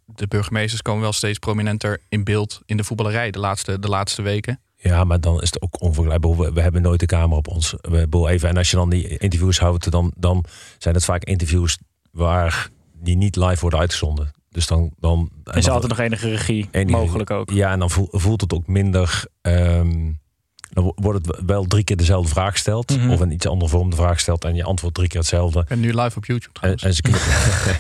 de 0.06 0.28
burgemeesters 0.28 0.82
komen 0.82 1.02
wel 1.02 1.14
steeds 1.14 1.40
prominenter 1.40 2.02
in 2.10 2.24
beeld 2.24 2.62
in 2.66 2.78
de 2.78 2.84
voetballerij 2.84 3.32
de 3.32 3.40
laatste, 3.40 3.80
de 3.80 3.88
laatste 3.88 4.22
weken. 4.22 4.60
Ja, 4.78 5.04
maar 5.04 5.20
dan 5.22 5.42
is 5.42 5.48
het 5.50 5.62
ook 5.62 5.82
onvergelijkbaar. 5.82 6.36
We, 6.38 6.52
we 6.54 6.62
hebben 6.62 6.82
nooit 6.82 7.00
de 7.00 7.06
camera 7.06 7.38
op 7.38 7.48
ons. 7.48 7.76
We 7.82 7.98
hebben 7.98 8.28
even, 8.28 8.50
en 8.50 8.58
als 8.58 8.70
je 8.70 8.76
dan 8.76 8.90
die 8.90 9.18
interviews 9.18 9.60
houdt, 9.60 9.92
dan, 9.92 10.12
dan 10.18 10.44
zijn 10.78 10.96
het 10.96 11.06
vaak 11.06 11.24
interviews 11.24 11.78
waar 12.12 12.70
die 12.94 13.16
niet 13.16 13.36
live 13.36 13.60
worden 13.62 13.80
uitgezonden. 13.80 14.32
Dus 14.50 14.68
dan, 14.68 14.92
dan 15.00 15.30
en 15.44 15.54
Is 15.58 15.64
dan- 15.66 15.74
altijd 15.74 15.92
nog 15.92 16.02
enige 16.02 16.30
regie 16.30 16.68
enige- 16.72 16.98
mogelijk 16.98 17.30
ook. 17.30 17.50
Ja, 17.50 17.72
en 17.72 17.80
dan 17.80 17.90
voel- 17.90 18.08
voelt 18.12 18.42
het 18.42 18.54
ook 18.54 18.68
minder. 18.68 19.26
ehm, 19.42 20.12
dan 20.76 20.84
wo- 20.84 20.94
wordt 20.96 21.26
het 21.28 21.42
wel 21.46 21.66
drie 21.66 21.84
keer 21.84 21.98
dezelfde 21.98 22.30
vraag 22.30 22.52
gesteld. 22.52 22.98
Mhm. 22.98 23.10
Of 23.12 23.22
in 23.22 23.32
iets 23.32 23.48
andere 23.48 23.70
vorm 23.72 23.90
de 23.90 23.96
vraag 23.96 24.14
gesteld. 24.14 24.44
En 24.46 24.56
je 24.56 24.64
antwoordt 24.64 24.96
drie 24.96 25.08
keer 25.10 25.20
hetzelfde. 25.20 25.66
En 25.68 25.80
nu 25.80 25.94
live 25.94 26.18
op 26.18 26.26
YouTube 26.26 26.60
En, 26.62 26.76
trouwens. 26.78 26.84
en, 26.84 26.94
ze 26.94 27.02
knippen, 27.02 27.32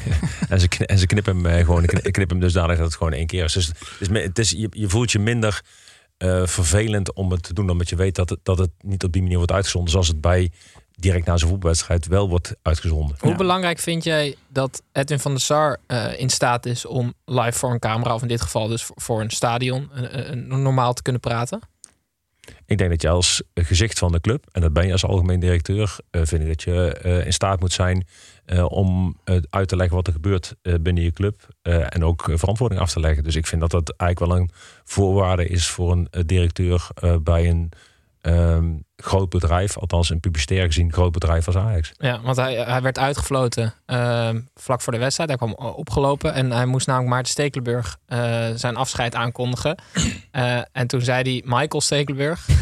en, 0.54 0.60
ze, 0.60 0.68
kn- 0.68 0.84
en 0.84 0.98
ze 1.00 1.06
knippen 1.06 1.36
hem 1.36 1.46
eh, 1.46 1.66
gewoon. 1.66 1.86
kn- 1.86 2.12
Knippen 2.12 2.28
hem 2.30 2.40
dusdanig 2.40 2.78
dat 2.78 2.86
het 2.86 2.96
gewoon 2.96 3.14
één 3.14 3.28
keer 3.28 3.44
is. 3.44 3.54
Dus 3.54 3.68
het 3.68 3.78
is, 4.00 4.08
me- 4.10 4.22
het 4.22 4.40
is, 4.40 4.50
je, 4.50 4.68
je 4.72 4.90
voelt 4.90 5.12
je 5.12 5.20
minder 5.20 5.62
eh, 6.18 6.46
vervelend 6.46 7.14
om 7.14 7.32
het 7.32 7.44
te 7.44 7.54
doen. 7.54 7.70
Omdat 7.70 7.90
je 7.90 7.96
weet 7.96 8.16
dat 8.16 8.30
het, 8.30 8.40
dat 8.44 8.58
het 8.58 8.70
niet 8.82 9.04
op 9.04 9.12
die 9.12 9.22
manier 9.22 9.38
wordt 9.38 9.52
uitgezonden. 9.52 9.92
Zoals 9.92 10.08
het 10.08 10.22
bij 10.22 10.52
direct 11.00 11.26
na 11.26 11.38
zo'n 11.38 11.50
voetbalwedstrijd 11.50 12.08
wel 12.08 12.30
wordt 12.30 12.56
uitgezonden. 12.62 13.16
Hoe 13.20 13.30
Ja. 13.32 13.36
belangrijk 13.36 13.80
vind 13.80 14.04
jij 14.04 14.36
dat 14.48 14.82
Edwin 14.92 15.20
van 15.20 15.32
der 15.32 15.42
Sar 15.42 15.78
eh, 15.88 16.20
in 16.20 16.30
staat 16.30 16.66
is 16.66 16.86
om 16.86 17.14
live 17.26 17.52
voor 17.58 17.72
een 17.72 17.80
camera, 17.80 18.14
of 18.14 18.22
in 18.22 18.28
dit 18.28 18.42
geval 18.42 18.68
dus 18.68 18.84
voor, 18.84 18.96
voor 19.00 19.22
een 19.22 19.30
stadion, 19.30 19.90
normaal 20.34 20.94
te 20.94 21.02
kunnen 21.02 21.22
praten? 21.22 21.60
Ik 22.66 22.78
denk 22.78 22.90
dat 22.90 23.02
je 23.02 23.10
als 23.10 23.44
gezicht 23.54 24.00
van 24.00 24.12
de 24.12 24.22
club, 24.22 24.46
en 24.52 24.62
dat 24.62 24.74
ben 24.74 24.86
je 24.86 24.92
als 24.92 25.06
algemeen 25.06 25.40
directeur, 25.40 25.98
eh, 26.10 26.22
vind 26.24 26.42
ik 26.42 26.48
dat 26.48 26.62
je 26.62 26.94
eh, 26.94 27.26
in 27.26 27.34
staat 27.34 27.60
moet 27.60 27.74
zijn 27.74 28.08
eh, 28.46 28.66
om 28.72 29.18
uit 29.50 29.68
te 29.68 29.76
leggen 29.76 29.96
wat 29.96 30.08
er 30.08 30.14
gebeurt 30.14 30.56
binnen 30.82 31.04
je 31.04 31.12
club. 31.12 31.48
en 31.62 32.04
ook 32.04 32.30
verantwoording 32.34 32.82
af 32.82 32.92
te 32.92 33.00
leggen. 33.00 33.24
Dus 33.24 33.36
ik 33.36 33.48
vind 33.48 33.62
dat 33.62 33.72
dat 33.72 33.94
eigenlijk 33.98 34.32
wel 34.32 34.42
een 34.42 34.50
voorwaarde 34.84 35.48
is 35.48 35.68
voor 35.68 35.92
een 35.92 36.08
directeur 36.26 36.88
bij 37.24 37.50
een 37.50 37.72
ehm, 38.26 38.66
groot 38.98 39.30
bedrijf, 39.30 39.78
althans 39.78 40.10
een 40.10 40.20
publicitair 40.20 40.66
gezien 40.66 40.94
groot 40.94 41.12
bedrijf 41.12 41.48
als 41.48 41.56
Ajax. 41.56 41.92
Ja, 41.98 42.22
want 42.22 42.38
hij, 42.38 42.56
hij 42.56 42.82
werd 42.82 43.00
uitgefloten 43.00 43.74
eh, 43.86 44.30
vlak 44.56 44.82
voor 44.82 44.94
de 44.94 45.00
wedstrijd. 45.00 45.30
Hij 45.30 45.38
kwam 45.38 45.54
opgelopen 45.54 46.34
en 46.34 46.52
hij 46.52 46.66
moest 46.66 46.88
namelijk 46.88 47.12
Maarten 47.12 47.32
Stekelenburg 47.32 47.98
eh, 48.06 48.20
zijn 48.56 48.76
afscheid 48.76 49.16
aankondigen. 49.16 49.76
Eh, 50.32 50.58
en 50.72 50.88
toen 50.88 51.02
zei 51.02 51.22
hij 51.22 51.58
Michael 51.58 51.82
Stekelenburg. 51.82 52.46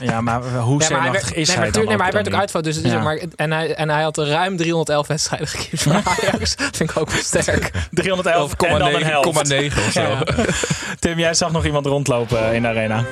Ja, 0.00 0.20
maar 0.20 0.42
hoe 0.42 0.78
Nee, 0.78 0.90
maar 0.90 1.12
werd, 1.12 1.34
is 1.34 1.48
nee, 1.48 1.56
hij 1.56 1.70
nee, 1.70 1.84
maar 1.84 1.96
hij 1.96 2.12
werd 2.12 2.16
ook 2.16 2.24
dan 2.24 2.40
uitgefloten. 2.40 2.82
Dus, 2.82 2.92
Ja. 2.92 3.02
maar, 3.02 3.20
en, 3.36 3.52
hij, 3.52 3.74
en 3.74 3.88
hij 3.88 4.02
had 4.02 4.18
er 4.18 4.26
ruim 4.26 4.56
311 4.56 5.06
wedstrijden 5.06 5.48
gekiept 5.48 5.82
voor 5.82 5.92
Ajax. 5.92 6.56
Dat 6.56 6.76
vind 6.76 6.90
ik 6.90 6.96
ook 6.96 7.10
wel 7.10 7.22
sterk. 7.22 7.74
niet? 7.74 7.88
311 7.90 8.52
en 8.52 8.78
dan 8.78 8.94
een 8.94 9.02
11,9 9.02 9.06
helft. 9.06 9.48
9 9.48 9.82
of 9.84 9.92
zo. 9.92 10.00
Ja. 10.00 10.22
Tim, 10.98 11.18
jij 11.18 11.34
zag 11.34 11.52
nog 11.52 11.64
iemand 11.64 11.86
rondlopen 11.86 12.54
in 12.54 12.62
de 12.62 12.68
arena. 12.68 13.04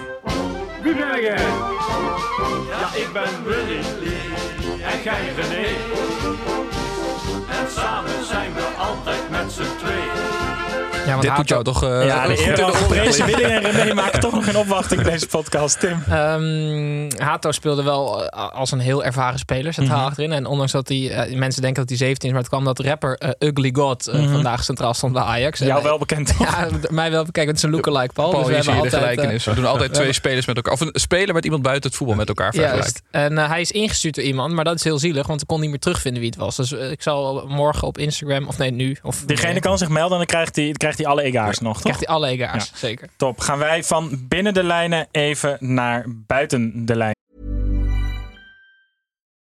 Wie 0.83 0.95
ben 0.95 1.21
jij? 1.23 1.37
Ja, 1.37 1.74
ik 2.97 3.13
ben 3.13 3.54
Ja, 11.05 11.11
want 11.11 11.23
Dit 11.23 11.37
moet 11.37 11.49
jou 11.49 11.65
toch 11.65 11.85
eh, 11.85 12.07
ja, 12.07 12.27
de 12.27 12.37
goed. 12.75 13.17
Willy 13.25 13.43
en 13.43 13.71
René 13.71 13.95
maken 13.95 14.21
toch 14.21 14.33
nog 14.33 14.45
geen 14.45 14.57
opwachting 14.57 15.01
in 15.01 15.11
deze 15.11 15.27
podcast. 15.27 15.81
Tim. 15.81 16.03
Ehm, 16.11 17.23
Hato 17.23 17.53
speelde 17.53 17.83
wel 17.83 18.27
eh, 18.29 18.51
als 18.53 18.71
een 18.71 18.79
heel 18.79 19.05
ervaren 19.05 19.39
speler 19.39 19.73
centraal 19.75 19.99
Mhm. 19.99 20.07
achterin. 20.07 20.33
En 20.33 20.47
ondanks 20.47 20.73
dat 20.73 20.89
hij, 20.89 21.11
eh, 21.11 21.37
mensen 21.39 21.63
denken 21.63 21.81
dat 21.81 21.89
hij 21.89 21.99
17 21.99 22.29
is, 22.29 22.35
maar 22.35 22.43
het 22.43 22.51
kwam 22.51 22.65
dat 22.65 22.79
rapper 22.79 23.35
Ugly 23.39 23.71
God 23.77 24.13
Mhm. 24.13 24.33
vandaag 24.33 24.65
centraal 24.65 24.95
stond 24.95 25.13
bij 25.13 25.23
Ajax. 25.23 25.59
Jou 25.59 25.83
wel 25.83 25.99
bekend 25.99 26.27
toch? 26.27 26.39
Ja, 26.55 26.69
mij 26.91 27.11
wel. 27.11 27.25
Kijk, 27.33 27.47
het 27.47 27.57
is 27.57 27.63
een 27.63 27.71
lookalike 27.71 28.13
Paul. 28.13 28.31
Paul, 28.31 28.41
dus 28.43 28.51
we 28.51 28.57
hebben 28.57 28.75
altijd, 28.75 28.95
gelijkenis. 28.95 29.45
We 29.45 29.55
doen 29.55 29.67
altijd 29.67 29.95
twee 29.95 30.13
spelers 30.13 30.47
met 30.47 30.57
elkaar. 30.57 30.73
Of 30.73 30.81
een 30.81 30.91
speler 30.93 31.35
met 31.35 31.45
iemand 31.45 31.63
buiten 31.63 31.89
het 31.91 31.99
voetbal 31.99 32.17
met 32.17 32.29
elkaar 32.29 32.53
vergelijken. 32.53 32.81
Juist. 32.81 33.03
En 33.11 33.39
hij 33.51 33.61
is 33.61 33.71
ingestuurd 33.73 34.15
door 34.15 34.25
iemand, 34.25 34.53
maar 34.53 34.65
dat 34.65 34.75
is 34.75 34.85
heel 34.85 34.99
zielig, 34.99 35.27
want 35.27 35.41
ik 35.41 35.47
kon 35.47 35.61
niet 35.61 35.71
meer 35.71 35.79
terugvinden 35.79 36.21
wie 36.21 36.31
het 36.31 36.39
was. 36.39 36.57
Dus 36.57 36.73
ik 36.73 37.03
zal 37.03 37.45
morgen 37.49 37.87
op 37.89 37.99
Instagram, 37.99 38.47
of 38.49 38.59
nee, 38.59 38.71
nu. 38.71 38.97
Of 39.03 39.23
Diegene 39.27 39.53
nee, 39.53 39.61
kan 39.61 39.79
zich 39.79 39.89
melden 39.89 40.13
en 40.13 40.17
dan 40.19 40.27
krijgt 40.27 40.57
hij, 40.57 40.73
krijgt 40.95 40.99
hij 40.99 41.07
alle 41.07 41.23
ega's 41.23 41.59
nog, 41.59 41.73
toch? 41.73 41.83
krijgt 41.83 42.07
hij 42.07 42.09
alle 42.09 42.27
ega's, 42.27 42.73
zeker. 42.75 43.09
Top. 43.17 43.41
Gaan 43.41 43.59
wij 43.59 43.85
van 43.85 44.27
binnen 44.29 44.55
de 44.55 44.65
lijnen 44.65 45.09
even 45.11 45.57
naar 45.61 46.05
buiten 46.09 46.87
de 46.87 46.97
lijn. 46.97 47.13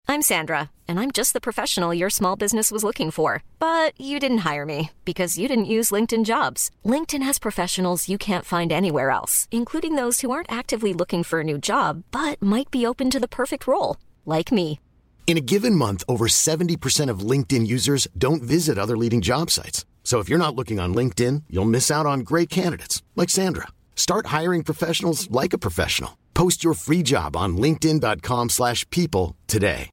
I'm 0.09 0.21
Sandra, 0.21 0.69
and 0.87 0.99
I'm 0.99 1.11
just 1.11 1.33
the 1.33 1.39
professional 1.39 1.93
your 1.93 2.09
small 2.09 2.35
business 2.37 2.71
was 2.71 2.81
looking 2.81 3.11
for. 3.11 3.41
But 3.57 3.91
you 3.97 4.19
didn't 4.19 4.49
hire 4.49 4.65
me 4.65 4.89
because 5.03 5.39
you 5.39 5.47
didn't 5.47 5.73
use 5.77 5.95
LinkedIn 5.95 6.23
jobs. 6.23 6.69
LinkedIn 6.83 7.25
has 7.25 7.39
professionals 7.39 8.07
you 8.07 8.17
can't 8.17 8.45
find 8.45 8.71
anywhere 8.71 9.09
else, 9.09 9.47
including 9.49 9.95
those 9.95 10.21
who 10.21 10.31
aren't 10.31 10.51
actively 10.51 10.93
looking 10.93 11.23
for 11.23 11.39
a 11.39 11.43
new 11.43 11.57
job 11.57 12.03
but 12.11 12.41
might 12.41 12.71
be 12.71 12.87
open 12.87 13.09
to 13.09 13.19
the 13.19 13.27
perfect 13.27 13.67
role, 13.67 13.95
like 14.25 14.51
me. 14.51 14.79
In 15.25 15.37
a 15.37 15.41
given 15.41 15.75
month, 15.75 16.03
over 16.07 16.27
70% 16.27 17.11
of 17.11 17.31
LinkedIn 17.31 17.67
users 17.67 18.07
don't 18.17 18.41
visit 18.43 18.77
other 18.77 18.97
leading 18.97 19.21
job 19.21 19.51
sites. 19.51 19.85
So 20.07 20.19
if 20.19 20.29
you're 20.29 20.39
not 20.39 20.55
looking 20.55 20.79
on 20.79 20.95
LinkedIn, 20.95 21.43
you'll 21.49 21.65
miss 21.65 21.91
out 21.91 22.05
on 22.05 22.21
great 22.21 22.47
candidates 22.47 23.03
like 23.17 23.29
Sandra. 23.29 23.67
Start 23.93 24.27
hiring 24.27 24.63
professionals 24.63 25.29
like 25.29 25.51
a 25.51 25.57
professional. 25.57 26.17
Post 26.33 26.63
your 26.63 26.75
free 26.75 27.03
job 27.03 27.35
on 27.35 27.57
linkedin.com/people 27.57 28.47
slash 28.47 28.89
people 28.89 29.35
today. 29.47 29.89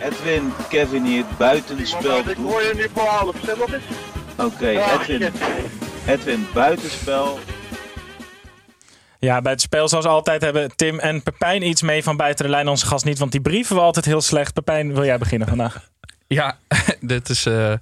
Edwin, 0.00 0.52
Kevin 0.70 1.04
hier, 1.04 1.24
buitenspel. 1.38 2.28
Ik 2.28 2.36
hoor 2.36 2.62
je 2.62 2.74
nu 2.76 2.88
voor 2.94 3.02
half. 3.02 3.36
Zeg 3.44 3.56
wat 3.56 3.72
is? 3.72 3.82
Oké, 4.36 4.68
Edwin, 4.68 5.32
Edwin, 6.06 6.46
buitenspel. 6.54 7.38
Ja, 9.24 9.40
bij 9.40 9.52
het 9.52 9.60
spel 9.60 9.88
zoals 9.88 10.04
altijd 10.04 10.42
hebben 10.42 10.76
Tim 10.76 10.98
en 10.98 11.22
Pepijn 11.22 11.68
iets 11.68 11.82
mee 11.82 12.02
van 12.02 12.16
buiten 12.16 12.44
de 12.44 12.50
lijn. 12.50 12.68
Onze 12.68 12.86
gast 12.86 13.04
niet, 13.04 13.18
want 13.18 13.32
die 13.32 13.40
brieven 13.40 13.76
we 13.76 13.82
altijd 13.82 14.04
heel 14.04 14.20
slecht. 14.20 14.52
Pepijn, 14.54 14.94
wil 14.94 15.04
jij 15.04 15.18
beginnen 15.18 15.48
vandaag? 15.48 15.80
Ja, 16.26 16.58
dit 17.00 17.28
is 17.28 17.46
eh, 17.46 17.72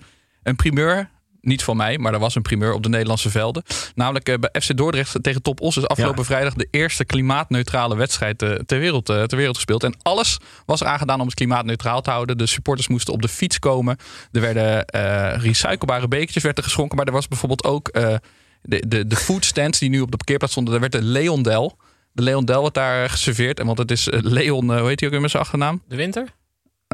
een 0.42 0.56
primeur. 0.56 1.08
Niet 1.40 1.64
van 1.64 1.76
mij, 1.76 1.98
maar 1.98 2.12
er 2.12 2.18
was 2.18 2.34
een 2.34 2.42
primeur 2.42 2.72
op 2.72 2.82
de 2.82 2.88
Nederlandse 2.88 3.30
velden. 3.30 3.62
Namelijk 3.94 4.28
eh, 4.28 4.34
bij 4.38 4.60
FC 4.60 4.76
Dordrecht 4.76 5.22
tegen 5.22 5.42
Top 5.42 5.60
Os 5.60 5.76
is 5.76 5.86
afgelopen 5.86 6.18
Ja. 6.18 6.24
vrijdag 6.24 6.54
de 6.54 6.68
eerste 6.70 7.04
klimaatneutrale 7.04 7.96
wedstrijd 7.96 8.42
eh, 8.42 8.50
ter, 8.50 8.78
wereld, 8.78 9.04
ter 9.04 9.36
wereld 9.36 9.56
gespeeld. 9.56 9.84
En 9.84 9.96
alles 10.02 10.38
was 10.66 10.80
eraan 10.80 10.98
gedaan 10.98 11.20
om 11.20 11.26
het 11.26 11.34
klimaatneutraal 11.34 12.00
te 12.00 12.10
houden. 12.10 12.38
De 12.38 12.46
supporters 12.46 12.88
moesten 12.88 13.14
op 13.14 13.22
de 13.22 13.28
fiets 13.28 13.58
komen. 13.58 13.96
Er 14.32 14.40
werden 14.40 14.84
recyclebare 15.40 16.08
bekertjes 16.08 16.42
werden 16.42 16.64
geschonken. 16.64 16.96
Maar 16.96 17.06
er 17.06 17.12
was 17.12 17.28
bijvoorbeeld 17.28 17.64
ook 17.64 17.90
de, 18.62 18.84
de, 18.88 19.06
de 19.06 19.16
foodstands 19.16 19.78
die 19.78 19.90
nu 19.90 20.00
op 20.00 20.10
de 20.10 20.16
parkeerplaats 20.16 20.52
stonden. 20.52 20.72
Daar 20.72 20.90
werd 20.90 20.92
de 21.04 21.08
Leondel. 21.08 21.76
De 22.12 22.22
Leondel 22.22 22.62
werd 22.62 22.74
daar 22.74 23.10
geserveerd. 23.10 23.60
En 23.60 23.66
want 23.66 23.78
het 23.78 23.90
is 23.90 24.08
eh, 24.08 24.18
Leon, 24.22 24.72
eh, 24.72 24.78
hoe 24.78 24.88
heet 24.88 24.98
hij 25.00 25.08
ook 25.08 25.14
weer 25.14 25.22
met 25.22 25.30
zijn 25.30 25.42
achternaam? 25.42 25.82
De 25.88 25.96
winter? 25.96 26.24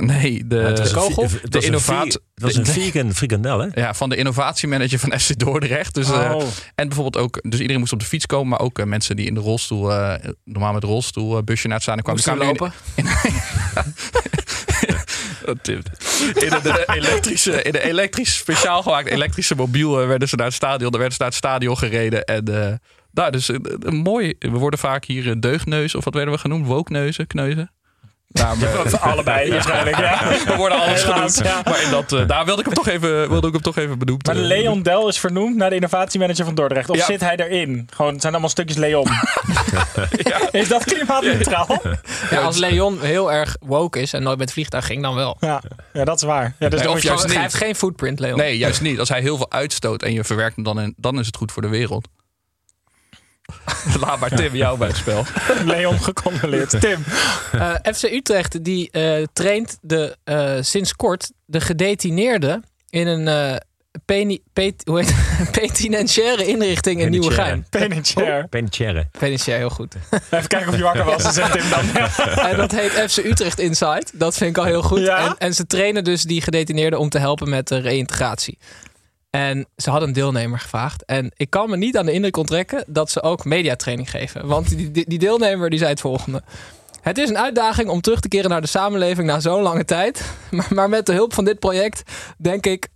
Nee, 0.01 0.47
de, 0.47 0.57
het 0.57 0.79
was 0.79 0.91
een, 0.91 0.97
kogel? 0.99 1.23
het 1.23 1.33
de 1.33 1.39
was 1.51 1.61
een 1.63 1.67
innovatie- 1.69 2.21
Het 2.35 2.43
was 2.43 2.55
een 2.55 2.67
vegan 2.67 3.15
frikandel, 3.15 3.59
hè? 3.61 3.69
Ja, 3.75 3.95
van 3.95 4.09
de 4.09 4.17
innovatiemanager 4.17 4.99
van 4.99 5.13
FC 5.21 5.39
Dordrecht. 5.39 5.95
Dus, 5.95 6.11
eh, 6.11 6.33
Oh. 6.35 6.43
en 6.75 6.89
bijvoorbeeld 6.89 7.25
ook, 7.25 7.41
dus 7.43 7.61
iedereen 7.61 7.81
moest 7.81 7.93
op 7.93 8.01
de 8.01 8.05
fiets 8.07 8.27
komen, 8.27 8.49
maar 8.49 8.61
ook 8.61 8.85
mensen 8.85 9.17
die 9.17 9.27
in 9.27 9.35
de 9.35 9.41
rolstoel, 9.41 9.93
eh, 9.93 10.31
normaal 10.45 10.73
met 10.73 10.85
rolstoel, 10.85 11.37
eh, 11.37 11.43
busje 11.43 11.67
naar 11.69 11.75
het 11.77 11.83
staan 11.85 12.03
kwamen. 12.03 12.23
Moesten 12.27 12.37
kwamen 12.37 12.57
lopen? 12.57 12.73
Tim. 15.63 15.83
In 16.21 16.59
de 16.63 16.85
elektrische, 16.87 17.63
in 17.63 17.75
een 17.75 17.81
elektrisch, 17.81 18.37
speciaal 18.37 18.83
gemaakt 18.83 19.09
elektrische 19.09 19.55
mobiel 19.55 20.01
eh, 20.01 20.07
werden 20.07 20.29
ze 20.29 20.37
naar 20.37 20.47
het 20.47 20.55
stadion. 20.55 20.91
Daar 20.91 21.01
werden 21.01 21.17
ze 21.17 21.23
naar 21.23 21.29
het 21.29 21.39
stadion 21.39 21.79
gereden. 21.79 22.25
En 22.25 22.45
eh, 22.45 22.75
nou, 23.13 23.31
dus 23.31 23.49
een, 23.49 23.77
een 23.79 23.97
mooi. 23.97 24.35
We 24.39 24.49
worden 24.49 24.79
vaak 24.79 25.05
hier 25.05 25.31
eh, 25.31 25.35
deugneus, 25.39 25.95
of 25.95 26.05
wat 26.05 26.15
werden 26.15 26.35
we 26.35 26.41
genoemd? 26.41 26.67
Wookneuzen, 26.67 27.27
kneuzen. 27.27 27.71
Nou, 28.37 28.59
maar- 28.59 28.99
Allebei 29.01 29.51
waarschijnlijk, 29.51 29.99
ja. 29.99 30.18
we 30.46 30.55
worden 30.57 30.79
alles 30.81 31.03
Helaas, 31.03 31.37
genoemd. 31.37 31.55
ja. 31.55 31.70
Maar 31.70 31.83
in 31.83 31.90
dat, 31.90 32.12
eh, 32.12 32.27
daar 32.27 32.44
wilde 32.44 32.61
ik 32.61 32.66
hem 32.66 32.75
toch 32.75 32.88
even, 32.88 33.29
wilde 33.29 33.46
ik 33.46 33.53
hem 33.53 33.62
toch 33.62 33.77
even 33.77 33.99
benoemd. 33.99 34.27
Maar 34.27 34.35
Leon 34.37 34.83
Del 34.83 35.09
is 35.09 35.18
vernoemd 35.18 35.57
naar 35.57 35.68
de 35.68 35.75
innovatiemanager 35.75 36.44
van 36.44 36.55
Dordrecht. 36.55 36.90
Of 36.90 36.96
Ja. 36.96 37.05
zit 37.05 37.20
hij 37.20 37.37
erin? 37.37 37.88
Gewoon, 37.94 38.12
het 38.12 38.20
zijn 38.20 38.33
allemaal 38.33 38.51
stukjes 38.51 38.77
Leon. 38.77 39.07
Is 40.51 40.68
dat 40.68 40.85
klimaatneutraal? 40.85 41.83
Ja, 42.31 42.40
als 42.40 42.57
Leon 42.57 43.01
heel 43.01 43.33
erg 43.33 43.57
woke 43.61 44.01
is 44.01 44.12
en 44.12 44.22
nooit 44.22 44.37
met 44.38 44.44
het 44.46 44.53
vliegtuig 44.55 44.87
ging, 44.87 45.03
dan 45.03 45.14
wel. 45.14 45.37
Ja, 45.40 45.62
ja 45.92 46.05
dat 46.05 46.16
is 46.16 46.22
waar. 46.22 46.55
Ja, 46.59 46.68
dus 46.68 46.81
Nee, 46.81 46.90
of 46.90 47.03
Hij 47.33 47.40
heeft 47.40 47.55
geen 47.55 47.75
footprint, 47.77 48.20
Leon. 48.20 48.37
Nee, 48.38 48.59
juist 48.59 48.81
niet. 48.81 48.99
Als 48.99 49.09
hij 49.09 49.20
heel 49.20 49.37
veel 49.37 49.51
uitstoot 49.51 50.03
en 50.03 50.12
je 50.12 50.25
verwerkt 50.25 50.55
hem 50.55 50.64
dan, 50.64 50.81
in, 50.81 50.94
dan 50.96 51.18
is 51.18 51.27
het 51.27 51.37
goed 51.37 51.53
voor 51.53 51.62
de 51.62 51.68
wereld. 51.68 52.09
Laat 54.01 54.21
maar 54.21 54.31
Tim 54.31 54.55
jou 54.55 54.79
bij 54.79 54.89
het 54.89 54.97
spel. 54.97 55.25
Leon 55.65 56.03
gecondoleerd. 56.03 56.81
Tim. 56.81 57.05
Eh, 57.53 57.75
FC 57.95 58.03
Utrecht 58.03 58.65
die 58.65 58.91
eh, 58.91 59.25
traint 59.33 59.79
de, 59.81 60.17
eh, 60.25 60.57
sinds 60.61 60.97
kort 60.97 61.31
de 61.45 61.61
gedetineerden 61.61 62.65
in 62.91 63.07
een 63.07 63.29
eh, 63.29 63.57
peni, 64.05 64.43
pet, 64.53 64.83
hoe 64.85 64.99
heet, 64.99 65.13
het? 65.15 65.51
penitentiaire 65.61 66.47
inrichting 66.47 67.01
in 67.01 67.11
Nieuwegein. 67.11 67.67
Penitentiair. 67.71 68.49
Penitentiaire. 68.49 69.09
Penitentiair, 69.19 69.59
heel 69.59 69.71
goed. 69.71 69.95
Even 70.31 70.49
kijken 70.49 70.69
of 70.69 70.77
je 70.77 70.83
wakker 70.83 71.05
was. 71.05 71.35
Zegt 71.35 71.53
Tim 71.53 71.71
dan. 71.71 71.97
en 72.51 72.57
dat 72.57 72.73
heet 72.73 73.11
FC 73.11 73.17
Utrecht 73.17 73.59
Inside. 73.59 74.07
Dat 74.13 74.37
vind 74.37 74.51
ik 74.51 74.59
al 74.59 74.65
heel 74.65 74.83
goed. 74.83 75.01
Ja? 75.01 75.27
En, 75.27 75.35
en 75.39 75.55
ze 75.55 75.67
trainen 75.67 76.05
dus 76.05 76.23
die 76.23 76.41
gedetineerden 76.41 76.99
om 76.99 77.09
te 77.09 77.19
helpen 77.19 77.49
met 77.49 77.69
de 77.69 77.79
reïntegratie. 77.79 78.59
En 79.31 79.67
ze 79.77 79.91
hadden 79.91 80.09
een 80.09 80.15
deelnemer 80.15 80.59
gevraagd. 80.59 81.05
En 81.05 81.33
ik 81.37 81.51
kan 81.51 81.71
me 81.71 81.77
niet 81.77 81.97
aan 81.97 82.07
de 82.07 82.12
indruk 82.12 82.37
onttrekken 82.37 82.85
dat 82.87 83.11
ze 83.11 83.23
ook 83.23 83.45
mediatraining 83.45 84.11
geven. 84.11 84.47
Want 84.47 84.69
die, 84.77 84.91
die, 84.91 85.05
die 85.09 85.19
deelnemer 85.19 85.71
die 85.71 85.79
zei 85.79 85.91
het 85.91 86.01
volgende. 86.01 86.43
Het 87.01 87.19
is 87.19 87.29
een 87.29 87.39
uitdaging 87.39 87.89
om 87.89 88.01
terug 88.01 88.21
te 88.21 88.29
keren 88.29 88.51
naar 88.51 88.61
de 88.61 88.67
samenleving 88.67 89.27
na 89.27 89.41
zo'n 89.41 89.62
lange 89.62 89.85
tijd. 89.85 90.23
Maar, 90.51 90.67
maar 90.69 90.89
met 90.89 91.07
de 91.07 91.12
hulp 91.12 91.35
van 91.35 91.45
dit 91.45 91.59
project 91.59 92.03
denk 92.39 92.67
ik 92.67 92.89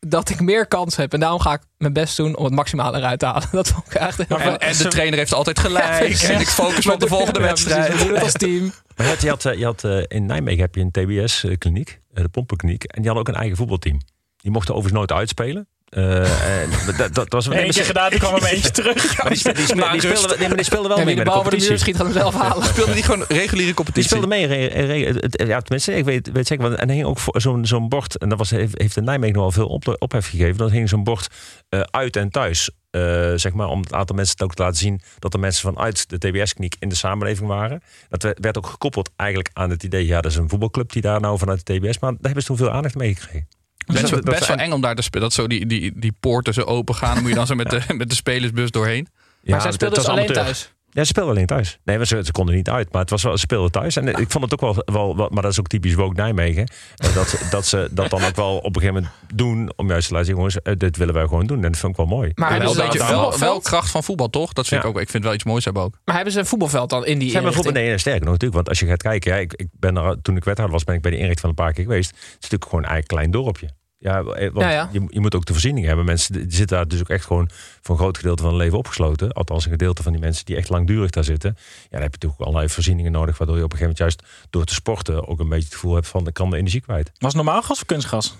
dat 0.00 0.28
ik 0.28 0.40
meer 0.40 0.66
kans 0.66 0.96
heb. 0.96 1.12
En 1.12 1.20
daarom 1.20 1.40
ga 1.40 1.52
ik 1.52 1.60
mijn 1.78 1.92
best 1.92 2.16
doen 2.16 2.36
om 2.36 2.44
het 2.44 2.54
maximale 2.54 2.96
eruit 2.98 3.18
te 3.18 3.26
halen. 3.26 3.48
Dat 3.60 3.68
vond 3.68 3.86
ik 3.86 3.94
echt 3.94 4.16
heel 4.28 4.38
En, 4.38 4.58
en 4.58 4.76
de 4.76 4.88
trainer 4.88 5.18
heeft 5.18 5.32
altijd 5.32 5.58
gelijk. 5.58 5.84
en 6.22 6.40
ik 6.40 6.46
focus 6.48 6.86
op 6.86 7.00
de 7.00 7.06
volgende 7.06 7.40
Ja, 7.40 7.46
wedstrijd. 7.46 7.86
precies. 7.86 7.98
We 8.02 8.06
doen 8.06 8.14
het 8.14 8.24
als 8.24 8.32
team. 8.32 8.72
Maar 8.96 9.06
je 9.06 9.12
had, 9.12 9.22
je 9.22 9.28
had, 9.28 9.44
eh, 9.44 9.54
je 9.58 9.64
had, 9.64 9.84
eh, 9.84 10.02
in 10.08 10.26
Nijmegen 10.26 10.60
heb 10.60 10.74
je 10.74 10.80
een 10.80 10.90
TBS-kliniek, 10.90 12.00
eh, 12.14 12.22
de 12.22 12.28
pompenkliniek. 12.28 12.84
En 12.84 13.02
die 13.02 13.10
hadden 13.10 13.28
ook 13.28 13.34
een 13.34 13.40
eigen 13.40 13.56
voetbalteam. 13.56 14.00
Die 14.48 14.56
mochten 14.56 14.74
overigens 14.74 14.98
nooit 15.08 15.20
uitspelen. 15.20 15.68
Eh, 15.88 16.62
en 16.62 16.70
dat, 16.96 17.14
dat 17.14 17.32
was 17.32 17.46
Eén 17.46 17.70
keer 17.70 17.84
gedaan, 17.84 18.10
toen 18.10 18.18
kwam 18.18 18.34
er 18.34 18.40
maar 18.40 18.50
eentje 18.56 18.70
terug. 18.70 19.16
Maar 19.22 19.28
die, 19.28 19.38
spe- 19.38 19.52
die, 19.52 19.64
spe- 19.66 19.88
die 19.90 20.00
speelden, 20.00 20.38
nee, 20.38 20.48
maar 20.48 20.56
die 20.56 20.64
speelden 20.64 20.88
wel 20.88 20.98
Ja, 20.98 21.04
mee 21.04 21.14
de 21.14 21.20
met 21.24 21.26
de 21.26 21.32
bal 21.32 21.42
voor 21.42 21.50
de 21.50 21.56
muur 21.56 21.66
competitie. 21.68 21.78
schiet, 21.78 21.96
gaat 21.96 22.04
hem 22.06 22.14
zelf 22.32 22.34
halen. 22.48 22.64
Speelde 22.66 22.92
die 22.92 23.02
gewoon 23.02 23.24
reguliere 23.28 23.66
Die 23.66 23.74
competitie? 23.74 24.08
speelde 24.08 24.26
mee. 24.26 24.46
re- 24.46 24.66
re- 24.86 25.18
het- 25.20 25.42
Ja, 25.46 25.60
tenminste, 25.60 25.94
ik 25.94 26.04
weet, 26.04 26.30
weet 26.32 26.46
zeker. 26.46 26.64
Want, 26.68 26.76
en 26.78 26.88
er 26.88 26.94
hing 26.94 27.06
ook 27.06 27.18
zo'n 27.32 27.66
zo'n 27.66 27.88
bord. 27.88 28.18
En 28.18 28.28
dat 28.28 28.38
was, 28.38 28.50
heeft, 28.50 28.78
heeft 28.80 28.96
in 28.96 29.04
Nijmegen 29.04 29.34
nogal 29.36 29.50
veel 29.52 29.66
op, 29.66 29.96
ophef 29.98 30.28
gegeven. 30.28 30.56
Dat 30.56 30.70
hing 30.70 30.88
zo'n 30.88 31.04
bord 31.04 31.28
eh, 31.68 31.80
uit 31.80 32.16
en 32.16 32.30
thuis. 32.30 32.70
eh, 32.90 33.32
zeg 33.34 33.52
maar, 33.52 33.68
om 33.68 33.80
het 33.80 33.92
aantal 33.92 34.16
mensen 34.16 34.40
ook 34.40 34.54
te 34.54 34.62
laten 34.62 34.78
zien 34.78 35.00
dat 35.18 35.34
er 35.34 35.40
mensen 35.40 35.72
vanuit 35.72 36.08
de 36.08 36.18
TBS-kliniek 36.18 36.74
in 36.78 36.88
de 36.88 36.94
samenleving 36.94 37.48
waren. 37.48 37.82
Dat 38.08 38.22
werd 38.22 38.38
werd 38.40 38.58
ook 38.58 38.66
gekoppeld 38.66 39.10
eigenlijk 39.16 39.50
aan 39.52 39.70
het 39.70 39.82
idee, 39.82 40.06
ja, 40.06 40.20
dat 40.20 40.30
is 40.30 40.36
een 40.36 40.48
voetbalclub 40.48 40.92
die 40.92 41.02
daar 41.02 41.20
nou 41.20 41.38
vanuit 41.38 41.66
de 41.66 41.78
TBS, 41.78 41.98
maar 41.98 42.10
daar 42.10 42.18
hebben 42.22 42.42
ze 42.42 42.48
toen 42.48 42.56
veel 42.56 42.70
aandacht 42.70 42.94
mee 42.94 43.14
gekregen. 43.14 43.48
Best, 43.92 44.00
Dus 44.00 44.10
dat- 44.10 44.24
best 44.24 44.46
wel 44.46 44.56
eng 44.56 44.72
om 44.72 44.80
daar 44.80 44.94
te 44.94 45.02
spelen. 45.02 45.22
Dat 45.22 45.32
zo 45.32 45.46
die, 45.46 45.66
die, 45.66 45.92
die 45.94 46.12
poorten 46.20 46.54
zo 46.54 46.60
open 46.62 46.94
gaan. 46.94 47.12
Dan 47.12 47.20
moet 47.22 47.30
je 47.30 47.36
dan 47.36 47.46
zo 47.46 47.54
met 47.54 47.70
de, 47.70 47.80
met 47.94 48.08
de 48.08 48.14
spelersbus 48.14 48.70
doorheen. 48.70 49.08
Ja, 49.42 49.50
Maar 49.50 49.60
zij 49.60 49.70
dat- 49.70 49.74
speelden 49.80 49.98
dus 49.98 50.08
alleen 50.08 50.26
thuis. 50.32 50.72
Ja, 50.98 51.04
ze 51.04 51.10
speelden 51.10 51.32
alleen 51.34 51.46
thuis. 51.46 51.78
Nee, 51.84 52.06
ze, 52.06 52.20
ze 52.24 52.32
konden 52.32 52.54
niet 52.54 52.70
uit, 52.70 52.92
maar 52.92 53.00
het 53.00 53.10
was 53.10 53.22
wel, 53.22 53.32
ze 53.32 53.38
speelden 53.38 53.70
thuis. 53.70 53.96
En 53.96 54.08
ik 54.08 54.30
vond 54.30 54.44
het 54.44 54.52
ook 54.52 54.60
wel, 54.60 54.82
wel, 54.84 55.16
wel- 55.16 55.28
maar 55.32 55.42
dat 55.42 55.52
is 55.52 55.58
ook 55.60 55.66
typisch 55.66 55.94
Woke 55.94 56.14
Nijmegen. 56.14 56.68
eh, 56.96 57.14
Dat, 57.14 57.40
dat 57.50 57.66
ze 57.66 57.88
dat 57.90 58.10
dan 58.10 58.24
ook 58.24 58.36
wel 58.36 58.56
op 58.56 58.76
een 58.76 58.80
gegeven 58.82 58.94
moment 58.94 59.12
doen 59.34 59.72
om 59.76 59.88
juist 59.88 60.06
te 60.06 60.12
laten 60.12 60.26
zien, 60.28 60.36
jongens, 60.36 60.62
eh, 60.62 60.72
dit 60.76 60.96
willen 60.96 61.14
wij 61.14 61.22
gewoon 61.22 61.46
doen. 61.46 61.56
En 61.64 61.70
dat 61.70 61.76
vind 61.80 61.90
ik 61.92 61.96
wel 61.98 62.06
mooi. 62.06 62.30
Maar 62.34 62.50
hebben 62.50 62.76
Wel, 62.76 62.92
ze 62.92 62.98
wel, 63.08 63.38
wel 63.38 63.60
kracht 63.60 63.90
van 63.90 64.02
voetbal, 64.04 64.28
toch? 64.30 64.52
Dat 64.52 64.66
vind 64.66 64.82
Ja. 64.82 64.88
ik 64.88 64.94
ook. 64.96 65.00
Ik 65.02 65.10
vind 65.10 65.24
wel 65.24 65.34
iets 65.34 65.44
moois 65.44 65.64
hebben 65.64 65.82
ook. 65.82 65.98
Maar 66.04 66.14
hebben 66.14 66.32
ze 66.32 66.38
een 66.38 66.46
voetbalveld 66.46 66.90
dan 66.90 67.06
in 67.06 67.18
die 67.18 67.28
Ze 67.28 67.34
hebben 67.34 67.52
bijvoorbeeld, 67.52 67.84
nee, 67.84 67.98
sterker 67.98 68.20
nog 68.22 68.30
natuurlijk, 68.32 68.54
want 68.54 68.68
als 68.68 68.78
je 68.78 68.86
gaat 68.86 69.02
kijken, 69.02 69.32
ja, 69.32 69.38
ik, 69.38 69.52
ik 69.52 69.68
ben 69.72 69.96
er, 69.96 70.22
toen 70.22 70.36
ik 70.36 70.44
wethouder 70.44 70.74
was, 70.76 70.84
ben 70.84 70.94
ik 70.94 71.02
bij 71.02 71.10
de 71.10 71.16
inrichting 71.16 71.40
van 71.40 71.48
een 71.50 71.64
paar 71.64 71.72
keer 71.72 71.84
geweest. 71.84 72.10
Het 72.10 72.18
is 72.28 72.34
natuurlijk 72.34 72.64
gewoon 72.64 72.80
een 72.84 72.90
eigen 72.90 73.06
klein 73.06 73.30
dorpje. 73.30 73.68
Ja, 73.98 74.18
eh, 74.18 74.50
want 74.52 74.66
Ja, 74.66 74.70
ja. 74.70 74.88
Je, 74.92 75.04
je 75.08 75.20
moet 75.20 75.34
ook 75.34 75.44
de 75.44 75.52
voorzieningen 75.52 75.88
hebben. 75.88 76.06
Mensen 76.06 76.32
die 76.32 76.42
zitten 76.42 76.76
daar 76.76 76.88
dus 76.88 77.00
ook 77.00 77.08
echt 77.08 77.24
gewoon 77.24 77.48
voor 77.80 77.94
een 77.94 78.00
groot 78.00 78.16
gedeelte 78.16 78.42
van 78.42 78.50
hun 78.50 78.60
leven 78.60 78.78
opgesloten. 78.78 79.32
Althans, 79.32 79.64
een 79.64 79.70
gedeelte 79.70 80.02
van 80.02 80.12
die 80.12 80.20
mensen 80.20 80.44
die 80.44 80.56
echt 80.56 80.68
langdurig 80.68 81.10
daar 81.10 81.24
zitten. 81.24 81.50
Ja, 81.56 81.64
dan 81.90 82.00
heb 82.00 82.10
je 82.10 82.18
natuurlijk 82.18 82.40
ook 82.40 82.46
allerlei 82.46 82.68
voorzieningen 82.72 83.12
nodig, 83.12 83.38
waardoor 83.38 83.56
je 83.56 83.64
op 83.64 83.72
een 83.72 83.78
gegeven 83.78 84.04
moment 84.04 84.26
juist 84.26 84.48
door 84.50 84.64
te 84.64 84.74
sporten 84.74 85.28
ook 85.28 85.40
een 85.40 85.48
beetje 85.48 85.64
het 85.64 85.74
gevoel 85.74 85.94
hebt 85.94 86.08
van 86.08 86.26
ik 86.26 86.34
kan 86.34 86.50
de 86.50 86.56
energie 86.56 86.80
kwijt. 86.80 87.10
Was 87.18 87.34
het 87.34 87.42
normaal 87.42 87.62
gas 87.62 87.78
of 87.78 87.86
kunstgas? 87.86 88.36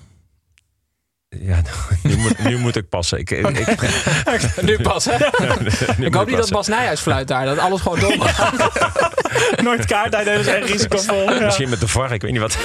Ja, 1.29 1.61
nu 2.03 2.17
moet, 2.17 2.39
nu 2.39 2.57
moet 2.59 2.77
ik 2.77 2.89
passen. 2.89 3.19
Ik, 3.19 3.31
ik, 3.31 3.49
ik- 3.59 3.81
Nu 4.63 4.79
pas, 4.83 5.05
hè? 5.05 5.17
nu 5.99 6.07
ik 6.07 6.15
hoop 6.15 6.27
niet 6.27 6.37
dat 6.37 6.51
passen. 6.51 6.51
Bas 6.53 6.67
Nijhuis 6.67 7.01
fluit 7.01 7.29
daar. 7.29 7.45
Dat 7.45 7.59
alles 7.59 7.81
gewoon 7.81 8.01
dom 8.01 8.21
gaat. 8.21 9.63
Nooit 9.63 9.85
kaart 9.85 10.15
uit, 10.15 10.27
dat 10.27 10.39
is 10.39 10.47
echt 10.47 10.71
risicovol. 10.71 11.33
Ja. 11.33 11.45
Misschien 11.45 11.69
met 11.69 11.81
de 11.81 11.89
VAR, 11.89 12.13
ik 12.13 12.23
weet 12.23 12.31
niet 12.33 12.41
wat, 12.41 12.57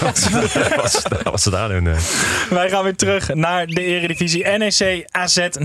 wat 1.23 1.41
ze 1.41 1.49
daar 1.49 1.69
doen. 1.69 1.88
eh. 1.88 1.95
Wij 2.49 2.69
gaan 2.69 2.84
weer 2.84 2.95
terug 2.95 3.34
naar 3.34 3.65
de 3.67 3.82
Eredivisie. 3.84 4.45
NEC 4.47 5.06
AZ 5.12 5.38
0-3. 5.38 5.62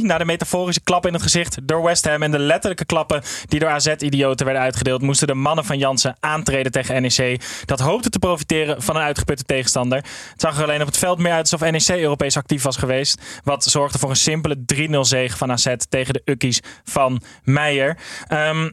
Na 0.00 0.18
de 0.18 0.24
metaforische 0.24 0.80
klap 0.84 1.06
in 1.06 1.12
het 1.12 1.22
gezicht 1.22 1.58
door 1.62 1.82
West 1.82 2.04
Ham 2.08 2.22
en 2.22 2.30
de 2.30 2.38
letterlijke 2.38 2.84
klappen 2.84 3.22
die 3.48 3.60
door 3.60 3.68
AZ-idioten 3.68 4.44
werden 4.46 4.62
uitgedeeld, 4.64 5.02
moesten 5.02 5.26
de 5.26 5.34
mannen 5.34 5.64
van 5.64 5.78
Jansen 5.78 6.16
aantreden 6.20 6.72
tegen 6.72 7.02
NEC. 7.02 7.40
Dat 7.64 7.80
hoopte 7.80 8.08
te 8.10 8.18
profiteren 8.18 8.82
van 8.82 8.96
een 8.96 9.02
uitgeputte 9.02 9.44
tegenstander. 9.44 9.98
Het 9.98 10.40
zag 10.40 10.56
er 10.56 10.62
alleen 10.62 10.80
op 10.80 10.86
het 10.86 10.96
veld 10.98 11.18
meer 11.18 11.32
uit 11.32 11.52
alsof 11.52 11.70
NEC 11.70 11.84
Europees 11.90 12.36
actief 12.36 12.62
was 12.62 12.76
geweest. 12.76 13.40
Wat 13.44 13.64
zorgde 13.64 13.98
voor 13.98 14.10
een 14.10 14.16
simpele 14.16 14.64
3-0 14.74 15.00
zege 15.00 15.36
van 15.36 15.52
AZ 15.52 15.74
tegen 15.88 16.12
de 16.12 16.22
Ukkies 16.24 16.60
van 16.84 17.22
Meijer. 17.44 17.98
Ehm, 18.28 18.70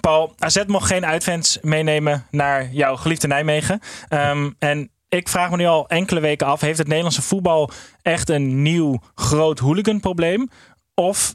Paul, 0.00 0.34
AZ 0.38 0.64
mocht 0.66 0.86
geen 0.86 1.06
uitfans 1.06 1.58
meenemen 1.62 2.26
naar 2.30 2.72
jouw 2.72 2.96
geliefde 2.96 3.26
Nijmegen. 3.26 3.80
Ehm, 4.08 4.50
en 4.58 4.90
ik 5.08 5.28
vraag 5.28 5.50
me 5.50 5.56
nu 5.56 5.64
al 5.64 5.88
enkele 5.88 6.20
weken 6.20 6.46
af: 6.46 6.60
heeft 6.60 6.78
het 6.78 6.86
Nederlandse 6.86 7.22
voetbal 7.22 7.70
echt 8.02 8.28
een 8.28 8.62
nieuw 8.62 9.00
groot 9.14 9.58
hooliganprobleem? 9.58 10.50
Of 10.94 11.34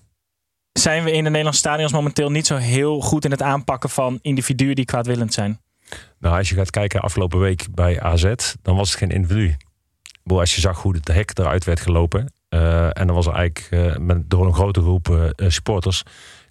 zijn 0.72 1.04
we 1.04 1.12
in 1.12 1.24
de 1.24 1.30
Nederlandse 1.30 1.62
stadions 1.62 1.92
momenteel 1.92 2.32
niet 2.32 2.48
zo 2.48 2.56
heel 2.56 3.02
goed 3.02 3.26
in 3.26 3.32
het 3.32 3.42
aanpakken 3.42 3.90
van 3.90 4.20
individuen 4.22 4.76
die 4.76 4.86
kwaadwillend 4.86 5.34
zijn? 5.34 5.60
Nou, 6.20 6.38
als 6.38 6.50
je 6.50 6.56
gaat 6.56 6.70
kijken 6.70 7.02
afgelopen 7.02 7.40
week 7.40 7.68
bij 7.72 8.02
AZ, 8.02 8.34
dan 8.62 8.76
was 8.76 8.90
het 8.90 8.98
geen 8.98 9.10
individu. 9.10 9.58
Als 10.26 10.56
je 10.56 10.62
zag 10.62 10.82
hoe 10.82 10.96
het 10.96 11.08
hek 11.08 11.32
eruit 11.38 11.64
werd 11.64 11.80
gelopen. 11.80 12.34
eh, 12.50 12.86
en 12.86 13.08
dan 13.08 13.16
was 13.16 13.28
eigenlijk 13.28 13.68
eh, 13.70 13.98
met, 13.98 14.30
door 14.30 14.46
een 14.46 14.54
grote 14.54 14.82
groep 14.82 15.10
eh, 15.10 15.50
supporters. 15.50 16.04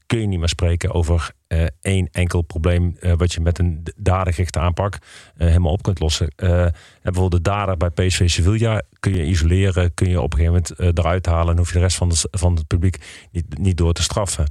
kun 0.06 0.20
je 0.20 0.26
niet 0.26 0.38
meer 0.38 0.48
spreken 0.48 0.92
over 0.92 1.33
één 1.80 2.09
enkel 2.12 2.42
probleem. 2.42 2.96
wat 3.16 3.33
je 3.33 3.40
met 3.40 3.59
een 3.59 3.87
dadergerichte 3.96 4.59
aanpak 4.59 4.98
helemaal 5.37 5.72
op 5.72 5.83
kunt 5.83 6.00
lossen. 6.00 6.33
En 6.37 6.72
bijvoorbeeld 7.02 7.44
de 7.44 7.50
dader 7.50 7.76
bij 7.76 7.90
PSV 7.90 8.30
Sevilla 8.30 8.83
kun 9.00 9.14
je 9.14 9.24
isoleren. 9.24 9.94
kun 9.94 10.09
je 10.09 10.20
op 10.20 10.33
een 10.33 10.38
gegeven 10.38 10.64
moment 10.76 10.98
eruit 10.98 11.26
halen. 11.26 11.52
en 11.52 11.59
hoef 11.59 11.68
je 11.68 11.74
de 11.74 11.80
rest 11.80 11.96
van, 11.96 12.09
de, 12.09 12.28
van 12.30 12.54
het 12.54 12.66
publiek 12.66 13.28
niet, 13.30 13.59
niet 13.59 13.76
door 13.76 13.92
te 13.92 14.02
straffen. 14.02 14.46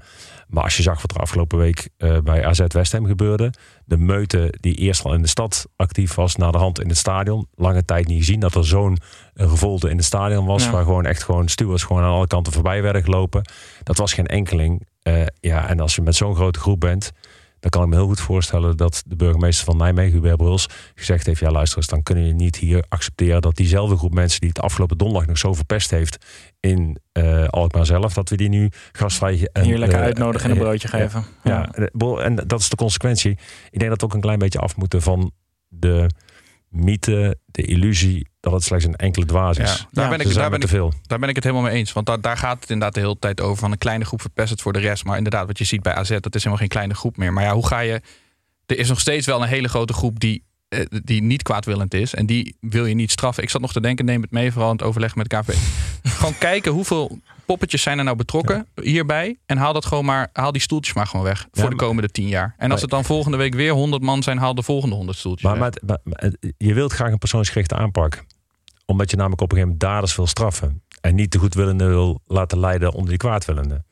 Maar 0.50 0.64
als 0.64 0.78
je 0.78 0.84
zag 0.84 1.02
wat 1.02 1.12
er 1.12 1.22
afgelopen 1.22 1.58
week 1.58 1.90
eh, 1.98 2.18
bij 2.18 2.46
AZ 2.46 2.62
West 2.68 2.92
Ham 2.92 3.06
gebeurde. 3.06 3.54
De 3.86 3.98
meute 3.98 4.54
die 4.60 4.76
eerst 4.76 5.04
al 5.04 5.14
in 5.14 5.22
de 5.22 5.28
stad 5.28 5.68
actief 5.76 6.16
was, 6.16 6.36
naar 6.36 6.52
de 6.52 6.58
hand 6.58 6.82
in 6.82 6.88
het 6.88 6.98
stadion. 6.98 7.48
Lange 7.56 7.86
tijd 7.86 8.08
niet 8.08 8.18
gezien 8.18 8.40
dat 8.40 8.56
er 8.56 8.66
zo'n 8.66 8.98
gevoelde 9.34 9.90
in 9.90 9.98
het 9.98 10.06
stadion 10.06 10.46
was. 10.46 10.64
Ja. 10.64 10.72
Waar 10.72 10.84
gewoon 10.84 11.06
echt 11.06 11.24
gewoon 11.24 11.48
stewards 11.48 11.84
gewoon 11.84 12.04
aan 12.04 12.12
alle 12.12 12.28
kanten 12.28 12.54
voorbij 12.54 12.82
werden 12.82 13.04
gelopen. 13.04 13.50
Dat 13.84 13.98
was 13.98 14.14
geen 14.14 14.28
enkeling. 14.28 14.88
Eh, 15.02 15.26
ja, 15.40 15.68
en 15.68 15.80
als 15.80 15.96
je 15.96 16.02
met 16.02 16.16
zo'n 16.16 16.36
grote 16.36 16.60
groep 16.60 16.80
bent. 16.80 17.12
Dan 17.60 17.70
kan 17.70 17.84
ik 17.84 17.90
me 17.90 17.96
heel 17.96 18.08
goed 18.08 18.20
voorstellen 18.20 18.78
dat 18.78 19.04
de 19.06 19.16
burgemeester 19.16 19.66
van 19.66 19.78
Nijmegen, 19.78 20.14
Hubert 20.14 20.38
Bruls, 20.38 20.68
gezegd 20.96 21.26
heeft: 21.26 21.40
Ja, 21.40 21.52
luister 21.52 21.78
eens, 21.78 21.88
dan 21.88 22.04
kunnen 22.04 22.26
je 22.26 22.34
niet 22.34 22.56
hier 22.56 22.86
accepteren 22.90 23.42
dat 23.42 23.56
diezelfde 23.56 23.98
groep 23.98 24.14
mensen 24.14 24.40
die 24.40 24.50
het 24.50 24.62
afgelopen 24.62 24.98
donderdag 24.98 25.28
nog 25.28 25.38
zo 25.38 25.54
verpest 25.54 25.92
heeft 25.92 26.26
in 26.60 26.98
eh 27.12 27.48
Alkmaar 27.48 27.86
zelf, 27.86 28.14
dat 28.14 28.30
we 28.30 28.38
die 28.38 28.50
nu 28.50 28.70
gastvrij 28.92 29.50
en, 29.54 29.64
Hier 29.64 29.78
lekker 29.78 29.98
eh, 29.98 30.04
uitnodigen 30.04 30.46
en 30.46 30.52
een 30.52 30.62
eh, 30.62 30.64
broodje 30.64 30.88
ja, 30.92 30.98
geven. 30.98 31.26
ja, 31.44 31.72
en, 31.72 31.90
eh, 31.98 32.26
en 32.26 32.36
dat 32.36 32.60
is 32.60 32.70
de 32.70 32.76
consequentie. 32.76 33.38
Ik 33.70 33.80
denk 33.80 33.90
dat 33.90 34.02
we 34.02 34.06
ook 34.08 34.14
een 34.14 34.22
klein 34.22 34.40
beetje 34.40 34.60
af 34.60 34.78
moeten 34.78 35.02
van 35.02 35.32
de 35.68 36.10
mythe, 36.70 37.38
de 37.46 37.62
illusie 37.62 38.28
dat 38.40 38.54
het 38.54 38.64
slechts 38.64 38.86
een 38.86 38.96
enkele 38.96 39.26
dwaas 39.26 39.58
is. 39.58 39.70
Ja, 39.70 39.88
daar, 39.92 40.10
ben 40.10 40.20
ik, 40.20 40.34
daar, 40.34 40.50
ben 40.50 40.62
ik, 40.62 40.68
veel. 40.68 40.94
daar 41.02 41.20
ben 41.20 41.30
ik 41.30 41.36
het 41.36 41.44
helemaal 41.44 41.66
mee 41.66 41.76
eens. 41.76 41.94
Want 41.94 42.06
daar, 42.06 42.22
daar 42.22 42.38
gaat 42.38 42.60
het 42.60 42.70
inderdaad 42.70 42.94
de 42.94 43.00
hele 43.00 43.20
tijd 43.20 43.42
over. 43.42 43.58
Van 43.58 43.72
een 43.72 43.78
kleine 43.78 44.06
groep 44.06 44.22
verpest 44.22 44.50
het 44.50 44.62
voor 44.62 44.74
de 44.74 44.80
rest. 44.80 45.06
Maar 45.06 45.18
inderdaad, 45.18 45.48
wat 45.48 45.58
je 45.58 45.64
ziet 45.64 45.82
bij 45.82 45.94
AZ, 45.94 46.10
dat 46.10 46.36
is 46.36 46.44
helemaal 46.44 46.58
geen 46.58 46.68
kleine 46.68 46.94
groep 46.94 47.18
meer. 47.18 47.34
Maar 47.34 47.44
ja, 47.44 47.54
hoe 47.54 47.68
ga 47.68 47.80
je... 47.80 48.02
Er 48.66 48.78
is 48.78 48.90
nog 48.90 49.00
steeds 49.00 49.26
wel 49.26 49.42
een 49.42 49.48
hele 49.48 49.70
grote 49.70 49.94
groep 49.94 50.20
die, 50.20 50.44
eh, 50.68 50.86
die 51.04 51.22
niet 51.22 51.44
kwaadwillend 51.44 51.94
is. 51.94 52.14
En 52.14 52.26
die 52.26 52.56
wil 52.60 52.86
je 52.86 52.96
niet 52.96 53.12
straffen. 53.12 53.44
Ik 53.44 53.50
zat 53.50 53.62
nog 53.62 53.72
te 53.72 53.82
denken, 53.82 54.06
neem 54.06 54.22
het 54.22 54.32
mee, 54.32 54.52
vooral 54.52 54.72
in 54.72 54.78
het 54.78 54.86
overleg 54.86 55.16
met 55.16 55.28
KV. 55.28 55.54
gewoon 56.04 56.38
kijken 56.38 56.72
hoeveel 56.72 57.20
poppetjes 57.50 57.82
zijn 57.82 57.98
er 57.98 58.04
nou 58.04 58.18
betrokken 58.18 58.68
hierbij. 58.82 59.38
En 59.46 59.58
haal 59.58 59.74
dat 59.74 59.86
gewoon 59.86 60.06
maar, 60.06 60.30
haal 60.34 60.52
die 60.52 60.62
stoeltjes 60.62 60.96
maar 60.96 61.08
gewoon 61.08 61.26
weg. 61.26 61.48
Voor 61.52 61.70
de 61.70 61.76
komende 61.76 62.10
tien 62.10 62.28
jaar. 62.28 62.54
En 62.58 62.72
als 62.72 62.82
het 62.82 62.90
dan 62.90 63.04
volgende 63.04 63.38
week 63.38 63.54
weer 63.54 63.72
100 63.72 64.02
man 64.04 64.24
zijn, 64.24 64.38
haal 64.38 64.56
de 64.56 64.64
volgende 64.64 64.96
100 64.96 65.18
stoeltjes 65.18 65.52
Maar, 65.52 65.60
weg. 65.60 65.82
maar, 65.86 66.00
het- 66.12 66.54
je 66.58 66.74
wilt 66.74 66.94
graag 66.94 67.12
een 67.12 67.18
persoonsgerichte 67.18 67.76
aanpak. 67.76 68.24
Omdat 68.86 69.10
je 69.10 69.16
namelijk 69.18 69.42
op 69.42 69.52
een 69.52 69.58
gegeven 69.58 69.78
moment 69.80 69.94
daders 69.94 70.16
wil 70.16 70.28
straffen. 70.28 70.82
En 71.02 71.16
niet 71.16 71.32
de 71.32 71.38
goedwillende 71.40 71.86
wil 71.86 72.22
laten 72.26 72.60
leiden 72.60 72.92
onder 72.94 73.10
die 73.10 73.18
kwaadwillende. 73.18 73.84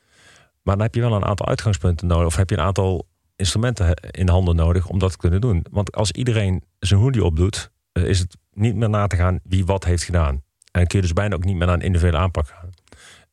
Maar 0.64 0.76
dan 0.76 0.86
heb 0.86 0.96
je 0.96 1.02
wel 1.02 1.14
een 1.14 1.26
aantal 1.26 1.48
uitgangspunten 1.48 2.08
nodig. 2.08 2.26
Of 2.28 2.36
heb 2.36 2.50
je 2.50 2.58
een 2.58 2.64
aantal 2.64 3.08
instrumenten 3.36 3.94
in 4.12 4.28
handen 4.30 4.56
nodig 4.56 4.88
om 4.88 5.00
dat 5.00 5.12
te 5.12 5.18
kunnen 5.18 5.42
doen. 5.42 5.66
Want 5.72 5.96
als 5.96 6.12
iedereen 6.12 6.64
zijn 6.80 7.00
hoodie 7.00 7.24
opdoet, 7.24 7.72
eh, 7.92 8.04
is 8.04 8.20
het 8.20 8.38
niet 8.54 8.76
meer 8.76 8.90
na 8.90 9.08
te 9.08 9.16
gaan 9.16 9.40
wie 9.44 9.66
wat 9.66 9.84
heeft 9.86 10.04
gedaan. 10.04 10.42
En 10.72 10.88
kun 10.88 10.98
je 11.00 11.06
dus 11.06 11.14
bijna 11.14 11.36
ook 11.36 11.44
niet 11.46 11.56
meer 11.56 11.66
naar 11.68 11.76
een 11.76 11.82
individuele 11.82 12.18
aanpak 12.18 12.48
gaan. 12.48 12.67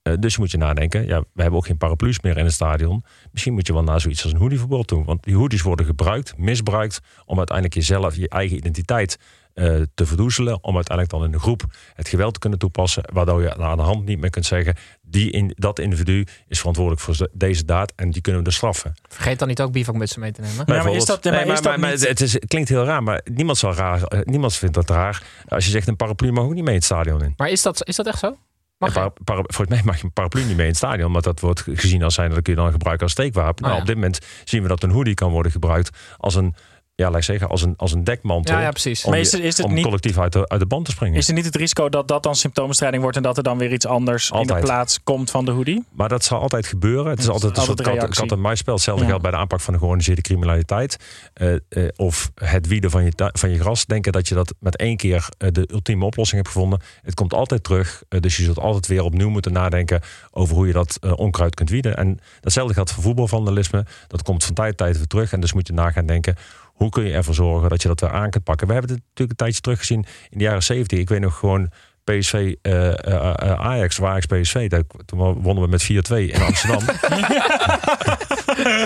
Eh, 0.04 0.12
dus 0.18 0.34
je 0.34 0.40
moet 0.40 0.50
je 0.50 0.56
nadenken, 0.58 1.06
ja, 1.06 1.20
we 1.20 1.42
hebben 1.42 1.58
ook 1.58 1.66
geen 1.66 1.76
paraplu's 1.76 2.20
meer 2.20 2.36
in 2.36 2.44
het 2.44 2.52
stadion. 2.54 3.04
Misschien 3.32 3.52
moet 3.54 3.66
je 3.66 3.72
wel 3.72 3.82
naar 3.82 4.00
zoiets 4.00 4.22
als 4.22 4.32
een 4.32 4.38
hoodieverbod 4.38 4.88
doen. 4.88 5.04
Want 5.04 5.22
die 5.24 5.36
hoodies 5.36 5.62
worden 5.62 5.86
gebruikt, 5.86 6.36
misbruikt, 6.38 7.00
om 7.24 7.36
uiteindelijk 7.38 7.76
jezelf, 7.76 8.16
je 8.16 8.28
eigen 8.28 8.56
identiteit 8.56 9.18
eh, 9.54 9.80
te 9.94 10.06
verdoezelen. 10.06 10.58
Om 10.64 10.74
uiteindelijk 10.74 11.16
dan 11.16 11.24
in 11.24 11.32
de 11.32 11.38
groep 11.38 11.62
het 11.94 12.08
geweld 12.08 12.32
te 12.32 12.38
kunnen 12.38 12.58
toepassen. 12.58 13.04
Waardoor 13.12 13.42
je 13.42 13.56
aan 13.56 13.76
de 13.76 13.82
hand 13.82 14.04
niet 14.04 14.18
meer 14.20 14.30
kunt 14.30 14.46
zeggen, 14.46 14.74
die 15.02 15.30
in, 15.30 15.52
dat 15.56 15.78
individu 15.78 16.26
is 16.48 16.58
verantwoordelijk 16.58 17.02
voor 17.04 17.28
deze 17.32 17.64
daad 17.64 17.92
en 17.96 18.10
die 18.10 18.22
kunnen 18.22 18.40
we 18.42 18.46
dus 18.46 18.56
straffen. 18.56 18.94
Vergeet 19.08 19.38
dan 19.38 19.48
niet 19.48 19.60
ook 19.60 19.72
bivakmutsen 19.72 20.20
mee 20.20 20.32
te 20.32 20.40
nemen. 20.40 20.56
maar 20.82 20.92
is 20.96 21.04
dat- 21.04 21.24
Nee, 21.24 21.32
maar 21.80 21.90
het, 22.08 22.20
is, 22.20 22.32
het 22.32 22.46
klinkt 22.46 22.68
heel 22.68 22.84
raar, 22.84 23.02
maar 23.02 23.20
niemand, 23.32 23.58
zal 23.58 23.74
raar, 23.74 24.00
niemand 24.24 24.54
vindt 24.54 24.74
dat 24.74 24.90
raar. 24.90 25.22
Als 25.48 25.64
je 25.64 25.70
zegt 25.70 25.88
een 25.88 25.96
paraplu 25.96 26.32
mag 26.32 26.44
ook 26.44 26.54
niet 26.54 26.62
mee 26.64 26.72
in 26.74 26.78
het 26.78 26.84
stadion 26.84 27.22
in. 27.22 27.34
Maar 27.36 27.48
is 27.50 27.62
dat, 27.62 27.86
is 27.86 27.96
dat 27.96 28.06
echt 28.06 28.18
zo? 28.18 28.36
Para- 28.78 29.12
para- 29.24 29.42
volgens 29.46 29.68
mij 29.68 29.80
mag 29.84 29.96
je 29.96 30.04
een 30.04 30.12
paraplu 30.12 30.40
niet 30.40 30.56
mee 30.56 30.66
in 30.66 30.66
het 30.66 30.76
stadion, 30.76 31.12
maar 31.12 31.22
dat 31.22 31.40
wordt 31.40 31.64
gezien 31.66 32.02
als 32.02 32.14
zijn 32.14 32.30
dat 32.30 32.42
kun 32.42 32.54
je 32.54 32.60
dan 32.60 32.70
gebruiken 32.70 33.02
als 33.04 33.12
steekwapen. 33.12 33.54
Oh, 33.54 33.70
nou, 33.70 33.74
ja. 33.74 33.80
op 33.80 33.86
dit 33.86 33.94
moment 33.94 34.18
zien 34.44 34.62
we 34.62 34.68
dat 34.68 34.82
een 34.82 34.90
hoodie 34.90 35.14
kan 35.14 35.30
worden 35.30 35.52
gebruikt 35.52 35.98
als 36.16 36.34
een 36.34 36.54
ja, 36.96 37.08
laat 37.08 37.16
ik 37.18 37.22
zeggen, 37.24 37.48
als 37.48 37.62
een, 37.62 37.74
als 37.76 37.92
een 37.92 38.04
dekmantel. 38.04 38.54
Ja, 38.54 38.60
ja, 38.60 38.70
precies. 38.70 39.04
Om, 39.04 39.10
Maar 39.10 39.20
is 39.20 39.32
het- 39.32 39.40
is 39.42 39.56
het 39.56 39.66
om 39.66 39.74
niet- 39.74 39.84
collectief 39.84 40.18
uit 40.18 40.32
de, 40.32 40.48
uit 40.48 40.60
de 40.60 40.66
band 40.66 40.84
te 40.84 40.90
springen. 40.90 41.18
Is 41.18 41.28
er 41.28 41.34
niet 41.34 41.44
het 41.44 41.56
risico 41.56 41.88
dat 41.88 42.08
dat 42.08 42.22
dan 42.22 42.34
symptoombestrijding 42.34 43.02
wordt 43.02 43.16
en 43.18 43.22
dat 43.24 43.36
er 43.36 43.42
dan 43.42 43.58
weer 43.58 43.72
iets 43.72 43.86
anders 43.86 44.30
in 44.30 44.36
Altijd. 44.36 44.58
de 44.60 44.64
plaats 44.64 45.02
komt 45.04 45.30
van 45.30 45.44
de 45.44 45.50
hoodie? 45.50 45.84
Maar 45.92 46.08
dat 46.08 46.24
zal 46.24 46.40
altijd 46.40 46.66
gebeuren. 46.66 47.06
Het 47.10 47.18
is 47.18 47.24
is 47.24 47.30
altijd 47.30 47.52
een 47.52 47.58
altijd 47.58 47.78
soort 47.86 47.98
kat, 47.98 48.16
kat 48.16 48.32
en 48.32 48.40
muisspel. 48.40 48.74
Hetzelfde 48.74 49.02
Ja. 49.02 49.08
geldt 49.08 49.22
bij 49.22 49.32
de 49.32 49.38
aanpak 49.38 49.60
van 49.60 49.72
de 49.72 49.78
georganiseerde 49.78 50.20
criminaliteit. 50.20 50.96
Eh, 51.34 51.54
eh, 51.54 51.88
of 51.96 52.30
het 52.34 52.66
wieden 52.66 52.90
van 52.90 53.04
je, 53.04 53.30
van 53.32 53.50
je 53.50 53.58
gras. 53.58 53.86
Denken 53.86 54.12
dat 54.12 54.28
je 54.28 54.34
dat 54.34 54.54
met 54.60 54.76
één 54.76 54.96
keer 54.96 55.28
eh, 55.38 55.48
de 55.52 55.68
ultieme 55.72 56.04
oplossing 56.04 56.42
hebt 56.42 56.52
gevonden. 56.54 56.80
Het 57.02 57.14
komt 57.14 57.34
altijd 57.34 57.64
terug. 57.64 58.02
Dus 58.20 58.36
je 58.36 58.42
zult 58.42 58.58
altijd 58.58 58.86
weer 58.86 59.02
opnieuw 59.02 59.28
moeten 59.30 59.52
nadenken 59.52 60.00
over 60.30 60.54
hoe 60.56 60.66
je 60.66 60.72
dat 60.72 60.98
onkruid 61.16 61.54
kunt 61.54 61.70
wieden. 61.70 61.96
En 61.96 62.18
datzelfde 62.40 62.74
geldt 62.74 62.92
voor 62.92 63.02
voetbalvandalisme. 63.02 63.84
Dat 64.08 64.22
komt 64.22 64.44
van 64.44 64.54
tijd 64.54 64.68
tot 64.68 64.78
tijd 64.78 64.96
weer 64.96 65.06
terug. 65.06 65.32
En 65.32 65.40
dus 65.40 65.52
moet 65.52 65.66
je 65.66 65.72
na 65.72 65.90
gaan 65.90 66.06
denken. 66.06 66.36
Hoe 66.74 66.88
kun 66.90 67.04
je 67.04 67.12
ervoor 67.12 67.34
zorgen 67.34 67.68
dat 67.68 67.82
je 67.82 67.88
dat 67.88 68.00
weer 68.00 68.10
aan 68.10 68.30
kunt 68.30 68.44
pakken? 68.44 68.66
We 68.66 68.72
hebben 68.72 68.90
het 68.92 69.00
natuurlijk 69.00 69.30
een 69.30 69.36
tijdje 69.46 69.60
teruggezien 69.60 70.04
in 70.30 70.38
de 70.38 70.44
jaren 70.44 70.62
70. 70.62 70.98
Ik 70.98 71.08
weet 71.08 71.20
nog 71.20 71.38
gewoon 71.38 71.70
PSV 72.04 72.54
eh, 72.62 72.88
eh, 72.88 72.94
eh, 73.14 73.60
Ajax, 73.60 73.96
waar 73.96 74.10
Ajax 74.10 74.26
PSV. 74.26 74.68
Daar, 74.68 74.82
toen 75.04 75.18
wonnen 75.42 75.62
we 75.64 75.68
met 75.68 75.82
4-2 75.82 76.14
in 76.34 76.42
Amsterdam. 76.42 76.82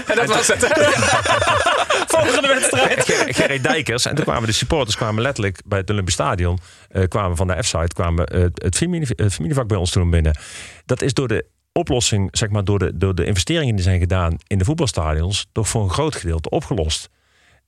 En 0.07 0.17
dat 0.17 0.27
was 0.27 0.47
het. 0.47 0.65
Volgende 2.17 2.49
wedstrijd. 2.49 3.05
Ger- 3.05 3.35
Gerry 3.35 3.61
Dijkers. 3.61 4.07
En 4.07 4.15
toen 4.15 4.25
kwamen 4.25 4.47
de 4.49 4.53
supporters 4.55 4.97
kwamen 4.97 5.23
letterlijk 5.23 5.61
bij 5.67 5.79
het 5.79 5.91
Olympisch 5.91 6.15
Stadion. 6.15 6.59
eh, 6.89 7.03
kwamen 7.09 7.37
van 7.37 7.47
de 7.47 7.63
F-site. 7.63 7.95
kwamen 7.95 8.29
het, 8.55 8.77
familie, 8.77 9.09
het 9.17 9.33
familievak 9.35 9.67
bij 9.69 9.77
ons 9.77 9.91
toen 9.91 10.11
binnen. 10.11 10.39
Dat 10.87 11.03
is 11.03 11.15
door 11.15 11.29
de 11.29 11.47
oplossing, 11.73 12.29
zeg 12.33 12.49
maar, 12.49 12.65
door 12.65 12.79
de, 12.79 12.97
door 12.97 13.15
de 13.15 13.25
investeringen 13.25 13.75
die 13.75 13.85
zijn 13.85 13.99
gedaan 13.99 14.37
in 14.47 14.59
de 14.59 14.65
voetbalstadions. 14.65 15.47
toch 15.53 15.69
voor 15.69 15.83
een 15.83 15.91
groot 15.91 16.17
gedeelte 16.17 16.49
opgelost. 16.51 17.09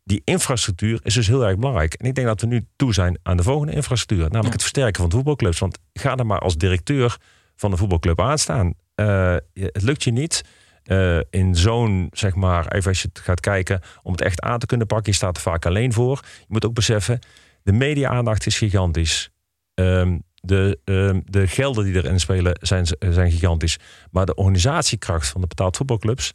Die 0.04 0.22
infrastructuur 0.24 1.00
is 1.02 1.14
dus 1.14 1.26
heel 1.26 1.46
erg 1.46 1.56
belangrijk. 1.56 1.94
En 1.94 2.06
ik 2.06 2.14
denk 2.14 2.26
dat 2.26 2.40
we 2.40 2.46
nu 2.46 2.66
toe 2.76 2.94
zijn 2.94 3.18
aan 3.22 3.36
de 3.36 3.42
volgende 3.42 3.72
infrastructuur. 3.72 4.24
Namelijk 4.28 4.52
het 4.52 4.60
versterken 4.62 5.00
van 5.00 5.08
de 5.10 5.16
voetbalclubs. 5.16 5.58
Want 5.58 5.78
ga 5.92 6.16
er 6.16 6.26
maar 6.26 6.38
als 6.38 6.56
directeur 6.56 7.16
van 7.56 7.70
de 7.70 7.76
voetbalclub 7.76 8.20
aan 8.20 8.38
staan. 8.38 8.74
Eh, 8.94 9.06
je- 9.52 9.70
het 9.72 9.82
lukt 9.82 10.02
je 10.04 10.10
niet 10.10 10.42
eh, 10.84 11.18
in 11.30 11.56
zo'n, 11.56 12.08
zeg 12.12 12.34
maar, 12.34 12.72
even 12.72 12.88
als 12.88 13.02
je 13.02 13.08
het 13.12 13.18
gaat 13.22 13.40
kijken, 13.40 13.80
om 14.02 14.12
het 14.12 14.20
echt 14.20 14.40
aan 14.40 14.58
te 14.58 14.66
kunnen 14.66 14.86
pakken. 14.86 15.10
Je 15.10 15.16
staat 15.16 15.36
er 15.36 15.42
vaak 15.42 15.66
alleen 15.66 15.92
voor. 15.92 16.20
Je 16.38 16.44
moet 16.48 16.64
ook 16.64 16.74
beseffen, 16.74 17.18
de 17.62 17.72
media-aandacht 17.72 18.46
is 18.46 18.58
gigantisch. 18.58 19.30
Ehm, 19.74 20.18
de, 20.34 20.78
ehm, 20.84 21.20
de 21.24 21.46
gelden 21.46 21.84
die 21.84 21.94
erin 21.94 22.20
spelen 22.20 22.56
zijn, 22.60 22.86
zijn 23.10 23.30
gigantisch. 23.30 23.78
Maar 24.10 24.26
de 24.26 24.34
organisatiekracht 24.34 25.28
van 25.28 25.40
de 25.40 25.46
betaald 25.46 25.76
voetbalclubs 25.76 26.32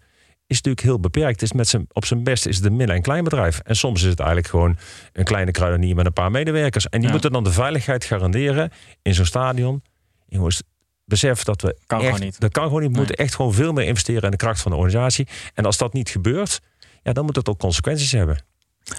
is 0.47 0.55
natuurlijk 0.55 0.85
heel 0.85 0.99
beperkt. 0.99 1.41
Is 1.41 1.51
met 1.53 1.67
zijn, 1.67 1.85
op 1.91 2.05
zijn 2.05 2.23
best 2.23 2.45
is 2.45 2.55
het 2.55 2.65
een 2.65 2.75
midden- 2.75 2.95
en 2.95 3.01
kleinbedrijf. 3.01 3.59
En 3.59 3.75
soms 3.75 4.01
is 4.03 4.09
het 4.09 4.19
eigenlijk 4.19 4.49
gewoon 4.49 4.77
een 5.13 5.23
kleine 5.23 5.51
kruidenier 5.51 5.95
met 5.95 6.05
een 6.05 6.13
paar 6.13 6.31
medewerkers. 6.31 6.85
En 6.85 6.97
die 6.99 7.05
Ja. 7.07 7.11
moeten 7.13 7.31
dan 7.31 7.43
de 7.43 7.51
veiligheid 7.51 8.03
garanderen 8.05 8.71
in 9.01 9.13
zo'n 9.13 9.25
stadion. 9.25 9.83
Jongens, 10.27 10.61
besef 11.05 11.43
dat 11.43 11.61
we 11.61 11.77
Kan 11.87 11.99
echt, 11.99 12.07
gewoon 12.07 12.25
niet. 12.25 12.39
Dat 12.39 12.51
kan 12.51 12.63
gewoon 12.63 12.81
niet. 12.81 12.89
We 12.91 12.97
Nee. 12.97 13.05
moeten 13.05 13.25
echt 13.25 13.35
gewoon 13.35 13.53
veel 13.53 13.73
meer 13.73 13.85
investeren 13.85 14.21
in 14.23 14.31
de 14.31 14.37
kracht 14.37 14.61
van 14.61 14.71
de 14.71 14.77
organisatie. 14.77 15.27
En 15.53 15.65
als 15.65 15.77
dat 15.77 15.93
niet 15.93 16.09
gebeurt, 16.09 16.61
ja, 17.03 17.13
dan 17.13 17.25
moet 17.25 17.35
het 17.35 17.49
ook 17.49 17.59
consequenties 17.59 18.11
hebben. 18.11 18.37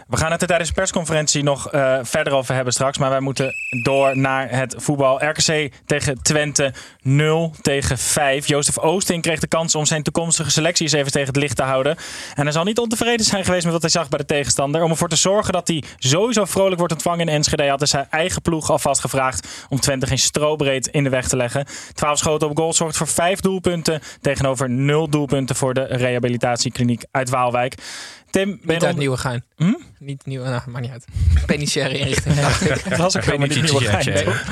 We 0.09 0.17
gaan 0.17 0.33
het 0.33 0.41
er 0.41 0.47
tijdens 0.47 0.69
de 0.69 0.75
persconferentie 0.75 1.43
nog 1.43 1.71
eh, 1.71 1.99
verder 2.03 2.33
over 2.33 2.55
hebben 2.55 2.73
straks. 2.73 2.99
Maar 2.99 3.11
wij 3.11 3.21
moeten 3.21 3.55
door 3.83 4.19
naar 4.19 4.51
het 4.51 4.75
voetbal. 4.79 5.25
RKC 5.25 5.73
tegen 5.87 6.23
Twente 6.23 6.73
0 7.03 7.55
tegen 7.63 7.99
5. 7.99 8.47
Jozef 8.47 8.79
Oosting 8.79 9.23
kreeg 9.23 9.41
de 9.41 9.47
kans 9.47 9.75
om 9.75 9.85
zijn 9.85 10.03
toekomstige 10.03 10.51
selectie 10.51 10.85
eens 10.85 10.95
even 10.95 11.13
tegen 11.13 11.29
het 11.29 11.37
licht 11.37 11.57
te 11.57 11.63
houden. 11.63 11.97
En 12.35 12.43
hij 12.43 12.53
zal 12.53 12.65
niet 12.65 12.79
ontevreden 12.79 13.27
zijn 13.27 13.45
geweest 13.45 13.65
met 13.65 13.73
wat 13.73 13.83
hij 13.83 13.91
zag 13.91 14.09
bij 14.09 14.19
de 14.19 14.25
tegenstander. 14.25 14.83
Om 14.83 14.91
ervoor 14.91 15.09
te 15.09 15.17
zorgen 15.17 15.53
dat 15.53 15.69
hij 15.69 15.83
sowieso 15.99 16.45
vrolijk 16.45 16.79
wordt 16.79 16.93
ontvangen 16.93 17.29
in 17.29 17.35
Enschede... 17.35 17.69
had 17.69 17.79
hij 17.79 17.89
zijn 17.89 18.07
eigen 18.11 18.43
ploeg 18.43 18.71
alvast 18.71 19.01
gevraagd 19.01 19.67
om 19.69 19.81
Twente 19.81 20.07
geen 20.07 20.19
strobreed 20.19 20.87
in 20.87 21.05
de 21.05 21.11
weg 21.11 21.29
te 21.29 21.37
leggen. 21.37 21.67
12 21.95 22.19
schoten 22.19 22.49
op 22.49 22.57
goal 22.57 22.73
zorgt 22.73 22.97
voor 22.97 23.09
5 23.09 23.41
doelpunten... 23.41 24.01
tegenover 24.21 24.71
0 24.71 25.09
doelpunten 25.09 25.57
voor 25.57 25.75
de 25.75 25.85
rehabilitatiekliniek 25.85 27.05
uit 27.11 27.31
Waalwijk. 27.31 27.75
Tim, 28.31 28.49
ben 28.51 28.59
je 28.67 28.73
Niet 28.73 28.83
uit 28.85 28.93
on- 28.93 28.99
Nieuwegein. 28.99 29.45
Hm? 29.57 29.73
Niet 29.99 30.27
nieuw, 30.27 30.43
nou, 30.43 30.61
maakt 30.67 30.81
niet 30.81 30.91
uit. 30.91 31.05
Penitentiaire 31.47 31.99
inrichting. 31.99 32.35
Het 32.89 32.97
was 32.97 33.17
ook 33.17 33.25
helemaal 33.25 33.47
niet 33.47 33.63
nieuwe 33.63 33.85
gein. 33.85 34.25
toch? 34.25 34.45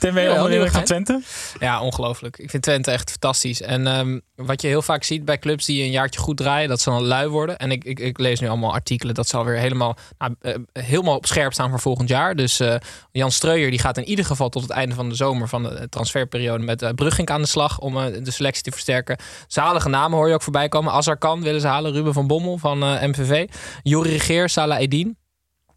Tim, 0.00 0.14
ben 0.14 0.22
je 0.22 0.28
Ja, 0.28 0.44
onder 0.44 0.70
van. 0.70 0.84
Twente? 0.84 1.22
Ja, 1.58 1.80
ongelooflijk. 1.80 2.38
Ik 2.38 2.50
vind 2.50 2.62
Twente 2.62 2.90
echt 2.90 3.10
fantastisch. 3.10 3.62
En 3.62 3.86
ehm, 3.86 4.18
wat 4.34 4.62
je 4.62 4.68
heel 4.68 4.82
vaak 4.82 5.04
ziet 5.04 5.24
bij 5.24 5.38
clubs 5.38 5.64
die 5.64 5.82
een 5.82 5.90
jaartje 5.90 6.20
goed 6.20 6.36
draaien, 6.36 6.68
dat 6.68 6.80
ze 6.80 6.90
dan 6.90 7.02
lui 7.02 7.28
worden. 7.28 7.58
En 7.58 7.70
ik, 7.70 7.84
ik, 7.84 7.98
ik 7.98 8.18
lees 8.18 8.40
nu 8.40 8.48
allemaal 8.48 8.72
artikelen 8.72 9.14
dat 9.14 9.28
ze 9.28 9.36
alweer 9.36 9.56
helemaal, 9.56 9.96
nou, 10.18 10.34
eh, 10.40 10.54
helemaal 10.72 11.16
op 11.16 11.26
scherp 11.26 11.52
staan 11.52 11.70
voor 11.70 11.80
volgend 11.80 12.08
jaar. 12.08 12.36
Dus 12.36 12.60
eh, 12.60 12.74
Jan 13.12 13.30
Streuer 13.30 13.70
die 13.70 13.78
gaat 13.78 13.96
in 13.96 14.08
ieder 14.08 14.24
geval 14.24 14.48
tot 14.48 14.62
het 14.62 14.70
einde 14.70 14.94
van 14.94 15.08
de 15.08 15.14
zomer 15.14 15.48
van 15.48 15.62
de 15.62 15.88
transferperiode 15.88 16.64
met 16.64 16.82
uh, 16.82 16.88
Brugging 16.90 17.28
aan 17.28 17.40
de 17.40 17.46
slag 17.46 17.78
om 17.78 17.98
eh, 17.98 18.24
de 18.24 18.30
selectie 18.30 18.62
te 18.62 18.70
versterken. 18.70 19.18
Zalige 19.46 19.88
namen 19.88 20.18
hoor 20.18 20.28
je 20.28 20.34
ook 20.34 20.42
voorbij 20.42 20.68
komen. 20.68 20.92
Azar 20.92 21.16
kan 21.16 21.42
willen 21.42 21.60
ze 21.60 21.66
halen. 21.66 21.92
Ruben 21.92 22.12
van 22.12 22.26
Bommel 22.26 22.58
van 22.58 22.82
eh, 22.82 23.02
MVV. 23.02 23.48
Jori 23.82 24.10
Regeer, 24.10 24.48
Salah 24.48 24.80
Edin. 24.80 25.18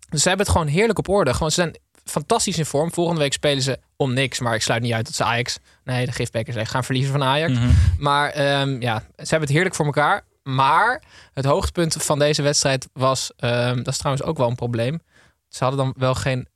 Dus 0.10 0.22
ze 0.22 0.28
hebben 0.28 0.46
het 0.46 0.56
gewoon 0.56 0.72
heerlijk 0.72 1.00
op 1.00 1.10
orde. 1.10 1.34
Gewoon, 1.34 1.52
ze 1.52 1.62
zijn 1.62 1.78
fantastisch 2.04 2.58
in 2.58 2.66
vorm. 2.66 2.94
Volgende 2.94 3.22
week 3.22 3.34
spelen 3.34 3.64
ze 3.64 3.80
om 3.96 4.14
niks. 4.14 4.40
Maar 4.40 4.56
ik 4.56 4.62
sluit 4.62 4.82
niet 4.82 4.94
uit 4.94 5.06
dat 5.06 5.16
ze 5.16 5.24
Ajax... 5.24 5.58
Nee, 5.84 6.06
de 6.06 6.12
gifbekkers 6.12 6.70
gaan 6.70 6.84
verliezen 6.84 7.12
van 7.12 7.24
Ajax. 7.24 7.52
Mhm. 7.54 7.70
Maar 7.98 8.30
ehm, 8.30 8.82
ja, 8.82 9.00
ze 9.00 9.06
hebben 9.16 9.40
het 9.40 9.50
heerlijk 9.50 9.76
voor 9.76 9.86
elkaar. 9.86 10.26
Maar 10.44 11.04
het 11.34 11.46
hoogtepunt 11.46 11.94
van 11.94 12.20
deze 12.20 12.42
wedstrijd 12.42 12.90
was... 12.94 13.32
ehm, 13.38 13.76
dat 13.76 13.88
is 13.88 13.98
trouwens 13.98 14.26
ook 14.26 14.38
wel 14.38 14.50
een 14.50 14.56
probleem. 14.56 15.02
Ze 15.48 15.64
hadden 15.64 15.86
dan 15.86 15.94
wel 15.98 16.16
geen 16.16 16.48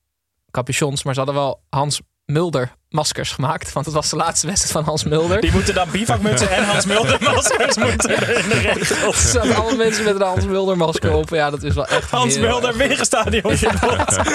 capuchons... 0.51 1.03
maar 1.03 1.13
ze 1.13 1.19
hadden 1.19 1.37
wel 1.37 1.61
Hans 1.69 2.01
Mulder 2.25 2.75
maskers 2.89 3.31
gemaakt. 3.31 3.73
Want 3.73 3.85
het 3.85 3.95
was 3.95 4.09
de 4.09 4.15
laatste 4.15 4.47
wedstrijd 4.47 4.73
van 4.73 4.83
Hans 4.83 5.03
Mulder. 5.03 5.41
Die 5.41 5.51
moeten 5.51 5.73
dan 5.73 5.89
bivakmutsen 5.91 6.51
en 6.51 6.63
Hans 6.65 6.85
Mulder 6.85 7.17
maskers 7.21 7.77
moeten 7.85 8.09
er 8.09 8.37
in 8.43 8.49
de 8.49 8.55
regels. 8.59 9.33
Er 9.33 9.41
allemaal 9.55 9.75
mensen 9.75 10.03
met 10.03 10.15
een 10.15 10.21
Hans 10.21 10.45
Mulder 10.45 10.77
masker 10.77 11.13
op. 11.13 11.29
Ja, 11.29 11.49
dat 11.49 11.63
is 11.63 11.73
wel 11.73 11.87
echt 11.87 12.11
Hans 12.11 12.33
heel 12.33 12.43
Mulder 12.43 12.69
erg. 12.69 12.77
weer 12.77 12.95
een. 12.97 14.25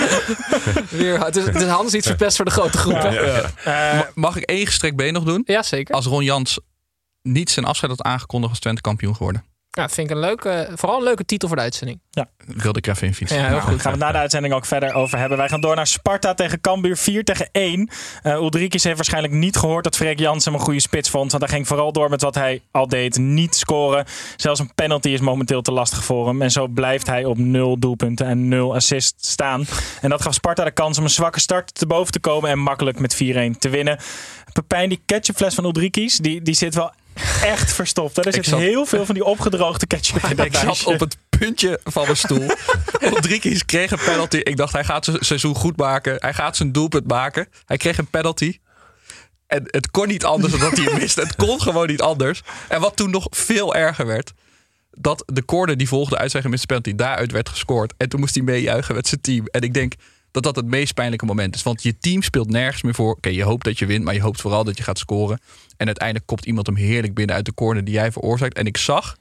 Weer, 0.88 1.24
het, 1.24 1.36
is, 1.36 1.44
het 1.44 1.54
is 1.60 1.66
Hans 1.68 1.94
iets 1.94 2.06
verpest 2.06 2.36
voor 2.36 2.44
de 2.44 2.50
grote 2.50 2.78
groep. 2.78 2.94
Eh, 3.64 4.00
Mag 4.14 4.36
ik 4.36 4.42
één 4.42 4.66
gestrekt 4.66 4.96
been 4.96 5.12
nog 5.12 5.24
doen? 5.24 5.42
Ja, 5.46 5.62
zeker. 5.62 5.94
Als 5.94 6.06
Ron 6.06 6.24
Jans 6.24 6.58
niet 7.22 7.50
zijn 7.50 7.66
afscheid 7.66 7.90
had 7.96 8.02
aangekondigd 8.02 8.50
als 8.50 8.60
Twente 8.60 8.80
kampioen 8.80 9.16
geworden. 9.16 9.44
Ja, 9.78 9.88
vind 9.88 10.10
ik 10.10 10.16
een 10.16 10.22
leuke, 10.22 10.68
vooral 10.74 10.98
een 10.98 11.04
leuke 11.04 11.24
titel 11.24 11.48
voor 11.48 11.56
de 11.56 11.62
uitzending. 11.62 12.00
Wilde 12.46 12.78
ik 12.78 12.86
even 12.86 13.06
in 13.06 13.14
fietsen. 13.14 13.36
Ja, 13.38 13.42
heel 13.42 13.56
Nou, 13.56 13.62
goed. 13.70 13.80
gaan 13.80 13.92
we 13.92 13.98
het 13.98 14.06
na 14.06 14.12
de 14.12 14.18
uitzending 14.18 14.54
ook 14.54 14.66
verder 14.66 14.94
over 14.94 15.18
hebben. 15.18 15.38
Wij 15.38 15.48
gaan 15.48 15.60
door 15.60 15.76
naar 15.76 15.86
Sparta 15.86 16.34
tegen 16.34 16.60
Cambuur 16.60 16.96
4 16.96 17.24
tegen 17.24 17.48
1. 17.52 17.90
Uh, 18.22 18.32
Ulrikis 18.32 18.84
heeft 18.84 18.96
waarschijnlijk 18.96 19.34
niet 19.34 19.56
gehoord 19.56 19.84
dat 19.84 19.96
Freek 19.96 20.18
Jansen 20.18 20.50
hem 20.50 20.60
een 20.60 20.66
goede 20.66 20.80
spits 20.80 21.10
vond. 21.10 21.30
Want 21.30 21.44
hij 21.44 21.52
ging 21.52 21.66
vooral 21.66 21.92
door 21.92 22.10
met 22.10 22.22
wat 22.22 22.34
hij 22.34 22.62
al 22.70 22.88
deed. 22.88 23.18
Niet 23.18 23.54
scoren. 23.54 24.04
Zelfs 24.36 24.60
een 24.60 24.74
penalty 24.74 25.08
is 25.08 25.20
momenteel 25.20 25.62
te 25.62 25.72
lastig 25.72 26.04
voor 26.04 26.26
hem. 26.28 26.42
En 26.42 26.50
zo 26.50 26.66
blijft 26.68 27.06
hij 27.06 27.24
op 27.24 27.38
0 27.38 27.78
doelpunten 27.78 28.26
en 28.26 28.48
0 28.48 28.74
assists 28.74 29.30
staan. 29.30 29.64
En 30.00 30.10
dat 30.10 30.22
gaf 30.22 30.34
Sparta 30.34 30.64
de 30.64 30.70
kans 30.70 30.98
om 30.98 31.04
een 31.04 31.10
zwakke 31.10 31.40
start 31.40 31.74
te 31.74 31.86
boven 31.86 32.12
te 32.12 32.20
komen. 32.20 32.50
En 32.50 32.58
makkelijk 32.58 32.98
met 32.98 33.14
4-1 33.14 33.18
te 33.58 33.68
winnen. 33.68 33.98
Pepijn, 34.52 34.88
die 34.88 35.02
ketchupfles 35.06 35.54
van 35.54 35.64
Ulrikis, 35.64 36.16
die, 36.16 36.42
die 36.42 36.54
zit 36.54 36.74
wel 36.74 36.92
echt 37.42 37.72
verstopt. 37.72 38.26
Er 38.26 38.32
zit 38.32 38.44
zat- 38.44 38.58
heel 38.58 38.86
veel 38.86 39.06
van 39.06 39.14
die 39.14 39.24
opgedroogde 39.24 39.86
ketchup 39.86 40.24
in 40.24 40.36
dat 40.36 40.46
Ik 40.46 40.56
zat 40.56 40.84
op 40.84 41.00
het 41.00 41.16
puntje 41.28 41.80
van 41.84 42.04
mijn 42.04 42.16
stoel. 42.16 42.50
Rodriguez 43.14 43.62
kreeg 43.62 43.90
een 43.90 43.98
penalty. 44.04 44.36
Ik 44.36 44.56
dacht, 44.56 44.72
hij 44.72 44.84
gaat 44.84 45.04
zijn 45.04 45.16
seizoen 45.20 45.54
goed 45.54 45.76
maken. 45.76 46.16
Hij 46.18 46.34
gaat 46.34 46.56
zijn 46.56 46.72
doelpunt 46.72 47.06
maken. 47.06 47.48
Hij 47.66 47.76
kreeg 47.76 47.98
een 47.98 48.10
penalty. 48.10 48.58
En 49.46 49.62
het 49.66 49.90
kon 49.90 50.08
niet 50.08 50.24
anders 50.24 50.52
dan 50.52 50.60
dat 50.60 50.76
hij 50.76 50.84
hem 50.84 50.98
miste. 50.98 51.20
Het 51.20 51.36
kon 51.36 51.60
gewoon 51.60 51.86
niet 51.86 52.00
anders. 52.00 52.42
En 52.68 52.80
wat 52.80 52.96
toen 52.96 53.10
nog 53.10 53.26
veel 53.30 53.74
erger 53.74 54.06
werd... 54.06 54.32
dat 54.90 55.22
de 55.26 55.44
corner 55.44 55.76
die 55.76 55.88
volgde 55.88 56.18
uit 56.18 56.30
zijn 56.30 56.42
gemiste 56.42 56.66
penalty... 56.66 56.94
daaruit 56.94 57.32
werd 57.32 57.48
gescoord. 57.48 57.94
En 57.96 58.08
toen 58.08 58.20
moest 58.20 58.34
hij 58.34 58.44
meejuichen 58.44 58.94
met 58.94 59.08
zijn 59.08 59.20
team. 59.20 59.46
En 59.46 59.60
ik 59.60 59.74
denk 59.74 59.92
dat 60.32 60.42
dat 60.42 60.56
het 60.56 60.66
meest 60.66 60.94
pijnlijke 60.94 61.26
moment 61.26 61.54
is. 61.54 61.62
Want 61.62 61.82
je 61.82 61.98
team 61.98 62.22
speelt 62.22 62.50
nergens 62.50 62.82
meer 62.82 62.94
voor. 62.94 63.14
Oké, 63.14 63.28
je 63.28 63.42
hoopt 63.42 63.64
dat 63.64 63.78
je 63.78 63.86
wint, 63.86 64.04
maar 64.04 64.14
je 64.14 64.20
hoopt 64.20 64.40
vooral 64.40 64.64
dat 64.64 64.76
je 64.76 64.82
gaat 64.82 64.98
scoren. 64.98 65.40
En 65.76 65.86
uiteindelijk 65.86 66.26
kopt 66.26 66.46
iemand 66.46 66.66
hem 66.66 66.76
heerlijk 66.76 67.14
binnen 67.14 67.36
uit 67.36 67.44
de 67.44 67.54
corner 67.54 67.84
die 67.84 67.94
jij 67.94 68.12
veroorzaakt. 68.12 68.56
En 68.56 68.66
ik 68.66 68.76
zag 68.76 69.16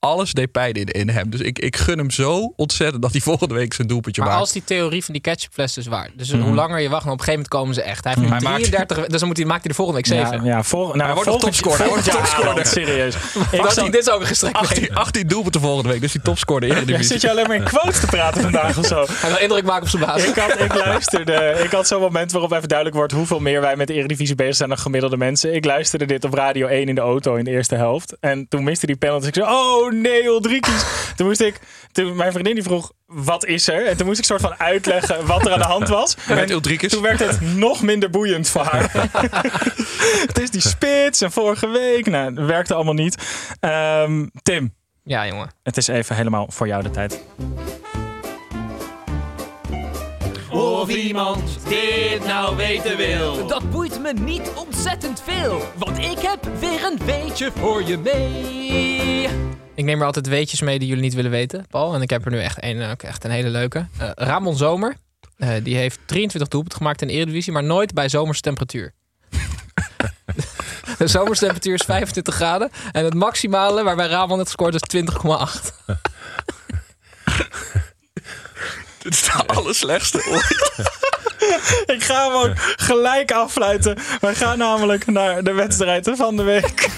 alles 0.00 0.32
deed 0.32 0.52
pijn 0.52 0.72
in, 0.72 0.86
in 0.86 1.08
hem. 1.08 1.30
Dus 1.30 1.40
ik, 1.40 1.58
ik 1.58 1.76
gun 1.76 1.98
hem 1.98 2.10
zo 2.10 2.52
ontzettend 2.56 3.02
dat 3.02 3.12
hij 3.12 3.20
volgende 3.30 3.54
week 3.54 3.74
zijn 3.74 3.88
doelpuntje 3.88 4.20
Maar 4.22 4.30
maakt. 4.30 4.42
als 4.42 4.52
die 4.52 4.64
theorie 4.64 5.04
van 5.04 5.12
die 5.12 5.22
ketchupfles 5.22 5.72
dus 5.74 5.86
waar. 5.86 6.08
Dus 6.14 6.32
Mhm. 6.32 6.42
hoe 6.42 6.54
langer 6.54 6.80
je 6.80 6.88
wacht, 6.88 7.04
en 7.06 7.10
op 7.10 7.18
een 7.18 7.24
gegeven 7.24 7.32
moment 7.32 7.48
komen 7.48 7.74
ze 7.74 7.82
echt. 7.82 8.04
Hij 8.04 8.12
heeft 8.16 8.26
nu 8.26 8.32
Hij 8.32 8.42
maakt- 8.42 8.56
33, 8.70 9.06
dus 9.06 9.18
dan 9.18 9.28
moet 9.28 9.36
hij, 9.36 9.46
maakt 9.46 9.60
hij 9.62 9.70
de 9.70 9.76
volgende 9.76 10.00
week 10.00 10.10
7. 10.20 10.44
Ja, 10.44 10.50
ja 10.56 10.62
voor, 10.62 10.86
nou, 10.86 11.02
Hij 11.02 11.14
wordt 11.14 11.28
nog 11.28 11.40
topscorer. 11.40 11.78
Hij 11.78 11.88
wordt 11.88 12.10
topscorer. 12.10 12.66
Serieus. 12.66 13.14
Ik 13.52 13.62
Dat 13.62 13.74
dit 13.74 13.94
is 13.94 14.10
ook 14.10 14.20
een 14.20 14.26
gestrekt 14.26 14.52
been. 14.60 14.68
18, 14.68 14.94
18 14.94 15.26
doelpunten 15.26 15.60
volgende 15.60 15.88
week, 15.90 16.00
dus 16.00 16.12
die 16.12 16.22
topscorer 16.22 16.68
in 16.68 16.74
de 16.74 16.84
divisie. 16.92 17.06
zit 17.06 17.20
je 17.20 17.30
alleen 17.30 17.46
maar 17.46 17.56
in 17.56 17.64
quotes 17.64 18.00
te 18.00 18.06
praten 18.06 18.42
vandaag 18.42 18.78
of 18.78 18.86
zo? 18.86 19.04
Hij 19.08 19.30
wil 19.30 19.38
indruk 19.38 19.64
maken 19.64 19.82
op 19.82 19.88
zijn 19.88 20.02
baas. 20.04 20.24
Ik 20.24 20.34
had, 20.36 20.60
ik 20.60 20.74
luisterde, 20.74 21.60
ik 21.64 21.70
had 21.70 21.86
zo'n 21.86 22.00
moment 22.00 22.32
waarop 22.32 22.52
even 22.52 22.68
duidelijk 22.68 22.96
wordt 22.98 23.12
hoeveel 23.12 23.40
meer 23.40 23.60
wij 23.60 23.76
met 23.76 23.86
de 23.86 23.94
Eredivisie 23.94 24.34
bezig 24.34 24.56
zijn 24.56 24.68
dan 24.68 24.78
gemiddelde 24.78 25.16
mensen. 25.16 25.54
Ik 25.54 25.64
luisterde 25.64 26.04
dit 26.06 26.24
op 26.24 26.34
Radio 26.34 26.66
1 26.66 26.88
in 26.88 26.94
de 26.94 27.00
auto 27.00 27.34
in 27.34 27.44
de 27.44 27.50
eerste 27.50 27.74
helft. 27.74 28.16
En 28.20 28.46
toen 28.48 28.64
miste 28.64 28.86
die 28.86 28.96
penalty. 28.96 29.26
Ik 29.26 29.34
zei, 29.34 29.46
oh 29.50 29.89
oh 29.92 30.00
nee. 30.00 30.60
Toen 31.16 31.26
moest 31.26 31.40
ik, 31.40 31.58
toen 31.92 32.16
mijn 32.16 32.32
vriendin 32.32 32.54
die 32.54 32.62
vroeg, 32.62 32.92
wat 33.06 33.44
is 33.46 33.68
er? 33.68 33.86
En 33.86 33.96
toen 33.96 34.06
moest 34.06 34.18
ik 34.18 34.24
soort 34.24 34.40
van 34.40 34.58
uitleggen 34.58 35.26
wat 35.26 35.46
er 35.46 35.52
aan 35.52 35.58
de 35.58 35.64
hand 35.64 35.88
was. 35.88 36.16
Met 36.28 36.50
Ulrikes? 36.50 36.92
Toen 36.92 37.02
werd 37.02 37.18
het 37.18 37.40
nog 37.40 37.82
minder 37.82 38.10
boeiend 38.10 38.48
voor 38.48 38.62
haar. 38.64 38.90
het 40.26 40.38
is 40.40 40.50
die 40.50 40.60
spits 40.60 41.20
en 41.20 41.32
vorige 41.32 41.68
week. 41.68 42.06
Nou, 42.06 42.34
dat 42.34 42.46
werkte 42.46 42.74
allemaal 42.74 42.94
niet. 42.94 43.22
Ehm, 43.60 44.26
Tim, 44.42 44.74
Ja, 45.04 45.26
jongen. 45.26 45.50
het 45.62 45.76
is 45.76 45.88
even 45.88 46.16
helemaal 46.16 46.46
voor 46.50 46.66
jou 46.66 46.82
de 46.82 46.90
tijd. 46.90 47.20
Of 50.50 50.88
iemand 50.88 51.58
dit 51.68 52.26
nou 52.26 52.56
weten 52.56 52.96
wil. 52.96 53.46
Dat 53.46 53.70
boeit 53.70 54.00
me 54.00 54.12
niet 54.12 54.50
ontzettend 54.56 55.22
veel. 55.24 55.62
Want 55.76 55.98
ik 55.98 56.18
heb 56.18 56.48
weer 56.60 56.84
een 56.84 56.98
weetje 57.06 57.50
voor 57.58 57.82
je 57.82 57.98
mee. 57.98 59.28
Ik 59.80 59.86
neem 59.86 60.00
er 60.00 60.06
altijd 60.06 60.28
weetjes 60.28 60.60
mee 60.60 60.78
die 60.78 60.88
jullie 60.88 61.02
niet 61.02 61.14
willen 61.14 61.30
weten, 61.30 61.66
Paul. 61.70 61.94
En 61.94 62.02
ik 62.02 62.10
heb 62.10 62.24
er 62.24 62.30
nu 62.30 62.40
echt 62.40 62.56
een, 62.60 62.90
ook 62.90 63.02
echt 63.02 63.24
een 63.24 63.30
hele 63.30 63.48
leuke. 63.48 63.86
Eh, 63.98 64.10
Ramon 64.14 64.56
Zomer, 64.56 64.96
eh, 65.36 65.48
die 65.62 65.76
heeft 65.76 65.98
23 66.06 66.50
doelpunten 66.50 66.78
gemaakt 66.78 67.02
in 67.02 67.08
de 67.08 67.12
Eredivisie, 67.12 67.52
maar 67.52 67.64
nooit 67.64 67.94
bij 67.94 68.08
zomerse 68.08 68.40
temperatuur. 68.40 68.92
de 70.98 71.06
zomerse 71.06 71.40
temperatuur 71.40 71.74
is 71.74 71.82
25 71.82 72.34
graden. 72.34 72.70
En 72.92 73.04
het 73.04 73.14
maximale 73.14 73.82
waarbij 73.82 74.06
Ramon 74.06 74.38
het 74.38 74.48
scoort 74.48 74.74
is 74.74 74.82
20,8. 74.96 75.04
Dit 79.02 79.12
is 79.12 79.22
de 79.22 79.46
allerslechtste 79.46 80.26
ooit. 80.28 80.88
Ik 81.96 82.02
ga 82.04 82.26
hem 82.26 82.50
ook 82.50 82.58
gelijk 82.76 83.32
afsluiten. 83.32 83.98
Wij 84.20 84.34
gaan 84.34 84.58
namelijk 84.58 85.06
naar 85.06 85.42
de 85.42 85.52
wedstrijd 85.52 86.10
van 86.14 86.36
de 86.36 86.42
week. 86.42 86.88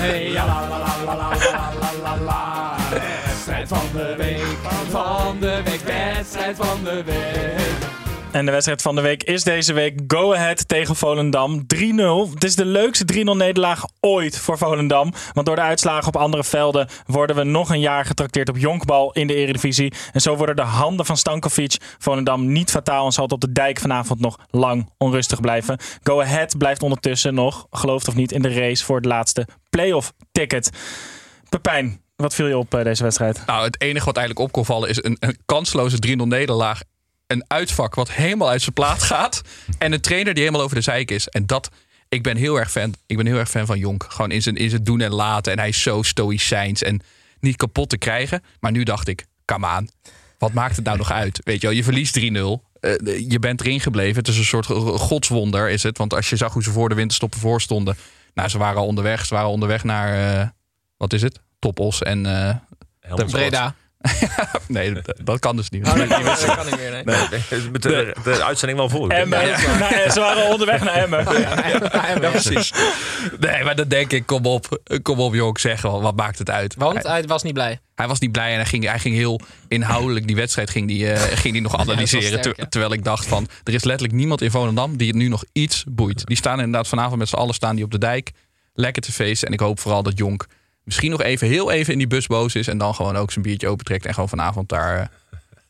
Hey, 0.00 0.32
ja, 0.32 0.44
la, 0.46 0.60
la, 0.60 0.78
la, 0.78 1.04
la, 1.04 1.14
la, 1.14 1.72
la, 1.80 1.92
la, 2.02 2.16
la. 2.16 2.76
Wedstrijd 2.90 3.68
van 3.68 3.88
de 3.92 4.14
week, 4.16 4.56
van 4.90 5.40
de 5.40 5.60
week, 5.64 5.80
wedstrijd 5.80 6.56
van 6.56 6.84
de 6.84 7.02
week. 7.04 7.87
En 8.30 8.44
de 8.44 8.50
wedstrijd 8.50 8.82
van 8.82 8.94
de 8.94 9.00
week 9.00 9.22
is 9.22 9.44
deze 9.44 9.72
week 9.72 10.00
Go 10.06 10.34
Ahead 10.34 10.68
tegen 10.68 10.96
Volendam. 10.96 11.66
3-0. 11.74 12.34
Het 12.34 12.44
is 12.44 12.56
de 12.56 12.64
leukste 12.64 13.04
3-0 13.14 13.18
nederlaag 13.36 13.84
ooit 14.00 14.38
voor 14.38 14.58
Volendam. 14.58 15.12
Want 15.32 15.46
door 15.46 15.56
de 15.56 15.62
uitslagen 15.62 16.06
op 16.06 16.16
andere 16.16 16.44
velden 16.44 16.88
worden 17.06 17.36
we 17.36 17.44
nog 17.44 17.70
een 17.70 17.80
jaar 17.80 18.04
getrakteerd 18.04 18.48
op 18.48 18.58
jonkbal 18.58 19.12
in 19.12 19.26
de 19.26 19.34
Eredivisie. 19.34 19.92
En 20.12 20.20
zo 20.20 20.36
worden 20.36 20.56
de 20.56 20.62
handen 20.62 21.06
van 21.06 21.16
Stankovic 21.16 21.76
Volendam 21.98 22.52
niet 22.52 22.70
fataal 22.70 23.06
en 23.06 23.12
zal 23.12 23.24
het 23.24 23.32
op 23.32 23.40
de 23.40 23.52
dijk 23.52 23.78
vanavond 23.78 24.20
nog 24.20 24.38
lang 24.50 24.90
onrustig 24.98 25.40
blijven. 25.40 25.78
Go 26.02 26.20
Ahead 26.20 26.58
blijft 26.58 26.82
ondertussen 26.82 27.34
nog, 27.34 27.66
gelooft 27.70 28.08
of 28.08 28.14
niet, 28.14 28.32
in 28.32 28.42
de 28.42 28.52
race 28.52 28.84
voor 28.84 28.96
het 28.96 29.04
laatste 29.04 29.46
playoff 29.70 30.12
ticket. 30.32 30.70
Pepijn, 31.48 32.00
wat 32.16 32.34
viel 32.34 32.46
je 32.46 32.58
op 32.58 32.74
eh, 32.74 32.84
deze 32.84 33.02
wedstrijd? 33.02 33.42
Nou, 33.46 33.64
het 33.64 33.80
enige 33.80 34.04
wat 34.04 34.16
eigenlijk 34.16 34.46
op 34.46 34.52
kon 34.52 34.64
vallen 34.64 34.88
is 34.88 35.04
een, 35.04 35.16
een 35.20 35.38
kansloze 35.46 35.96
3-0 36.08 36.10
nederlaag. 36.22 36.80
Een 37.28 37.44
uitvak 37.46 37.94
wat 37.94 38.10
helemaal 38.10 38.48
uit 38.48 38.62
zijn 38.62 38.72
plaat 38.74 39.02
gaat. 39.02 39.42
En 39.78 39.92
een 39.92 40.00
trainer 40.00 40.34
die 40.34 40.42
helemaal 40.42 40.64
over 40.64 40.76
de 40.76 40.82
zeik 40.82 41.10
is. 41.10 41.28
En 41.28 41.46
dat, 41.46 41.70
ik 42.08 42.22
ben 42.22 42.36
heel 42.36 42.58
erg 42.58 42.70
fan. 42.70 42.94
Ik 43.06 43.16
ben 43.16 43.26
heel 43.26 43.38
erg 43.38 43.50
fan 43.50 43.66
van 43.66 43.78
Jonk. 43.78 44.06
Gewoon 44.08 44.30
in 44.30 44.42
zijn, 44.42 44.56
in 44.56 44.70
zijn 44.70 44.84
doen 44.84 45.00
en 45.00 45.12
laten. 45.14 45.52
En 45.52 45.58
hij 45.58 45.68
is 45.68 45.82
zo 45.82 46.02
stoïcijns 46.02 46.82
en 46.82 47.00
niet 47.40 47.56
kapot 47.56 47.88
te 47.88 47.98
krijgen. 47.98 48.42
Maar 48.60 48.70
nu 48.72 48.82
dacht 48.82 49.08
ik, 49.08 49.26
come 49.44 49.66
aan. 49.66 49.88
Wat 50.38 50.52
maakt 50.52 50.76
het 50.76 50.84
nou 50.84 50.96
nog 50.98 51.10
uit? 51.12 51.40
Weet 51.44 51.60
je 51.60 51.66
wel, 51.66 51.76
je 51.76 51.84
verliest 51.84 52.18
3-0. 52.18 52.22
Eh, 52.80 53.28
je 53.30 53.38
bent 53.40 53.60
erin 53.60 53.80
gebleven. 53.80 54.16
Het 54.16 54.28
is 54.28 54.38
een 54.38 54.44
soort 54.44 54.66
godswonder, 55.00 55.68
is 55.70 55.82
het. 55.82 55.98
Want 55.98 56.14
als 56.14 56.28
je 56.30 56.36
zag 56.36 56.52
hoe 56.52 56.62
ze 56.62 56.70
voor 56.70 56.88
de 56.88 56.94
winterstoppen 56.94 57.40
voor 57.40 57.60
stonden. 57.60 57.96
Nou, 58.34 58.48
ze 58.48 58.58
waren 58.58 58.80
al 58.80 58.86
onderweg. 58.86 59.26
Ze 59.26 59.34
waren 59.34 59.50
onderweg 59.50 59.84
naar, 59.84 60.40
eh, 60.40 60.48
wat 60.96 61.12
is 61.12 61.22
het? 61.22 61.40
Topos 61.58 62.02
en... 62.02 62.22
de- 62.22 62.58
Breda. 63.30 63.74
nee, 64.68 64.92
dat, 64.92 65.14
dat 65.24 65.38
kan 65.38 65.56
dus 65.56 65.70
niet. 65.70 65.86
Oh, 65.86 65.94
dat, 65.96 66.06
kan, 66.08 66.22
dat 66.24 66.44
kan 66.44 66.66
niet 66.66 66.76
meer, 66.76 66.90
nee. 66.90 67.02
Nee, 67.04 67.60
met 67.72 67.82
de, 67.82 68.14
de 68.24 68.44
uitzending 68.44 68.78
wel 68.78 68.88
volgen. 68.88 69.10
Emmen. 69.16 69.38
Nou, 69.78 70.10
ze 70.10 70.20
waren 70.20 70.46
onderweg 70.50 70.84
naar 70.84 70.94
Emmen. 70.94 71.24
Ja, 71.40 72.30
precies. 72.30 72.72
Nee, 73.40 73.64
maar 73.64 73.76
dan 73.76 73.88
denk 73.88 74.12
ik, 74.12 74.26
kom 74.26 74.46
op, 74.46 74.80
kom 75.02 75.18
op 75.18 75.34
Jonk, 75.34 75.58
zeg 75.58 75.80
wel, 75.82 76.02
wat 76.02 76.16
maakt 76.16 76.38
het 76.38 76.50
uit? 76.50 76.74
Want 76.74 77.02
Hij, 77.02 77.12
hij 77.12 77.22
was 77.22 77.42
niet 77.42 77.52
blij. 77.52 77.78
hij 77.94 78.08
was 78.08 78.18
niet 78.18 78.32
blij 78.32 78.48
en 78.50 78.54
hij 78.56 78.64
ging, 78.66 78.84
hij 78.84 78.98
ging 78.98 79.14
heel 79.14 79.40
inhoudelijk 79.68 80.26
die 80.26 80.36
wedstrijd 80.36 80.70
ging 80.70 80.88
die, 80.88 81.12
eh, 81.12 81.20
ging 81.38 81.52
die 81.52 81.62
nog 81.62 81.76
analyseren. 81.76 82.26
sterk, 82.26 82.42
ter- 82.42 82.54
ja. 82.56 82.66
Terwijl 82.66 82.92
ik 82.92 83.04
dacht 83.04 83.26
van, 83.26 83.48
er 83.64 83.74
is 83.74 83.84
letterlijk 83.84 84.18
niemand 84.18 84.42
in 84.42 84.50
Volendam 84.50 84.96
die 84.96 85.06
het 85.08 85.16
nu 85.16 85.28
nog 85.28 85.44
iets 85.52 85.84
boeit. 85.88 86.26
Die 86.26 86.36
staan 86.36 86.58
inderdaad 86.58 86.88
vanavond 86.88 87.18
met 87.18 87.28
z'n 87.28 87.36
allen 87.36 87.54
staan 87.54 87.74
die 87.74 87.84
op 87.84 87.90
de 87.90 87.98
dijk. 87.98 88.30
Lekker 88.74 89.02
te 89.02 89.12
feesten. 89.12 89.46
En 89.48 89.54
ik 89.54 89.60
hoop 89.60 89.80
vooral 89.80 90.02
dat 90.02 90.18
Jonk 90.18 90.46
misschien 90.88 91.10
nog 91.10 91.22
even 91.22 91.48
heel 91.48 91.70
even 91.70 91.92
in 91.92 91.98
die 91.98 92.06
bus 92.06 92.26
boos 92.26 92.54
is. 92.54 92.68
En 92.68 92.78
dan 92.78 92.94
gewoon 92.94 93.16
ook 93.16 93.32
zijn 93.32 93.44
biertje 93.44 93.68
opentrekt 93.68 94.06
en 94.06 94.14
gewoon 94.14 94.28
vanavond 94.28 94.68
daar 94.68 95.00
eh, 95.00 95.06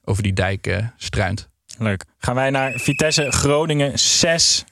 over 0.05 0.23
die 0.23 0.33
dijk 0.33 0.66
eh, 0.66 0.87
struint. 0.97 1.49
Leuk. 1.79 2.05
Gaan 2.19 2.35
wij 2.35 2.51
naar 2.51 2.73
Vitesse 2.75 3.31
Groningen 3.31 3.91
6-0. 3.91 3.95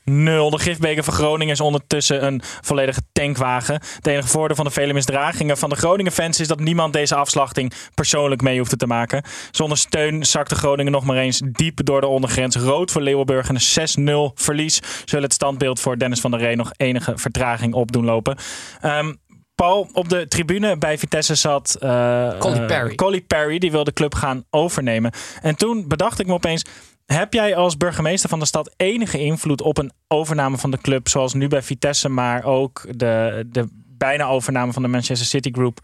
De 0.05 0.59
gifbeker 0.59 1.05
van 1.05 1.15
Groningen 1.15 1.55
is 1.55 1.61
ondertussen 1.61 2.27
een 2.27 2.43
volledige 2.61 3.01
tankwagen. 3.13 3.75
Het 3.75 4.07
enige 4.07 4.29
voordeel 4.29 4.57
van 4.57 4.65
de 4.65 4.71
vele 4.71 4.93
misdragingen 4.93 5.59
van 5.59 5.69
de 5.69 5.77
Groningen-fans 5.77 6.41
is 6.41 6.49
dat 6.49 6.61
niemand 6.61 6.93
deze 6.93 7.15
afslachting 7.15 7.73
persoonlijk 7.95 8.43
mee 8.43 8.59
hoefde 8.59 8.77
te 8.77 8.87
maken. 8.87 9.23
Zonder 9.51 9.79
steun 9.79 10.25
zakte 10.25 10.55
Groningen 10.55 10.93
nog 10.93 11.05
maar 11.05 11.17
eens 11.17 11.43
diep 11.45 11.85
door 11.85 12.01
de 12.01 12.07
ondergrens. 12.07 12.57
Rood 12.57 12.91
voor 12.91 13.03
Leeuwenburg 13.03 13.49
en 13.49 13.55
een 13.55 14.31
6-0 14.31 14.35
verlies 14.35 14.81
zullen 15.05 15.25
het 15.25 15.33
standbeeld 15.33 15.81
voor 15.81 15.99
Dennis 15.99 16.21
van 16.21 16.31
der 16.31 16.41
Ree 16.41 16.57
nog 16.57 16.71
enige 16.77 17.13
vertraging 17.17 17.75
op 17.75 17.93
doen 17.93 18.05
lopen. 18.05 18.37
Ehm, 18.81 19.13
Paul, 19.57 19.89
op 19.93 20.09
de 20.09 20.29
tribune 20.29 20.79
bij 20.79 20.99
Vitesse 20.99 21.35
zat 21.35 21.77
eh 21.81 22.39
Collie 22.39 22.61
eh, 22.61 22.67
Perry. 22.67 22.95
Collie 22.95 23.21
Perry. 23.21 23.59
Die 23.59 23.71
wil 23.71 23.85
de 23.85 23.93
club 23.93 24.15
gaan 24.15 24.45
overnemen. 24.51 25.13
En 25.43 25.57
toen 25.57 25.89
bedacht 25.89 26.21
ik 26.21 26.27
me 26.27 26.33
opeens... 26.33 26.65
Heb 27.07 27.33
jij 27.33 27.57
als 27.57 27.77
burgemeester 27.77 28.29
van 28.29 28.39
de 28.39 28.47
stad 28.47 28.75
enige 28.77 29.19
invloed 29.19 29.61
op 29.61 29.79
een 29.79 29.93
overname 30.09 30.59
van 30.59 30.71
de 30.71 30.79
club, 30.79 31.09
zoals 31.09 31.35
nu 31.35 31.49
bij 31.49 31.63
Vitesse, 31.63 32.09
maar 32.09 32.45
ook 32.45 32.87
de, 32.99 33.45
de 33.47 33.69
bijna 33.99 34.27
overname 34.27 34.73
van 34.73 34.83
de 34.83 34.89
Manchester 34.89 35.27
City 35.27 35.51
Group 35.53 35.79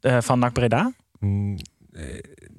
eh, 0.00 0.20
van 0.20 0.38
NAC 0.38 0.52
Breda? 0.52 0.92
Mm, 1.18 1.58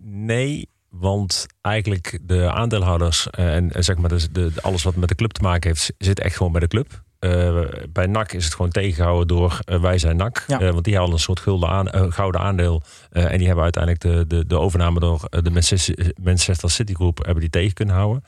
Nee, 0.06 0.70
want 0.90 1.46
eigenlijk 1.62 2.20
de 2.22 2.52
aandeelhouders 2.52 3.30
en, 3.30 3.72
en 3.72 3.84
zeg 3.84 3.98
maar 3.98 4.10
de, 4.10 4.32
de, 4.32 4.52
alles 4.62 4.84
wat 4.84 4.96
met 4.96 5.10
de 5.10 5.16
club 5.16 5.32
te 5.32 5.42
maken 5.42 5.70
heeft, 5.70 5.94
zit 5.98 6.20
echt 6.20 6.36
gewoon 6.36 6.52
bij 6.52 6.62
de 6.62 6.68
club. 6.68 7.04
Eh, 7.24 7.64
bij 7.90 8.06
NAC 8.06 8.32
is 8.34 8.46
het 8.46 8.54
gewoon 8.54 8.72
tegengehouden 8.72 9.28
door 9.28 9.60
eh, 9.66 9.82
wij 9.82 9.98
zijn 9.98 10.16
NAC. 10.16 10.44
Ja. 10.48 10.60
Eh, 10.60 10.72
want 10.72 10.84
die 10.84 10.96
hadden 10.96 11.14
een 11.14 11.22
soort 11.22 11.40
gulden 11.40 11.70
aan, 11.70 12.14
gouden 12.14 12.42
aandeel. 12.42 12.82
En 13.10 13.38
die 13.38 13.46
hebben 13.46 13.64
uiteindelijk 13.64 14.04
de, 14.04 14.28
de, 14.28 14.48
de 14.48 14.60
overname 14.60 15.00
door 15.00 15.28
de 15.30 15.50
Manchester, 15.50 16.14
Manchester 16.22 16.70
City 16.70 16.94
Group 16.94 17.18
hebben 17.18 17.40
die 17.40 17.50
tegen 17.50 17.74
kunnen 17.74 17.96
houden. 17.96 18.24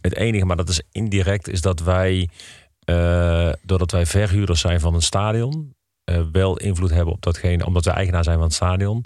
Het 0.00 0.14
enige, 0.14 0.44
maar 0.44 0.56
dat 0.56 0.68
is 0.68 0.82
indirect, 0.92 1.48
is 1.48 1.60
dat 1.60 1.80
wij, 1.80 2.28
doordat 3.62 3.90
wij 3.90 4.06
verhuurders 4.06 4.60
zijn 4.60 4.80
van 4.80 4.94
een 4.94 5.02
stadion, 5.02 5.74
wel 6.32 6.56
invloed 6.56 6.90
hebben 6.90 7.14
op 7.14 7.22
datgene, 7.22 7.66
omdat 7.66 7.84
we 7.84 7.90
eigenaar 7.90 8.24
zijn 8.24 8.36
van 8.36 8.46
het 8.46 8.54
stadion. 8.54 9.04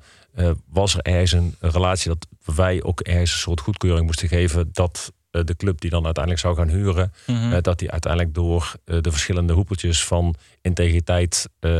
was 0.69 0.95
er 0.95 1.01
ergens 1.01 1.33
een 1.33 1.55
relatie 1.61 2.09
dat 2.09 2.27
wij 2.57 2.83
ook 2.83 3.01
ergens 3.01 3.33
een 3.33 3.39
soort 3.39 3.61
goedkeuring 3.61 4.07
moesten 4.07 4.29
geven 4.29 4.69
dat 4.73 5.13
de 5.43 5.57
club 5.57 5.81
die 5.81 5.91
dan 5.91 6.05
uiteindelijk 6.05 6.45
zou 6.45 6.57
gaan 6.57 6.69
huren, 6.69 7.13
Mhm. 7.27 7.53
eh, 7.53 7.59
dat 7.63 7.79
die 7.79 7.91
uiteindelijk 7.91 8.35
door 8.35 8.73
eh, 8.85 8.97
de 9.01 9.11
verschillende 9.11 9.53
hoepeltjes 9.53 10.05
van 10.05 10.35
integriteit 10.63 11.49
eh, 11.61 11.71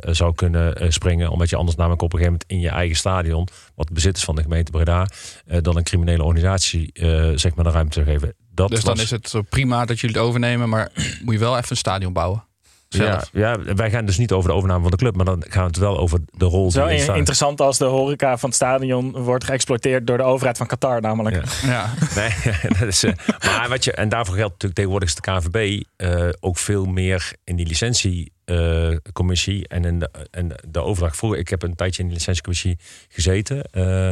zou 0.00 0.34
kunnen 0.34 0.76
eh, 0.76 0.90
springen, 0.90 1.30
omdat 1.30 1.50
je 1.50 1.56
anders 1.56 1.76
namelijk 1.76 2.02
op 2.02 2.12
een 2.12 2.18
gegeven 2.18 2.38
moment 2.40 2.62
in 2.64 2.70
je 2.70 2.76
eigen 2.76 2.96
stadion, 2.96 3.48
wat 3.74 3.92
bezit 3.92 4.16
is 4.16 4.24
van 4.24 4.36
de 4.36 4.42
gemeente 4.42 4.70
Breda, 4.70 5.06
eh, 5.46 5.58
dan 5.62 5.76
een 5.76 5.82
criminele 5.82 6.22
organisatie 6.22 6.90
eh, 6.92 7.30
zeg 7.34 7.54
maar 7.54 7.64
de 7.64 7.70
ruimte 7.70 7.94
zou 7.94 8.06
geven. 8.06 8.34
Dat 8.54 8.68
dus 8.68 8.84
dan 8.84 9.00
is 9.00 9.10
het 9.10 9.34
prima 9.48 9.84
dat 9.84 10.00
jullie 10.00 10.16
het 10.16 10.24
overnemen, 10.24 10.68
maar 10.68 10.90
moet 11.24 11.34
je 11.34 11.40
wel 11.40 11.56
even 11.56 11.70
een 11.70 11.76
stadion 11.76 12.12
bouwen. 12.12 12.44
Ja, 12.88 13.04
Zelf. 13.04 13.28
ja, 13.32 13.74
wij 13.74 13.90
gaan 13.90 14.04
dus 14.06 14.18
niet 14.18 14.32
over 14.32 14.50
de 14.50 14.56
overname 14.56 14.82
van 14.82 14.90
de 14.90 14.96
club, 14.96 15.16
maar 15.16 15.24
dan 15.24 15.44
gaan 15.48 15.62
we 15.62 15.68
het 15.68 15.76
wel 15.76 15.98
over 15.98 16.18
de 16.30 16.44
rol 16.44 16.70
Zo 16.70 16.86
in- 16.86 17.14
interessant 17.14 17.60
als 17.60 17.78
de 17.78 17.84
horeca 17.84 18.38
van 18.38 18.48
het 18.48 18.58
stadion 18.58 19.12
wordt 19.12 19.44
geëxploiteerd 19.44 20.06
door 20.06 20.16
de 20.16 20.22
overheid 20.22 20.56
van 20.56 20.66
Qatar 20.66 21.00
namelijk. 21.00 21.44
Ja. 21.62 21.68
Ja. 21.68 21.94
Nee, 22.16 22.30
dat 22.78 22.88
is, 22.88 23.04
eh, 23.04 23.12
maar 23.44 23.68
wat 23.68 23.84
je, 23.84 23.92
en 23.92 24.08
daarvoor 24.08 24.34
geldt 24.34 24.50
natuurlijk 24.52 24.74
tegenwoordig 24.74 25.08
is 25.08 25.14
de 25.14 25.20
KNVB 25.20 25.82
eh, 25.96 26.28
ook 26.40 26.58
veel 26.58 26.84
meer 26.84 27.32
in 27.44 27.56
die 27.56 27.66
licentiecommissie 27.66 29.68
en 29.68 29.84
in 29.84 29.98
de, 29.98 30.10
en 30.30 30.52
de 30.68 30.82
overdracht 30.82 31.16
voor. 31.16 31.36
Ik 31.38 31.48
heb 31.48 31.62
een 31.62 31.74
tijdje 31.74 32.02
in 32.02 32.08
de 32.08 32.14
licentiecommissie 32.14 32.78
gezeten 33.08 33.62
eh, 33.70 34.10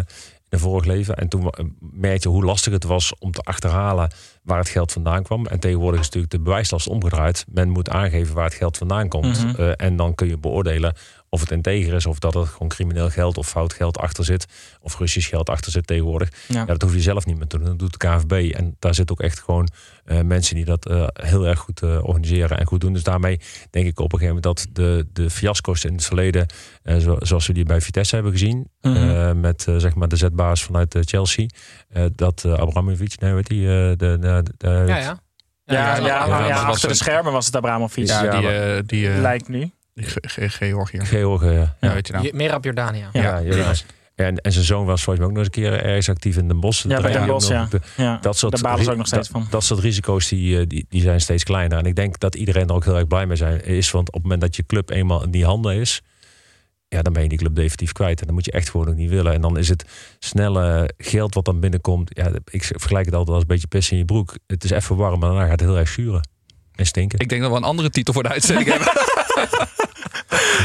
in 0.49 0.59
een 0.59 0.59
vorig 0.59 0.85
leven. 0.85 1.17
En 1.17 1.29
toen 1.29 1.51
eh, 1.51 1.65
merkte 1.79 2.29
hoe 2.29 2.45
lastig 2.45 2.73
het 2.73 2.85
was 2.85 3.15
om 3.19 3.31
te 3.31 3.41
achterhalen 3.41 4.11
waar 4.43 4.59
het 4.59 4.69
geld 4.69 4.93
vandaan 4.93 5.23
kwam. 5.23 5.47
En 5.47 5.61
tegenwoordig 5.61 6.01
is 6.01 6.07
natuurlijk 6.07 6.33
de 6.33 6.41
bewijslast 6.41 6.89
omgedraaid. 6.89 7.45
Men 7.53 7.69
moet 7.69 7.91
aangeven 7.91 8.35
waar 8.35 8.45
het 8.45 8.55
geld 8.55 8.77
vandaan 8.77 9.09
komt. 9.09 9.45
Mhm. 9.45 9.61
Eh, 9.61 9.73
en 9.77 9.97
dan 9.97 10.15
kun 10.15 10.29
je 10.29 10.39
beoordelen 10.39 10.95
of 11.37 11.43
het 11.43 11.51
integer 11.51 11.95
is, 11.95 12.07
of 12.07 12.19
dat 12.19 12.35
er 12.35 12.47
gewoon 12.47 12.69
crimineel 12.69 13.11
geld 13.11 13.39
of 13.39 13.49
fout 13.49 13.73
geld 13.73 13.99
achter 13.99 14.25
zit, 14.25 14.47
of 14.81 14.99
Russisch 14.99 15.29
geld 15.29 15.49
achter 15.51 15.73
zit 15.73 15.87
tegenwoordig. 15.87 16.29
Ja. 16.49 16.59
Ja. 16.59 16.65
dat 16.65 16.83
hoef 16.83 16.95
je 16.95 17.01
zelf 17.01 17.27
niet 17.27 17.37
meer 17.37 17.47
te 17.47 17.57
doen. 17.59 17.67
Dat 17.67 17.79
doet 17.79 18.01
de 18.01 18.07
KVB. 18.09 18.55
En 18.55 18.77
daar 18.79 18.95
zitten 18.95 19.17
ook 19.19 19.23
echt 19.25 19.41
gewoon 19.41 19.69
eh, 20.05 20.21
mensen 20.21 20.55
die 20.55 20.65
dat 20.65 20.87
eh, 20.87 21.07
heel 21.13 21.47
erg 21.47 21.59
goed 21.59 21.83
eh, 21.83 21.99
organiseren 22.05 22.59
en 22.59 22.67
goed 22.67 22.81
doen. 22.81 22.93
Dus 22.93 23.03
daarmee 23.03 23.41
denk 23.71 23.87
ik 23.87 23.99
op 24.01 24.13
een 24.13 24.19
gegeven 24.19 24.43
moment 24.43 24.57
dat 24.57 24.67
de, 24.77 25.07
de 25.13 25.31
fiasco's 25.31 25.85
in 25.85 25.93
het 25.93 26.05
verleden, 26.05 26.47
eh, 26.83 26.97
zo- 26.97 27.17
zoals 27.19 27.47
we 27.47 27.53
die 27.53 27.65
bij 27.65 27.81
Vitesse 27.81 28.15
hebben 28.15 28.33
gezien, 28.33 28.69
Mhm. 28.81 28.97
eh, 28.97 29.33
met 29.33 29.67
zeg 29.77 29.95
maar 29.95 30.09
de 30.09 30.17
zetbaas 30.17 30.63
vanuit 30.65 30.97
Chelsea, 31.01 31.47
eh, 31.89 32.05
dat 32.15 32.45
Abramovic, 32.45 33.21
nee, 33.21 33.33
weet 33.33 33.47
die, 33.47 33.61
eh, 33.63 33.73
de, 33.75 33.97
de, 33.97 34.43
de, 34.57 34.69
Ja, 34.87 34.97
ja. 34.97 35.21
Ja, 35.69 35.97
ja, 35.97 36.47
ja, 36.47 36.63
achter 36.63 36.81
de 36.81 36.89
een- 36.89 36.95
schermen 36.97 37.33
was 37.33 37.47
het 37.47 37.57
Abramovic. 37.57 38.07
Ja, 38.07 38.39
die, 38.41 38.49
eh, 38.49 38.83
die, 38.87 39.09
eh, 39.11 39.21
Lijkt 39.21 39.49
nu. 39.49 39.71
Die 39.97 40.07
Ge- 40.07 40.49
Ge- 40.49 40.49
Georgië. 40.49 41.51
Ja. 41.51 41.77
Ja, 41.81 41.93
weet 41.95 42.07
je 42.07 42.13
nou. 42.13 42.31
Meer 42.37 42.55
op 42.55 42.65
Jordania. 42.65 43.09
Ja. 43.13 43.43
En, 44.15 44.37
en 44.41 44.53
zijn 44.53 44.65
zoon 44.65 44.87
was 44.87 45.03
volgens 45.03 45.19
mij 45.19 45.27
ook 45.27 45.37
nog 45.37 45.47
eens 45.47 45.57
een 45.57 45.63
keer 45.63 45.85
ergens 45.85 46.09
actief 46.09 46.37
in 46.37 46.49
Den 46.49 46.61
Bosch. 46.61 46.85
Ja, 46.89 47.01
bij 47.01 47.13
Den 47.13 47.27
Bosch, 47.27 47.49
ja. 47.49 47.67
De- 47.71 47.81
ja. 47.97 48.19
Dat 48.21 48.37
soort, 48.37 48.53
Daar 48.53 48.63
balen 48.63 48.85
ze 48.85 48.91
ook 48.91 48.97
nog 48.97 49.07
ri- 49.07 49.13
steeds 49.13 49.29
dat, 49.29 49.41
van. 49.43 49.51
dat 49.51 49.65
soort 49.65 49.81
risico's 49.81 50.29
die, 50.29 50.61
eh, 50.61 50.67
die, 50.67 50.87
die 50.89 51.01
zijn 51.03 51.21
steeds 51.21 51.45
kleiner. 51.45 51.79
En 51.79 51.85
ik 51.85 51.95
denk 51.97 52.19
dat 52.19 52.35
iedereen 52.35 52.67
er 52.69 52.75
ook 52.75 52.85
heel 52.85 52.97
erg 52.97 53.07
blij 53.07 53.27
mee 53.27 53.37
zijn, 53.37 53.65
is. 53.65 53.91
Want 53.91 54.07
op 54.09 54.15
het 54.15 54.23
moment 54.23 54.41
dat 54.41 54.57
je 54.57 54.67
club 54.67 54.91
eenmaal 54.91 55.23
in 55.23 55.31
die 55.31 55.45
handen 55.45 55.75
is, 55.75 56.03
ja, 56.89 57.03
dan 57.03 57.13
ben 57.13 57.23
je 57.23 57.29
die 57.29 57.39
club 57.39 57.55
definitief 57.55 57.93
kwijt. 57.93 58.21
En 58.21 58.27
dan 58.27 58.35
moet 58.35 58.45
je 58.45 58.53
echt 58.53 58.71
gewoon 58.71 58.89
ook 58.89 58.95
niet 58.95 59.11
willen. 59.11 59.33
En 59.33 59.41
dan 59.41 59.59
is 59.59 59.69
het 59.69 59.85
snelle 60.19 60.91
geld 60.99 61.35
wat 61.35 61.45
dan 61.45 61.61
binnenkomt. 61.61 62.11
Ja, 62.15 62.31
ik 62.51 62.65
vergelijk 62.65 63.05
het 63.07 63.15
altijd 63.15 63.33
als 63.35 63.43
een 63.43 63.49
beetje 63.49 63.67
pissen 63.67 63.93
in 63.93 63.99
je 63.99 64.05
broek. 64.05 64.35
Het 64.47 64.65
is 64.65 64.71
even 64.71 64.97
warm, 64.97 65.19
maar 65.21 65.29
daarna 65.29 65.45
gaat 65.49 65.61
het 65.61 65.69
heel 65.69 65.79
erg 65.79 65.89
zuren. 65.89 66.29
En 66.77 66.87
stinken. 66.87 67.19
Ik 67.19 67.29
denk 67.29 67.43
dat 67.43 67.51
we 67.51 67.57
een 67.57 67.65
andere 67.65 67.91
titel 67.91 68.15
voor 68.15 68.23
de 68.23 68.29
uitzending 68.29 68.69
hebben. 68.69 68.89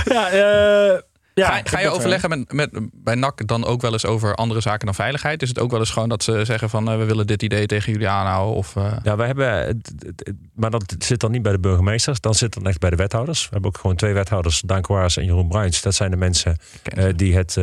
Ja, 0.05 0.30
eh, 0.30 0.99
ja, 1.34 1.47
ga, 1.47 1.57
ik 1.57 1.70
ga 1.70 1.80
je 1.80 1.89
overleggen 1.89 2.30
met, 2.30 2.53
met, 2.53 2.70
bij 2.93 3.16
NAC 3.16 3.47
dan 3.47 3.66
ook 3.66 3.82
wel 3.82 3.91
eens 3.91 4.05
over 4.05 4.36
andere 4.36 4.62
zaken 4.62 4.86
dan 4.86 4.95
veiligheid? 4.95 5.41
Is 5.41 5.49
het 5.49 5.59
ook 5.59 5.72
wel 5.72 5.80
eens 5.80 5.89
gewoon 5.89 6.09
dat 6.09 6.24
ze 6.24 6.45
zeggen 6.45 6.70
van 6.70 6.89
eh, 6.89 6.97
we 6.97 7.05
willen 7.05 7.28
dit 7.28 7.43
idee 7.43 7.66
tegen 7.66 7.91
jullie 7.91 8.07
aanhouden? 8.07 8.55
Of, 8.55 8.76
eh, 8.76 8.97
Ja, 9.03 9.16
we 9.16 9.24
hebben, 9.24 9.82
maar 10.53 10.72
dat 10.72 10.95
zit 10.97 11.20
dan 11.20 11.32
niet 11.32 11.41
bij 11.41 11.51
de 11.51 11.59
burgemeesters, 11.59 12.20
dan 12.20 12.36
zit 12.36 12.55
het 12.55 12.68
echt 12.68 12.80
bij 12.80 12.89
de 12.89 12.95
wethouders. 12.95 13.43
We 13.43 13.49
hebben 13.51 13.70
ook 13.70 13.78
gewoon 13.78 13.95
twee 13.95 14.14
wethouders, 14.14 14.62
Daan 14.62 14.82
Kwaars 14.82 15.18
en 15.18 15.26
Jeroen 15.26 15.47
Bruins. 15.47 15.82
Dat 15.82 15.95
zijn 15.95 16.12
de 16.12 16.18
mensen 16.18 16.57
eh, 16.84 17.05
die 17.16 17.36
het, 17.36 17.55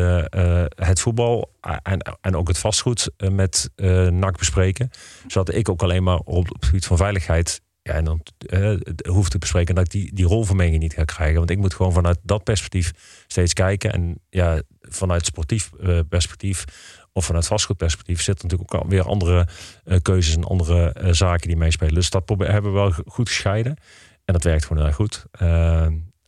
het 0.76 1.00
voetbal 1.00 1.50
en, 1.82 2.16
en 2.20 2.36
ook 2.36 2.48
het 2.48 2.58
vastgoed 2.58 3.10
met 3.30 3.70
eh 3.76 4.06
NAC 4.06 4.38
bespreken. 4.38 4.90
Zodat 5.26 5.54
ik 5.54 5.68
ook 5.68 5.82
alleen 5.82 6.02
maar 6.02 6.18
op, 6.18 6.28
op 6.28 6.48
het 6.48 6.64
gebied 6.64 6.86
van 6.86 6.96
veiligheid 6.96 7.60
ja, 7.88 7.94
en 7.94 8.04
dan 8.04 8.22
eh, 8.38 8.74
hoef 9.08 9.28
te 9.28 9.38
bespreken 9.38 9.74
dat 9.74 9.84
ik 9.84 9.90
die, 9.90 10.14
die 10.14 10.26
rolvermenging 10.26 10.82
niet 10.82 10.94
ga 10.94 11.04
krijgen. 11.04 11.38
Want 11.38 11.50
ik 11.50 11.58
moet 11.58 11.74
gewoon 11.74 11.92
vanuit 11.92 12.18
dat 12.22 12.44
perspectief 12.44 12.92
steeds 13.26 13.52
kijken. 13.52 13.92
En 13.92 14.20
ja, 14.30 14.62
vanuit 14.80 15.26
sportief 15.26 15.70
eh, 15.80 15.98
perspectief 16.08 16.64
of 17.12 17.24
vanuit 17.24 17.46
vastgoedperspectief 17.46 18.22
zitten 18.22 18.48
natuurlijk 18.48 18.74
ook 18.74 18.90
weer 18.90 19.02
andere 19.02 19.48
eh, 19.84 19.98
keuzes 20.02 20.36
en 20.36 20.44
andere 20.44 20.94
zaken 21.10 21.48
die 21.48 21.56
meespelen. 21.56 21.94
Dus 21.94 22.10
dat 22.10 22.28
hebben 22.28 22.72
we 22.72 22.78
wel 22.78 22.92
goed 23.06 23.28
gescheiden. 23.28 23.76
En 24.24 24.32
dat 24.32 24.44
werkt 24.44 24.62
gewoon 24.62 24.78
heel 24.78 24.86
erg 24.86 24.96
goed. 24.96 25.26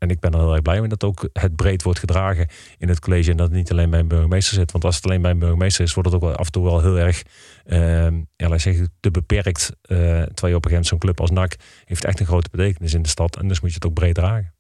En 0.01 0.11
ik 0.11 0.21
ben 0.21 0.33
er 0.33 0.39
heel 0.39 0.53
erg 0.53 0.63
blij 0.63 0.81
mee 0.81 0.89
dat 0.89 1.05
ook 1.05 1.29
het 1.33 1.57
breed 1.57 1.83
wordt 1.83 1.99
gedragen 1.99 2.49
in 2.79 2.89
het 2.89 3.01
college. 3.01 3.31
En 3.31 3.37
dat 3.37 3.47
het 3.47 3.57
niet 3.57 3.71
alleen 3.71 3.91
bij 3.91 4.01
een 4.01 4.09
burgemeester 4.09 4.55
zit. 4.55 4.73
Want 4.73 4.85
als 4.85 4.97
het 4.97 5.05
alleen 5.05 5.23
bij 5.23 5.31
een 5.31 5.39
burgemeester 5.39 5.85
is, 5.85 5.95
wordt 5.95 6.13
het 6.13 6.23
ook 6.23 6.35
af 6.37 6.47
en 6.47 6.53
toe 6.53 6.65
wel 6.65 6.81
heel 6.81 6.99
erg 6.99 7.23
eh, 7.65 8.07
ja, 8.37 8.59
zeggen, 8.59 8.93
te 9.01 9.11
beperkt. 9.11 9.73
eh, 9.83 9.97
terwijl 9.99 10.27
je 10.49 10.55
op 10.55 10.65
een 10.65 10.71
gegeven 10.71 10.85
zo'n 10.85 10.99
club 10.99 11.21
als 11.21 11.31
NAC 11.31 11.57
heeft 11.85 12.05
echt 12.05 12.21
een 12.21 12.27
grote 12.27 12.49
betekenis 12.51 12.95
in 12.95 13.03
de 13.03 13.09
stad. 13.09 13.37
En 13.37 13.49
dus 13.49 13.61
moet 13.61 13.71
je 13.71 13.75
het 13.75 13.87
ook 13.87 13.95
breed 13.95 14.15
dragen. 14.15 14.55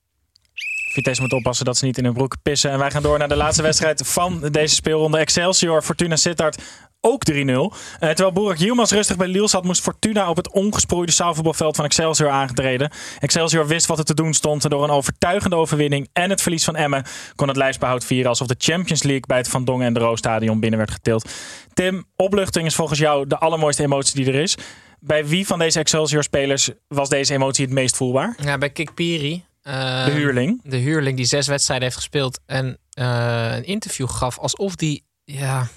Vitesse 0.92 1.22
moet 1.22 1.32
oppassen 1.32 1.64
dat 1.64 1.76
ze 1.76 1.84
niet 1.84 1.98
in 1.98 2.04
hun 2.04 2.14
broek 2.14 2.36
pissen. 2.42 2.70
En 2.70 2.78
wij 2.78 2.90
gaan 2.90 3.02
door 3.02 3.18
naar 3.18 3.28
de 3.28 3.36
laatste 3.36 3.62
wedstrijd 3.62 4.06
van 4.06 4.48
deze 4.50 4.74
speelronde. 4.74 5.18
Excelsior, 5.18 5.82
Fortuna 5.82 6.16
Sittard. 6.16 6.62
Ook 7.02 7.22
3-0. 7.24 7.34
Eh, 7.34 7.72
terwijl 7.98 8.32
Boerak 8.32 8.56
Yilmaz 8.56 8.90
rustig 8.92 9.16
bij 9.16 9.26
Liel 9.28 9.48
zat, 9.48 9.64
moest 9.64 9.82
Fortuna 9.82 10.28
op 10.28 10.36
het 10.36 10.50
ongesproeide 10.50 11.12
zaalvoetbalveld 11.12 11.76
van 11.76 11.84
Excelsior 11.84 12.30
aangetreden. 12.30 12.90
Excelsior 13.18 13.66
wist 13.66 13.86
wat 13.86 13.98
er 13.98 14.04
te 14.04 14.14
doen 14.14 14.34
stond. 14.34 14.64
En 14.64 14.70
door 14.70 14.84
een 14.84 14.90
overtuigende 14.90 15.56
overwinning 15.56 16.08
en 16.12 16.30
het 16.30 16.42
verlies 16.42 16.64
van 16.64 16.76
Emmen 16.76 17.04
kon 17.34 17.48
het 17.48 17.56
lijstbehoud 17.56 18.04
vieren 18.04 18.28
alsof 18.28 18.46
de 18.46 18.54
Champions 18.58 19.02
League 19.02 19.26
bij 19.26 19.36
het 19.36 19.48
Van 19.48 19.64
Dongen 19.64 19.86
en 19.86 19.92
de 19.94 20.00
Roostadion 20.00 20.60
binnen 20.60 20.78
werd 20.78 20.90
getild. 20.90 21.30
Tim, 21.74 22.04
opluchting 22.16 22.66
is 22.66 22.74
volgens 22.74 22.98
jou 22.98 23.26
de 23.26 23.38
allermooiste 23.38 23.82
emotie 23.82 24.14
die 24.24 24.32
er 24.32 24.40
is. 24.40 24.56
Bij 25.00 25.26
wie 25.26 25.46
van 25.46 25.58
deze 25.58 25.78
Excelsior-spelers 25.78 26.70
was 26.88 27.08
deze 27.08 27.34
emotie 27.34 27.64
het 27.64 27.74
meest 27.74 27.96
voelbaar? 27.96 28.34
Ja, 28.42 28.58
bij 28.58 28.70
Kik 28.70 28.94
Piri. 28.94 29.44
eh, 29.62 30.04
De 30.04 30.10
huurling. 30.10 30.60
De 30.64 30.76
huurling 30.76 31.16
die 31.16 31.26
zes 31.26 31.46
wedstrijden 31.46 31.84
heeft 31.84 31.98
gespeeld. 32.00 32.40
En 32.46 32.78
eh, 32.90 33.54
een 33.56 33.64
interview 33.64 34.08
gaf 34.08 34.38
alsof 34.38 34.74
die 34.76 35.04
ja, 35.24 35.68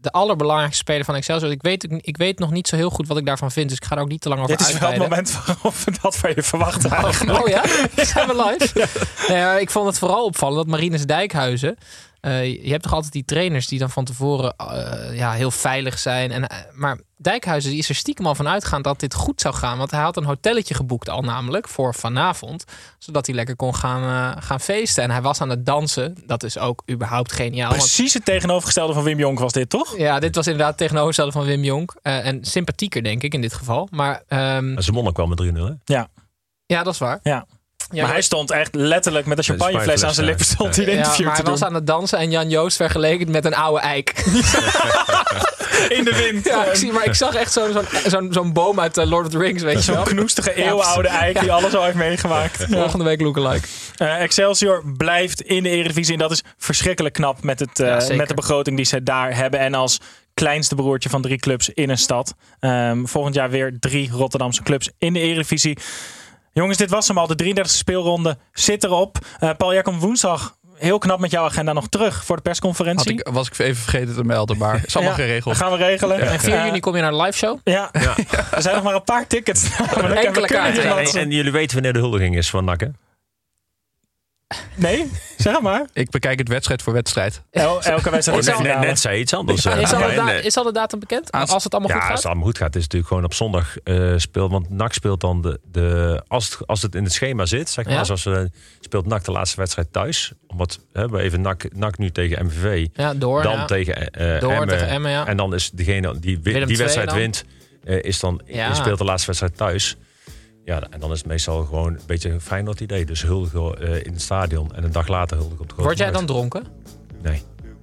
de 0.00 0.10
allerbelangrijkste 0.10 0.78
speler 0.78 1.04
van 1.04 1.14
Excelsior. 1.14 1.50
Ik 1.50 1.62
weet, 1.62 1.86
ik 2.00 2.16
weet 2.16 2.38
nog 2.38 2.50
niet 2.50 2.68
zo 2.68 2.76
heel 2.76 2.90
goed 2.90 3.08
wat 3.08 3.16
ik 3.16 3.26
daarvan 3.26 3.50
vind. 3.50 3.68
Dus 3.68 3.78
ik 3.78 3.84
ga 3.84 3.96
er 3.96 4.02
ook 4.02 4.08
niet 4.08 4.20
te 4.20 4.28
lang 4.28 4.40
over 4.40 4.56
Dit 4.56 4.68
is 4.68 4.78
wel 4.78 4.90
het 4.90 4.98
moment 4.98 5.32
waarop 5.46 5.74
we 5.74 5.92
dat 6.02 6.16
van 6.16 6.32
je 6.34 6.42
verwachten 6.42 6.90
eigenlijk. 6.90 7.40
Oh 7.40 7.48
ja? 7.48 7.62
Zijn 8.04 8.28
we 8.36 8.56
live? 8.58 8.88
Nee, 9.28 9.60
ik 9.60 9.70
vond 9.70 9.86
het 9.86 9.98
vooral 9.98 10.24
opvallend 10.24 10.56
dat 10.56 10.66
Marinus 10.66 11.06
Dijkhuizen... 11.06 11.76
eh, 12.20 12.64
je 12.64 12.70
hebt 12.70 12.82
toch 12.82 12.92
altijd 12.92 13.12
die 13.12 13.24
trainers 13.24 13.66
die 13.66 13.78
dan 13.78 13.90
van 13.90 14.04
tevoren 14.04 14.54
eh, 14.56 15.16
ja, 15.16 15.32
heel 15.32 15.50
veilig 15.50 15.98
zijn. 15.98 16.30
En, 16.32 16.46
eh, 16.48 16.58
maar 16.72 17.00
Dijkhuizen 17.16 17.70
die 17.70 17.78
is 17.78 17.88
er 17.88 17.94
stiekem 17.94 18.26
al 18.26 18.34
van 18.34 18.48
uitgaan 18.48 18.82
dat 18.82 19.00
dit 19.00 19.14
goed 19.14 19.40
zou 19.40 19.54
gaan. 19.54 19.78
Want 19.78 19.90
hij 19.90 20.00
had 20.00 20.16
een 20.16 20.24
hotelletje 20.24 20.74
geboekt 20.74 21.08
al 21.08 21.22
namelijk 21.22 21.68
voor 21.68 21.94
vanavond. 21.94 22.64
Zodat 22.98 23.26
hij 23.26 23.34
lekker 23.34 23.56
kon 23.56 23.74
gaan, 23.74 24.42
gaan 24.42 24.60
feesten. 24.60 25.02
En 25.02 25.10
hij 25.10 25.22
was 25.22 25.40
aan 25.40 25.48
het 25.48 25.66
dansen. 25.66 26.16
Dat 26.26 26.42
is 26.42 26.58
ook 26.58 26.82
überhaupt 26.90 27.32
geniaal. 27.32 27.68
want- 27.68 27.80
Precies 27.82 28.14
het 28.14 28.24
tegenovergestelde 28.24 28.92
van 28.92 29.02
Wim 29.02 29.18
Jonk 29.18 29.38
was 29.38 29.52
dit, 29.52 29.70
toch? 29.70 29.96
ja, 29.98 30.18
dit 30.20 30.34
was 30.34 30.46
inderdaad 30.46 30.68
het 30.70 30.78
tegenovergestelde 30.78 31.32
van 31.32 31.44
Wim 31.44 31.64
Jonk. 31.64 31.94
En 32.02 32.44
sympathieker 32.44 33.02
denk 33.02 33.22
ik 33.22 33.34
in 33.34 33.40
dit 33.40 33.54
geval. 33.54 33.88
Maar 33.90 34.22
ehm, 34.28 34.74
won 34.92 35.06
ook 35.06 35.16
wel 35.16 35.26
met 35.26 35.38
3-0 35.38 35.66
hè? 35.66 35.72
Ja. 35.84 36.08
ja, 36.66 36.82
dat 36.82 36.92
is 36.92 36.98
waar. 36.98 37.20
Ja. 37.22 37.46
Ja, 37.90 38.02
maar 38.02 38.12
hij 38.12 38.22
stond 38.22 38.50
echt 38.50 38.74
letterlijk 38.74 39.26
met 39.26 39.38
een 39.38 39.44
champagnefles 39.44 40.02
aan 40.02 40.14
zijn 40.14 40.26
lippen 40.26 40.44
stond 40.44 40.76
hij 40.76 40.84
de 40.84 40.90
Ja, 40.90 40.96
interview 40.96 41.26
maar 41.26 41.34
te 41.34 41.42
hij 41.42 41.50
was 41.50 41.62
aan 41.62 41.74
het 41.74 41.86
dansen 41.86 42.18
en 42.18 42.30
Jan 42.30 42.48
Joost 42.48 42.76
vergeleken 42.76 43.30
met 43.30 43.44
een 43.44 43.54
oude 43.54 43.80
eik. 43.80 44.14
In 45.88 46.04
de 46.04 46.16
wind. 46.16 46.44
Ja, 46.44 46.64
ik 46.64 46.74
zie, 46.74 46.92
maar 46.92 47.04
ik 47.04 47.14
zag 47.14 47.34
echt 47.34 47.52
zo'n 47.52 47.72
zo'n 47.72 47.84
zo'n 48.06 48.32
zo'n 48.32 48.52
boom 48.52 48.80
uit 48.80 48.96
eh, 48.96 49.08
Lord 49.08 49.26
of 49.26 49.32
the 49.32 49.38
Rings, 49.38 49.62
weet 49.62 49.84
je 49.84 49.92
Zo'n 49.92 50.04
knoestige 50.04 50.54
eeuwenoude 50.54 51.08
eik 51.08 51.40
die 51.40 51.52
alles 51.52 51.74
al 51.74 51.84
heeft 51.84 51.96
meegemaakt. 51.96 52.66
Volgende 52.70 53.04
week 53.04 53.20
lookalike. 53.20 53.66
Eh, 53.96 54.22
Excelsior 54.22 54.82
blijft 54.96 55.40
in 55.40 55.62
de 55.62 55.68
Eredivisie 55.68 56.12
en 56.12 56.18
dat 56.18 56.30
is 56.30 56.42
verschrikkelijk 56.58 57.14
knap 57.14 57.42
met, 57.42 57.60
het, 57.60 57.80
eh, 57.80 58.16
met 58.16 58.28
de 58.28 58.34
begroting 58.34 58.76
die 58.76 58.86
ze 58.86 59.02
daar 59.02 59.36
hebben. 59.36 59.60
En 59.60 59.74
als 59.74 60.00
kleinste 60.34 60.74
broertje 60.74 61.08
van 61.08 61.22
drie 61.22 61.38
clubs 61.38 61.68
in 61.68 61.90
een 61.90 61.98
stad. 61.98 62.34
Ehm, 62.60 63.04
volgend 63.04 63.34
jaar 63.34 63.50
weer 63.50 63.76
drie 63.80 64.10
Rotterdamse 64.10 64.62
clubs 64.62 64.90
in 64.98 65.12
de 65.12 65.20
Eredivisie. 65.20 65.78
Jongens, 66.52 66.78
dit 66.78 66.90
was 66.90 67.08
hem 67.08 67.18
al. 67.18 67.26
De 67.26 67.44
33e 67.44 67.60
speelronde 67.62 68.38
zit 68.52 68.84
erop. 68.84 69.18
Eh, 69.38 69.50
Paul, 69.56 69.72
jij 69.72 69.82
komt 69.82 70.00
woensdag 70.02 70.58
heel 70.76 70.98
knap 70.98 71.18
met 71.20 71.30
jouw 71.30 71.44
agenda 71.44 71.72
nog 71.72 71.88
terug 71.88 72.14
voor 72.14 72.24
de 72.26 72.32
Had 72.32 72.42
persconferentie. 72.42 73.12
ik, 73.12 73.28
was 73.32 73.46
ik 73.46 73.58
even 73.58 73.82
vergeten 73.82 74.14
te 74.14 74.24
melden, 74.24 74.56
maar 74.58 74.82
is 74.86 74.96
allemaal 74.96 75.16
Ja, 75.16 75.22
geregeld. 75.24 75.56
gaan 75.56 75.70
we 75.70 75.76
regelen. 75.76 76.20
En 76.20 76.40
4 76.40 76.54
Eh, 76.54 76.64
juni 76.64 76.80
kom 76.80 76.96
je 76.96 77.02
naar 77.02 77.10
de 77.10 77.16
live 77.22 77.38
show. 77.38 77.58
Ja. 77.64 77.90
er 78.50 78.62
zijn 78.62 78.74
nog 78.74 78.84
maar 78.84 78.94
een 78.94 79.04
paar 79.04 79.26
tickets. 79.26 79.64
En 79.96 80.16
Enkele 80.16 80.46
kaarten. 80.56 81.20
En, 81.20 81.30
jullie 81.30 81.52
weten 81.52 81.74
wanneer 81.74 81.92
de 81.92 81.98
huldiging 81.98 82.36
is 82.36 82.50
van 82.50 82.64
NAC 82.64 82.80
hè? 82.80 82.86
Nee, 84.74 85.10
zeg 85.36 85.60
maar. 85.60 85.88
Ik 85.92 86.10
bekijk 86.10 86.38
het 86.38 86.48
wedstrijd 86.48 86.82
voor 86.82 86.92
wedstrijd. 86.92 87.42
El- 87.50 87.82
elke 87.82 88.10
wedstrijd 88.10 88.26
Oh, 88.38 88.44
is 88.44 88.58
net, 88.58 88.58
een 88.58 88.62
net, 88.80 88.88
net 88.88 88.98
zei 89.00 89.14
je 89.14 89.20
iets 89.20 89.34
anders. 89.34 89.62
Ja, 89.62 89.72
eh. 89.76 89.80
is, 89.82 89.92
al 89.92 89.98
de 90.08 90.14
da- 90.14 90.28
en, 90.28 90.38
eh, 90.38 90.44
is 90.44 90.56
al 90.56 90.64
de 90.64 90.72
datum 90.72 90.98
bekend? 90.98 91.32
Als- 91.32 91.50
Als 91.50 91.64
het 91.64 91.72
allemaal 91.72 91.90
ja, 91.90 91.96
goed 91.96 92.10
als 92.10 92.12
gaat? 92.12 92.22
het 92.22 92.26
allemaal 92.32 92.46
goed 92.50 92.58
gaat, 92.58 92.76
is 92.76 92.82
het 92.82 92.92
natuurlijk 92.92 93.08
gewoon 93.08 93.24
op 93.24 93.34
zondag 93.34 93.76
eh 93.78 94.12
speel. 94.16 94.50
Want 94.50 94.70
NAC 94.70 94.92
speelt 94.92 95.20
dan 95.20 95.42
de. 95.42 95.60
de 95.72 96.22
als, 96.28 96.48
het, 96.50 96.66
als 96.66 96.82
het 96.82 96.94
in 96.94 97.04
het 97.04 97.12
schema 97.12 97.46
zit, 97.46 97.68
zeg 97.70 97.84
maar, 97.84 97.94
Ja. 97.94 98.04
zoals 98.04 98.28
speelt 98.80 99.06
NAC 99.06 99.24
de 99.24 99.32
laatste 99.32 99.56
wedstrijd 99.56 99.92
thuis. 99.92 100.32
Omdat 100.46 100.78
hè, 100.92 101.08
we 101.08 101.20
even 101.20 101.40
NAC, 101.40 101.74
NAC 101.74 101.98
nu 101.98 102.10
tegen 102.10 102.44
MVV. 102.46 102.86
Ja, 102.92 103.14
door. 103.14 103.42
dan 103.42 103.52
ja. 103.52 103.64
tegen 103.64 104.10
eh 104.10 104.40
Door 104.40 104.52
Emmen. 104.52 104.68
tegen 104.68 104.88
Emmen, 104.88 105.10
ja. 105.10 105.26
En 105.26 105.36
dan 105.36 105.54
is 105.54 105.70
degene 105.70 106.18
die 106.18 106.40
die 106.40 106.76
wedstrijd 106.76 107.08
dan? 107.08 107.16
wint, 107.18 107.44
eh, 107.84 108.02
is 108.02 108.20
dan, 108.20 108.40
Ja. 108.46 108.74
speelt 108.74 108.98
de 108.98 109.04
laatste 109.04 109.26
wedstrijd 109.26 109.56
thuis. 109.56 109.96
Ja, 110.64 110.82
en 110.90 111.00
dan 111.00 111.12
is 111.12 111.18
het 111.18 111.26
meestal 111.26 111.64
gewoon 111.64 111.86
een 111.92 112.00
beetje 112.06 112.30
een 112.30 112.40
Feyenoord 112.40 112.80
idee. 112.80 113.04
Dus 113.04 113.22
huldigen 113.22 113.80
eh, 113.82 113.94
in 114.04 114.12
het 114.12 114.22
stadion 114.22 114.74
en 114.74 114.84
een 114.84 114.92
dag 114.92 115.08
later 115.08 115.36
huldigen 115.36 115.60
op 115.60 115.66
de 115.68 115.72
grote 115.74 115.86
Word 115.88 115.98
jij 115.98 116.10
dan 116.10 116.26
dronken? 116.26 116.64
Nee. 117.22 117.42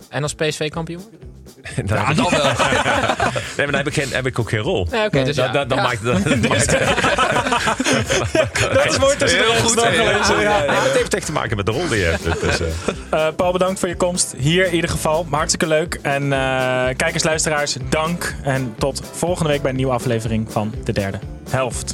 En 0.09 0.23
als 0.23 0.33
PSV 0.35 0.69
kampioen? 0.69 1.01
Dan 1.85 2.09
ik- 2.09 2.15
dan 2.15 2.29
wel. 2.29 2.43
nee, 2.47 2.53
maar 3.57 3.65
dan 3.65 3.73
heb 3.75 3.87
ik, 3.87 3.93
geen, 3.93 4.09
heb 4.09 4.25
ik 4.25 4.39
ook 4.39 4.49
geen 4.49 4.59
rol. 4.59 4.87
Ja, 4.91 5.05
oké, 5.05 5.23
dus 5.23 5.35
dan, 5.35 5.45
ja. 5.45 5.51
dan, 5.51 5.67
dan 5.67 5.77
Ja. 5.77 5.83
maakt 5.83 6.03
dan, 6.03 6.21
dan 6.23 6.39
maakt- 6.39 6.71
Dat 8.73 8.85
is 8.85 8.99
mooi 8.99 9.17
tussen 9.17 9.39
de 9.39 9.45
Heel 9.51 9.61
goed. 9.63 9.81
Ja, 9.81 9.89
gelezen. 9.89 10.39
Ja. 10.39 10.57
Nee, 10.57 10.67
maar 10.67 10.83
het 10.83 10.91
heeft 10.97 11.13
echt 11.13 11.25
te 11.25 11.31
maken 11.31 11.57
met 11.57 11.65
de 11.65 11.71
rol 11.71 11.87
die 11.87 11.97
je 11.99 12.03
hebt. 12.05 12.41
Dus, 12.41 12.59
eh, 12.59 12.67
Eh, 13.09 13.33
Paul, 13.35 13.51
bedankt 13.51 13.79
voor 13.79 13.89
je 13.89 13.95
komst 13.95 14.33
hier 14.37 14.65
in 14.67 14.73
ieder 14.75 14.89
geval. 14.89 15.27
Hartstikke 15.31 15.67
leuk. 15.67 15.99
En 16.01 16.23
eh, 16.33 16.39
kijkers, 16.95 17.23
luisteraars, 17.23 17.75
dank. 17.89 18.35
En 18.43 18.73
tot 18.77 19.01
volgende 19.11 19.49
week 19.51 19.61
bij 19.61 19.69
een 19.71 19.77
nieuwe 19.77 19.93
aflevering 19.93 20.51
van 20.51 20.73
de 20.83 20.91
derde 20.93 21.19
helft. 21.49 21.93